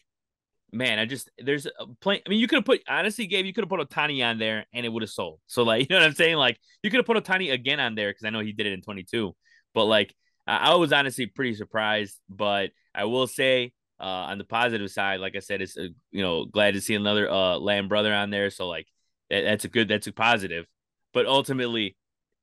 man, 0.72 1.00
I 1.00 1.06
just 1.06 1.30
there's 1.38 1.66
a 1.66 1.88
play. 2.02 2.22
I 2.26 2.30
mean, 2.30 2.40
you 2.40 2.48
could 2.48 2.58
have 2.58 2.66
put 2.66 2.82
honestly, 2.88 3.28
Gabe, 3.28 3.46
you 3.46 3.54
could 3.54 3.64
have 3.64 3.70
put 3.70 3.80
Ohtani 3.80 4.26
on 4.26 4.38
there 4.40 4.66
and 4.74 4.86
it 4.86 4.90
would 4.90 5.04
have 5.04 5.10
sold. 5.10 5.40
So 5.48 5.64
like, 5.64 5.82
you 5.90 5.96
know 5.96 6.02
what 6.02 6.08
I'm 6.08 6.16
saying? 6.16 6.38
Like, 6.38 6.60
you 6.84 6.90
could 6.90 6.98
have 6.98 7.06
put 7.06 7.18
Ohtani 7.18 7.52
again 7.52 7.80
on 7.80 7.96
there 7.96 8.10
because 8.10 8.26
I 8.26 8.30
know 8.30 8.40
he 8.40 8.54
did 8.54 8.68
it 8.68 8.74
in 8.74 8.82
22. 8.82 9.36
But 9.74 9.86
like, 9.86 10.16
I, 10.48 10.72
I 10.72 10.76
was 10.76 10.94
honestly 10.94 11.26
pretty 11.28 11.56
surprised. 11.56 12.20
But 12.30 12.72
I 12.94 13.06
will 13.06 13.28
say, 13.28 13.74
uh, 14.00 14.04
on 14.04 14.38
the 14.38 14.44
positive 14.44 14.90
side, 14.92 15.20
like 15.22 15.36
I 15.36 15.40
said, 15.40 15.62
it's 15.62 15.78
uh, 15.78 15.88
you 16.12 16.22
know 16.22 16.46
glad 16.46 16.74
to 16.74 16.82
see 16.82 16.96
another 16.96 17.30
uh 17.30 17.58
Lamb 17.58 17.88
brother 17.88 18.14
on 18.14 18.30
there. 18.30 18.50
So 18.50 18.68
like, 18.68 18.88
that, 19.30 19.42
that's 19.42 19.66
a 19.66 19.70
good, 19.70 19.88
that's 19.88 20.08
a 20.08 20.12
positive. 20.12 20.66
But 21.14 21.26
ultimately, 21.28 21.96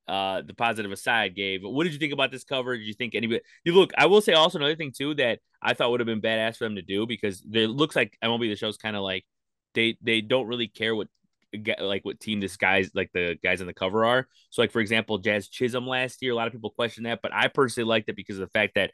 uh 0.08 0.42
the 0.42 0.54
positive 0.54 0.90
aside, 0.92 1.34
Gabe, 1.34 1.62
what 1.64 1.84
did 1.84 1.92
you 1.92 1.98
think 1.98 2.12
about 2.12 2.30
this 2.30 2.44
cover? 2.44 2.76
Did 2.76 2.86
you 2.86 2.94
think 2.94 3.14
anybody 3.14 3.40
you 3.64 3.74
look, 3.74 3.92
I 3.96 4.06
will 4.06 4.20
say 4.20 4.32
also 4.32 4.58
another 4.58 4.76
thing 4.76 4.92
too 4.96 5.14
that 5.14 5.40
I 5.60 5.74
thought 5.74 5.90
would 5.90 6.00
have 6.00 6.06
been 6.06 6.20
badass 6.20 6.56
for 6.56 6.64
them 6.64 6.76
to 6.76 6.82
do 6.82 7.06
because 7.06 7.42
it 7.52 7.68
looks 7.68 7.94
like 7.94 8.16
MLB 8.22 8.48
the 8.48 8.56
show's 8.56 8.76
kind 8.76 8.96
of 8.96 9.02
like 9.02 9.24
they 9.74 9.96
they 10.02 10.20
don't 10.20 10.46
really 10.46 10.68
care 10.68 10.94
what 10.94 11.08
like 11.80 12.04
what 12.04 12.18
team 12.18 12.40
this 12.40 12.56
guys 12.56 12.90
like 12.94 13.10
the 13.12 13.38
guys 13.42 13.60
on 13.60 13.66
the 13.66 13.74
cover 13.74 14.04
are. 14.04 14.26
So 14.50 14.62
like 14.62 14.72
for 14.72 14.80
example, 14.80 15.18
Jazz 15.18 15.48
Chisholm 15.48 15.86
last 15.86 16.22
year, 16.22 16.32
a 16.32 16.34
lot 16.34 16.46
of 16.46 16.52
people 16.52 16.70
question 16.70 17.04
that, 17.04 17.20
but 17.22 17.32
I 17.32 17.48
personally 17.48 17.88
liked 17.88 18.08
it 18.08 18.16
because 18.16 18.36
of 18.38 18.40
the 18.40 18.58
fact 18.58 18.74
that 18.74 18.90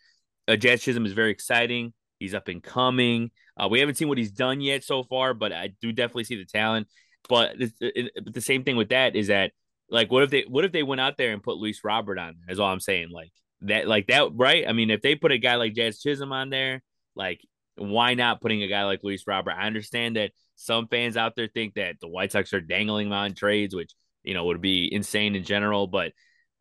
uh, 0.49 0.57
Jazz 0.57 0.83
Chisholm 0.83 1.07
is 1.07 1.13
very 1.13 1.31
exciting. 1.31 1.93
He's 2.19 2.35
up 2.35 2.49
and 2.49 2.63
coming. 2.63 3.31
Uh, 3.57 3.69
we 3.71 3.81
haven't 3.81 3.97
seen 3.97 4.09
what 4.09 4.19
he's 4.19 4.33
done 4.33 4.61
yet 4.61 4.83
so 4.83 5.05
far, 5.05 5.35
but 5.35 5.53
I 5.53 5.71
do 5.81 5.93
definitely 5.93 6.25
see 6.25 6.37
the 6.37 6.45
talent. 6.45 6.89
But, 7.29 7.61
it, 7.61 7.73
it, 7.81 8.35
the 8.35 8.41
same 8.41 8.65
thing 8.65 8.77
with 8.77 8.89
that 8.89 9.15
is 9.15 9.29
that 9.29 9.53
like, 9.91 10.11
what 10.11 10.23
if 10.23 10.31
they 10.31 10.45
what 10.49 10.65
if 10.65 10.73
they 10.73 10.83
went 10.83 11.01
out 11.01 11.17
there 11.17 11.33
and 11.33 11.43
put 11.43 11.57
Luis 11.57 11.83
Robert 11.85 12.19
on? 12.19 12.37
Is 12.49 12.61
all 12.61 12.71
I'm 12.73 12.81
saying. 12.81 13.11
Like 13.11 13.33
that, 13.63 13.89
like 13.89 14.09
that, 14.09 14.31
right? 14.35 14.65
I 14.69 14.73
mean, 14.73 14.91
if 14.91 15.03
they 15.03 15.15
put 15.15 15.33
a 15.33 15.39
guy 15.39 15.57
like 15.57 15.75
Jazz 15.75 16.01
Chisholm 16.01 16.33
on 16.33 16.51
there, 16.51 16.83
like 17.15 17.41
why 17.77 18.15
not 18.15 18.41
putting 18.41 18.63
a 18.63 18.69
guy 18.69 18.85
like 18.85 19.01
Luis 19.03 19.25
Robert? 19.27 19.53
I 19.53 19.67
understand 19.67 20.17
that 20.17 20.33
some 20.57 20.89
fans 20.89 21.17
out 21.17 21.37
there 21.37 21.49
think 21.49 21.75
that 21.75 22.01
the 22.01 22.09
White 22.09 22.33
Sox 22.33 22.53
are 22.53 22.61
dangling 22.61 23.13
on 23.13 23.35
trades, 23.35 23.75
which 23.75 23.93
you 24.23 24.35
know 24.35 24.45
would 24.47 24.61
be 24.61 24.93
insane 24.93 25.35
in 25.37 25.45
general. 25.45 25.87
But 25.87 26.13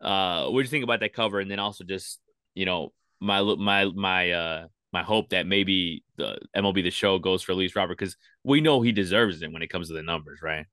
uh, 0.01 0.47
what 0.47 0.59
do 0.59 0.63
you 0.63 0.69
think 0.69 0.83
about 0.83 0.99
that 1.01 1.13
cover? 1.13 1.39
And 1.39 1.49
then 1.49 1.59
also 1.59 1.83
just 1.83 2.19
you 2.53 2.65
know 2.65 2.93
my 3.19 3.41
my 3.41 3.85
my 3.85 4.31
uh 4.31 4.67
my 4.93 5.03
hope 5.03 5.29
that 5.29 5.45
maybe 5.45 6.03
the 6.15 6.37
MLB 6.55 6.83
the 6.83 6.91
show 6.91 7.19
goes 7.19 7.43
for 7.43 7.53
Luis 7.53 7.75
Robert 7.75 7.97
because 7.97 8.15
we 8.43 8.61
know 8.61 8.81
he 8.81 8.91
deserves 8.91 9.41
it 9.41 9.51
when 9.51 9.61
it 9.61 9.69
comes 9.69 9.89
to 9.89 9.93
the 9.93 10.03
numbers, 10.03 10.39
right? 10.41 10.65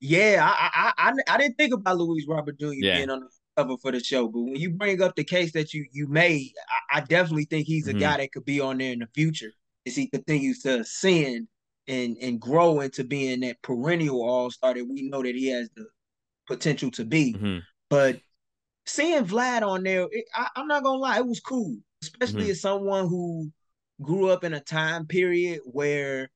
Yeah, 0.00 0.40
I 0.42 0.92
I 0.96 1.10
I, 1.10 1.34
I 1.34 1.38
didn't 1.38 1.56
think 1.56 1.72
about 1.74 1.98
Luis 1.98 2.26
Robert 2.28 2.58
Jr. 2.58 2.72
Yeah. 2.74 2.96
being 2.96 3.10
on 3.10 3.20
the 3.20 3.28
cover 3.56 3.76
for 3.78 3.92
the 3.92 4.00
show, 4.00 4.28
but 4.28 4.40
when 4.40 4.56
you 4.56 4.70
bring 4.70 5.00
up 5.00 5.16
the 5.16 5.24
case 5.24 5.52
that 5.52 5.72
you 5.72 5.86
you 5.92 6.06
made, 6.08 6.52
I, 6.90 6.98
I 6.98 7.00
definitely 7.00 7.44
think 7.44 7.66
he's 7.66 7.88
a 7.88 7.90
mm-hmm. 7.90 8.00
guy 8.00 8.16
that 8.18 8.32
could 8.32 8.44
be 8.44 8.60
on 8.60 8.78
there 8.78 8.92
in 8.92 8.98
the 8.98 9.08
future 9.14 9.52
as 9.86 9.96
he 9.96 10.08
continues 10.08 10.60
to 10.62 10.80
ascend 10.80 11.48
and 11.88 12.16
and 12.20 12.40
grow 12.40 12.80
into 12.80 13.04
being 13.04 13.40
that 13.40 13.62
perennial 13.62 14.22
all 14.22 14.50
star 14.50 14.74
that 14.74 14.84
we 14.84 15.08
know 15.08 15.22
that 15.22 15.34
he 15.34 15.48
has 15.48 15.70
the 15.76 15.86
potential 16.46 16.90
to 16.92 17.04
be. 17.04 17.34
Mm-hmm. 17.34 17.58
But 17.88 18.20
seeing 18.86 19.24
Vlad 19.24 19.62
on 19.62 19.82
there, 19.82 20.06
it, 20.10 20.24
I, 20.34 20.48
am 20.56 20.68
not 20.68 20.82
gonna 20.82 20.98
lie, 20.98 21.18
it 21.18 21.26
was 21.26 21.40
cool, 21.40 21.76
especially 22.02 22.42
mm-hmm. 22.42 22.50
as 22.52 22.60
someone 22.60 23.08
who 23.08 23.50
grew 24.02 24.28
up 24.28 24.44
in 24.44 24.54
a 24.54 24.60
time 24.60 25.06
period 25.06 25.60
where 25.64 26.30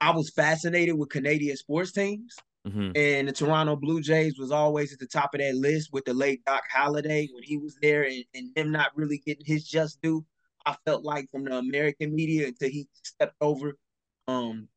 I 0.00 0.10
was 0.10 0.30
fascinated 0.30 0.96
with 0.96 1.08
Canadian 1.08 1.56
sports 1.56 1.92
teams. 1.92 2.36
Mm-hmm. 2.66 2.90
And 2.96 3.28
the 3.28 3.32
Toronto 3.32 3.76
Blue 3.76 4.00
Jays 4.00 4.38
was 4.38 4.50
always 4.50 4.92
at 4.92 4.98
the 4.98 5.06
top 5.06 5.34
of 5.34 5.40
that 5.40 5.54
list 5.54 5.90
with 5.92 6.04
the 6.04 6.14
late 6.14 6.44
Doc 6.44 6.62
Halladay 6.74 7.28
when 7.32 7.42
he 7.42 7.56
was 7.56 7.76
there 7.80 8.04
and, 8.04 8.24
and 8.34 8.54
them 8.54 8.72
not 8.72 8.96
really 8.96 9.22
getting 9.24 9.46
his 9.46 9.66
just 9.66 10.00
due. 10.02 10.24
I 10.66 10.76
felt 10.84 11.04
like 11.04 11.30
from 11.30 11.44
the 11.44 11.56
American 11.56 12.14
media 12.14 12.48
until 12.48 12.68
he 12.68 12.88
stepped 13.02 13.36
over 13.40 13.78
um 14.26 14.68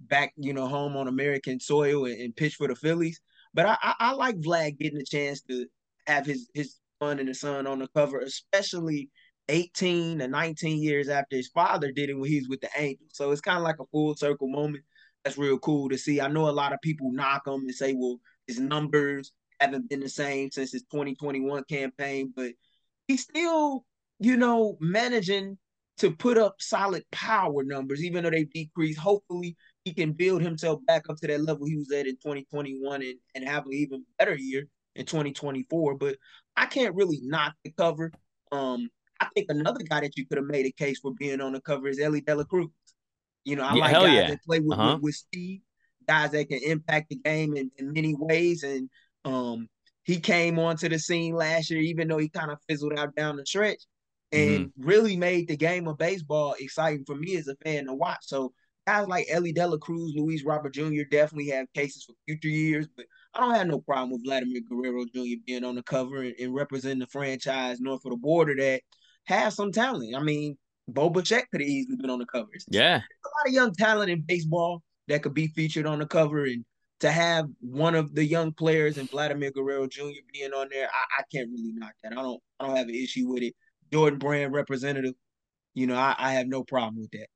back, 0.00 0.32
you 0.36 0.52
know, 0.52 0.66
home 0.66 0.96
on 0.96 1.08
American 1.08 1.60
soil 1.60 2.06
and, 2.06 2.20
and 2.20 2.36
pitched 2.36 2.56
for 2.56 2.68
the 2.68 2.74
Phillies. 2.74 3.20
But 3.54 3.66
I, 3.66 3.76
I, 3.82 3.94
I 4.00 4.12
like 4.12 4.40
Vlad 4.40 4.78
getting 4.78 5.00
a 5.00 5.04
chance 5.04 5.40
to 5.42 5.66
have 6.06 6.26
his 6.26 6.48
his 6.52 6.76
son 7.00 7.18
and 7.18 7.28
his 7.28 7.40
son 7.40 7.66
on 7.66 7.78
the 7.78 7.88
cover, 7.88 8.20
especially 8.20 9.10
18 9.48 10.22
or 10.22 10.28
19 10.28 10.82
years 10.82 11.08
after 11.08 11.36
his 11.36 11.48
father 11.48 11.90
did 11.90 12.10
it 12.10 12.14
when 12.14 12.30
he 12.30 12.38
was 12.38 12.48
with 12.48 12.60
the 12.60 12.70
Angels. 12.76 13.10
So 13.14 13.30
it's 13.30 13.40
kind 13.40 13.58
of 13.58 13.64
like 13.64 13.80
a 13.80 13.86
full 13.86 14.14
circle 14.14 14.48
moment 14.48 14.84
that's 15.24 15.38
real 15.38 15.58
cool 15.58 15.88
to 15.88 15.98
see. 15.98 16.20
I 16.20 16.28
know 16.28 16.48
a 16.48 16.50
lot 16.50 16.72
of 16.72 16.80
people 16.80 17.12
knock 17.12 17.46
him 17.46 17.60
and 17.60 17.74
say, 17.74 17.92
well, 17.92 18.18
his 18.46 18.58
numbers 18.58 19.32
haven't 19.60 19.88
been 19.88 20.00
the 20.00 20.08
same 20.08 20.50
since 20.50 20.72
his 20.72 20.82
2021 20.82 21.64
campaign, 21.64 22.32
but 22.34 22.52
he's 23.06 23.22
still, 23.22 23.84
you 24.18 24.36
know, 24.36 24.76
managing 24.80 25.58
to 25.98 26.10
put 26.10 26.38
up 26.38 26.56
solid 26.58 27.04
power 27.12 27.62
numbers, 27.62 28.02
even 28.02 28.24
though 28.24 28.30
they 28.30 28.44
decreased. 28.44 28.98
Hopefully, 28.98 29.56
he 29.84 29.92
can 29.92 30.12
build 30.12 30.40
himself 30.40 30.80
back 30.86 31.04
up 31.10 31.16
to 31.18 31.26
that 31.26 31.42
level 31.42 31.66
he 31.66 31.76
was 31.76 31.92
at 31.92 32.06
in 32.06 32.14
2021 32.16 33.02
and, 33.02 33.14
and 33.34 33.46
have 33.46 33.66
an 33.66 33.74
even 33.74 34.04
better 34.18 34.34
year 34.34 34.66
in 34.94 35.04
2024. 35.04 35.96
But 35.96 36.16
I 36.56 36.66
can't 36.66 36.94
really 36.94 37.20
knock 37.22 37.54
the 37.64 37.72
cover. 37.72 38.12
Um, 38.50 38.88
I 39.20 39.26
think 39.34 39.46
another 39.50 39.84
guy 39.84 40.00
that 40.00 40.16
you 40.16 40.26
could 40.26 40.38
have 40.38 40.46
made 40.46 40.64
a 40.64 40.72
case 40.72 41.00
for 41.00 41.12
being 41.18 41.42
on 41.42 41.52
the 41.52 41.60
cover 41.60 41.88
is 41.88 42.00
Elly 42.00 42.22
De 42.22 42.34
La 42.34 42.44
Cruz. 42.44 42.68
You 43.44 43.56
know, 43.56 43.64
I 43.64 43.74
yeah, 43.74 43.80
like 43.80 43.92
guys 43.92 44.14
yeah. 44.14 44.30
that 44.30 44.42
play 44.44 44.60
with, 44.60 44.78
uh-huh. 44.78 44.94
with, 44.96 45.02
with 45.02 45.14
speed, 45.14 45.62
guys 46.06 46.30
that 46.32 46.48
can 46.48 46.60
impact 46.64 47.10
the 47.10 47.16
game 47.16 47.56
in, 47.56 47.70
in 47.78 47.92
many 47.92 48.14
ways. 48.18 48.62
And 48.62 48.90
um, 49.24 49.68
he 50.04 50.18
came 50.20 50.58
onto 50.58 50.88
the 50.88 50.98
scene 50.98 51.34
last 51.34 51.70
year, 51.70 51.80
even 51.80 52.08
though 52.08 52.18
he 52.18 52.28
kind 52.28 52.50
of 52.50 52.58
fizzled 52.68 52.98
out 52.98 53.14
down 53.14 53.36
the 53.36 53.46
stretch, 53.46 53.82
and 54.32 54.66
mm-hmm. 54.66 54.86
really 54.86 55.16
made 55.16 55.48
the 55.48 55.56
game 55.56 55.88
of 55.88 55.98
baseball 55.98 56.54
exciting 56.58 57.04
for 57.04 57.16
me 57.16 57.36
as 57.36 57.48
a 57.48 57.56
fan 57.56 57.86
to 57.86 57.94
watch. 57.94 58.20
So 58.22 58.52
guys 58.86 59.06
like 59.08 59.26
Elly 59.30 59.52
De 59.52 59.66
La 59.66 59.76
Cruz, 59.76 60.12
Luis 60.16 60.44
Robert 60.44 60.74
Jr. 60.74 61.02
definitely 61.10 61.48
have 61.50 61.72
cases 61.74 62.04
for 62.04 62.14
future 62.26 62.48
years, 62.48 62.88
but 62.96 63.06
I 63.34 63.40
don't 63.40 63.54
have 63.54 63.66
no 63.66 63.80
problem 63.80 64.10
with 64.10 64.24
Vladimir 64.24 64.62
Guerrero 64.68 65.04
Jr. 65.04 65.40
being 65.46 65.64
on 65.64 65.76
the 65.76 65.82
cover 65.82 66.22
and, 66.22 66.34
and 66.40 66.54
representing 66.54 66.98
the 66.98 67.06
franchise 67.06 67.80
north 67.80 68.04
of 68.04 68.10
the 68.10 68.16
border 68.16 68.54
that 68.56 68.82
has 69.24 69.54
some 69.54 69.72
talent. 69.72 70.16
I 70.16 70.20
mean, 70.20 70.56
Bo 70.92 71.10
Bichette 71.10 71.50
could 71.50 71.60
have 71.60 71.68
easily 71.68 71.96
been 71.96 72.10
on 72.10 72.18
the 72.18 72.26
covers. 72.26 72.64
Yeah. 72.68 72.98
There's 72.98 73.02
a 73.24 73.28
lot 73.28 73.48
of 73.48 73.52
young 73.52 73.74
talent 73.74 74.10
in 74.10 74.22
baseball 74.22 74.82
that 75.08 75.22
could 75.22 75.34
be 75.34 75.48
featured 75.48 75.86
on 75.86 75.98
the 75.98 76.06
cover. 76.06 76.44
And 76.44 76.64
to 77.00 77.10
have 77.10 77.46
one 77.60 77.94
of 77.94 78.14
the 78.14 78.24
young 78.24 78.52
players 78.52 78.98
and 78.98 79.10
Vladimir 79.10 79.50
Guerrero 79.50 79.86
Jr. 79.86 80.22
being 80.32 80.52
on 80.52 80.68
there, 80.70 80.88
I, 80.88 81.20
I 81.20 81.24
can't 81.32 81.50
really 81.50 81.72
knock 81.72 81.92
that. 82.02 82.12
I 82.12 82.22
don't 82.22 82.40
I 82.58 82.66
don't 82.66 82.76
have 82.76 82.88
an 82.88 82.94
issue 82.94 83.28
with 83.28 83.42
it. 83.42 83.54
Jordan 83.92 84.18
Brand 84.18 84.52
representative, 84.52 85.14
you 85.74 85.86
know, 85.86 85.96
I, 85.96 86.14
I 86.18 86.32
have 86.34 86.46
no 86.46 86.62
problem 86.62 87.00
with 87.00 87.10
that. 87.12 87.26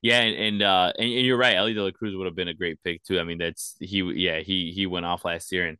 Yeah, 0.00 0.20
and 0.20 0.36
and, 0.36 0.62
uh, 0.62 0.92
and, 0.96 1.10
and 1.10 1.26
you're 1.26 1.36
right. 1.36 1.56
Elly 1.56 1.74
De 1.74 1.82
La 1.82 1.90
Cruz 1.90 2.14
would 2.16 2.26
have 2.26 2.36
been 2.36 2.48
a 2.48 2.54
great 2.54 2.82
pick 2.84 3.02
too. 3.02 3.18
I 3.18 3.24
mean, 3.24 3.38
that's 3.38 3.76
he. 3.80 4.00
Yeah, 4.14 4.40
he 4.40 4.72
he 4.72 4.86
went 4.86 5.06
off 5.06 5.24
last 5.24 5.50
year, 5.50 5.66
and 5.66 5.78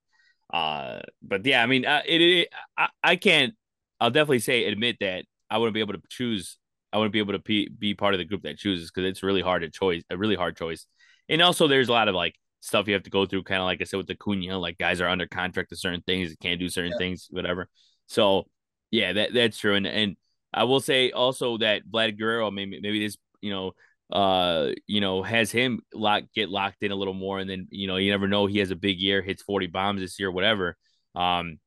uh, 0.52 1.00
but 1.22 1.46
yeah, 1.46 1.62
I 1.62 1.66
mean, 1.66 1.86
uh, 1.86 2.02
it, 2.04 2.20
it 2.20 2.48
I, 2.76 2.88
I 3.02 3.16
can't. 3.16 3.54
I'll 4.00 4.11
definitely 4.11 4.40
say 4.40 4.64
admit 4.64 4.96
that 5.00 5.24
I 5.51 5.59
wouldn't 5.59 5.74
be 5.74 5.80
able 5.80 5.94
to 5.94 6.03
choose. 6.09 6.59
I 6.92 6.99
wouldn't 6.99 7.12
be 7.12 7.18
able 7.18 7.34
to 7.34 7.38
be, 7.38 7.68
be 7.68 7.94
part 7.94 8.14
of 8.14 8.18
the 8.18 8.24
group 8.24 8.42
that 8.42 8.59
chooses 8.59 8.90
because 8.90 9.09
it's 9.09 9.22
really 9.22 9.42
hard 9.42 9.62
to 9.62 9.70
choice, 9.70 10.03
a 10.11 10.16
really 10.16 10.36
hard 10.36 10.57
choice. 10.57 10.86
And 11.28 11.42
also, 11.42 11.68
there's 11.68 11.88
a 11.88 11.92
lot 11.92 12.09
of 12.09 12.14
like 12.14 12.34
stuff 12.61 12.88
you 12.88 12.94
have 12.94 13.03
to 13.05 13.11
go 13.11 13.26
through, 13.26 13.42
kind 13.44 13.61
of 13.61 13.66
like 13.66 13.80
I 13.80 13.84
said 13.84 13.99
with 13.99 14.11
Acuna, 14.11 14.59
like 14.59 14.78
guys 14.78 15.01
are 15.01 15.09
under 15.09 15.26
contract 15.26 15.70
to 15.70 15.76
certain 15.76 16.03
things, 16.07 16.34
can't 16.40 16.61
do 16.61 16.68
certain 16.68 16.92
yeah. 16.92 16.99
things, 16.99 17.28
whatever. 17.30 17.68
So, 18.07 18.46
yeah, 18.90 19.12
that 19.12 19.34
that's 19.34 19.59
true. 19.59 19.74
And 19.74 19.86
and 19.86 20.16
I 20.53 20.64
will 20.64 20.80
say 20.80 21.11
also 21.11 21.59
that 21.59 21.82
Vlad 21.86 22.18
Guerrero, 22.18 22.51
maybe 22.51 22.80
maybe 22.80 23.05
this, 23.05 23.16
you 23.40 23.51
know, 23.51 23.72
uh, 24.11 24.72
you 24.86 25.01
know, 25.01 25.22
has 25.22 25.51
him 25.51 25.80
lock 25.92 26.24
get 26.34 26.49
locked 26.49 26.82
in 26.82 26.90
a 26.90 26.96
little 26.96 27.14
more, 27.14 27.38
and 27.38 27.49
then 27.51 27.68
you 27.70 27.86
know, 27.86 27.96
you 27.96 28.11
never 28.11 28.28
know, 28.28 28.46
he 28.46 28.59
has 28.59 28.70
a 28.70 28.76
big 28.76 28.99
year, 28.99 29.20
hits 29.20 29.42
forty 29.42 29.66
bombs 29.66 30.01
this 30.01 30.18
year, 30.18 30.30
whatever. 30.30 30.76
Um, 31.14 31.59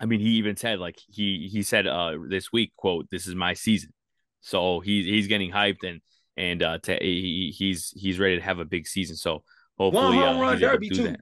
I 0.00 0.06
mean, 0.06 0.20
he 0.20 0.30
even 0.30 0.56
said 0.56 0.78
like 0.78 0.98
he 1.08 1.48
he 1.50 1.62
said 1.62 1.86
uh 1.86 2.14
this 2.28 2.52
week 2.52 2.72
quote 2.76 3.08
this 3.10 3.26
is 3.26 3.34
my 3.34 3.54
season, 3.54 3.92
so 4.40 4.80
he's 4.80 5.06
he's 5.06 5.26
getting 5.26 5.50
hyped 5.50 5.86
and 5.86 6.00
and 6.36 6.62
uh 6.62 6.78
to, 6.78 6.96
he, 7.00 7.54
he's 7.56 7.92
he's 7.96 8.18
ready 8.18 8.36
to 8.36 8.42
have 8.42 8.58
a 8.58 8.64
big 8.64 8.86
season. 8.86 9.16
So 9.16 9.42
hopefully, 9.76 10.16
one 10.16 10.16
home 10.16 10.36
uh, 10.38 10.42
run 10.42 10.60
derby 10.60 10.90
too. 10.90 11.04
That. 11.04 11.20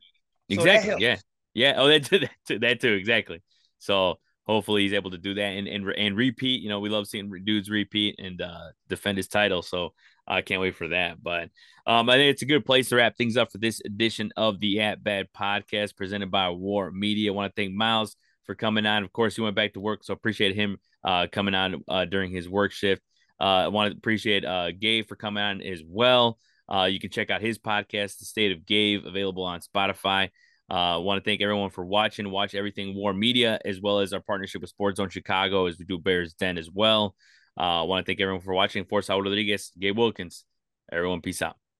Exactly. 0.49 0.91
So 0.91 0.99
yeah. 0.99 1.16
Yeah. 1.55 1.74
Oh, 1.77 1.89
that 1.89 2.05
too, 2.05 2.18
that 2.20 2.31
too. 2.47 2.59
That 2.59 2.81
too. 2.81 2.93
Exactly. 2.93 3.43
So 3.79 4.18
hopefully 4.45 4.83
he's 4.83 4.93
able 4.93 5.11
to 5.11 5.18
do 5.18 5.35
that 5.35 5.41
and 5.41 5.66
and 5.66 5.89
and 5.91 6.16
repeat. 6.16 6.62
You 6.62 6.68
know, 6.68 6.81
we 6.81 6.89
love 6.89 7.07
seeing 7.07 7.31
dudes 7.45 7.70
repeat 7.70 8.16
and 8.18 8.41
uh 8.41 8.72
defend 8.89 9.16
his 9.16 9.29
title. 9.29 9.62
So 9.62 9.95
I 10.29 10.43
can't 10.43 10.61
wait 10.61 10.77
for 10.77 10.89
that. 10.89 11.22
But 11.22 11.51
um, 11.87 12.11
I 12.11 12.16
think 12.16 12.33
it's 12.33 12.43
a 12.43 12.47
good 12.47 12.64
place 12.64 12.89
to 12.89 12.97
wrap 12.97 13.16
things 13.16 13.37
up 13.37 13.53
for 13.53 13.59
this 13.59 13.81
edition 13.85 14.33
of 14.37 14.59
the 14.61 14.81
At 14.81 15.03
Bat 15.03 15.29
podcast 15.37 15.97
presented 15.97 16.31
by 16.31 16.49
WARR 16.49 16.91
Media. 16.91 17.31
I 17.31 17.35
want 17.35 17.55
to 17.55 17.62
thank 17.62 17.74
Miles 17.74 18.16
for 18.47 18.55
coming 18.55 18.86
on. 18.86 19.05
Of 19.05 19.12
course, 19.12 19.36
he 19.36 19.42
went 19.42 19.57
back 19.57 19.74
to 19.74 19.80
work, 19.80 20.05
so 20.05 20.12
appreciate 20.12 20.55
him 20.55 20.78
uh, 21.05 21.26
coming 21.30 21.55
on 21.55 21.82
uh, 21.88 22.05
during 22.05 22.30
his 22.30 22.49
work 22.49 22.72
shift. 22.72 23.03
Uh, 23.40 23.64
I 23.64 23.68
want 23.68 23.92
to 23.92 23.99
appreciate 23.99 24.44
uh, 24.44 24.72
Gabe 24.72 25.07
for 25.07 25.16
coming 25.16 25.42
on 25.42 25.61
as 25.61 25.82
well. 25.86 26.38
Uh, 26.72 26.84
you 26.84 26.99
can 26.99 27.11
check 27.11 27.30
out 27.30 27.42
his 27.42 27.59
podcast, 27.59 28.18
The 28.18 28.24
State 28.24 28.53
of 28.53 28.66
Gabe, 28.66 29.07
available 29.07 29.44
on 29.44 29.61
Spotify. 29.61 30.30
I 30.68 30.97
want 30.97 31.22
to 31.22 31.28
thank 31.28 31.40
everyone 31.40 31.70
for 31.70 31.84
watching. 31.84 32.30
Watch 32.30 32.55
everything 32.55 32.97
WARR 32.97 33.14
Media, 33.14 33.59
as 33.64 33.80
well 33.80 34.01
as 34.01 34.12
our 34.12 34.20
partnership 34.20 34.62
with 34.62 34.70
Sports 34.70 34.97
Zone 34.97 35.11
Chicago, 35.11 35.66
as 35.66 35.78
we 35.78 35.84
do 35.84 35.99
Bears 35.99 36.34
Den 36.34 36.59
as 36.59 36.70
well. 36.70 37.14
Uh, 37.59 37.82
I 37.82 37.82
want 37.82 38.05
to 38.05 38.11
thank 38.11 38.20
everyone 38.20 38.42
for 38.42 38.53
watching. 38.55 38.84
For 38.84 39.01
Saul 39.01 39.22
Rodriguez, 39.22 39.70
Gabe 39.78 39.97
Wilkins. 39.97 40.44
Everyone, 40.90 41.20
peace 41.20 41.42
out. 41.42 41.65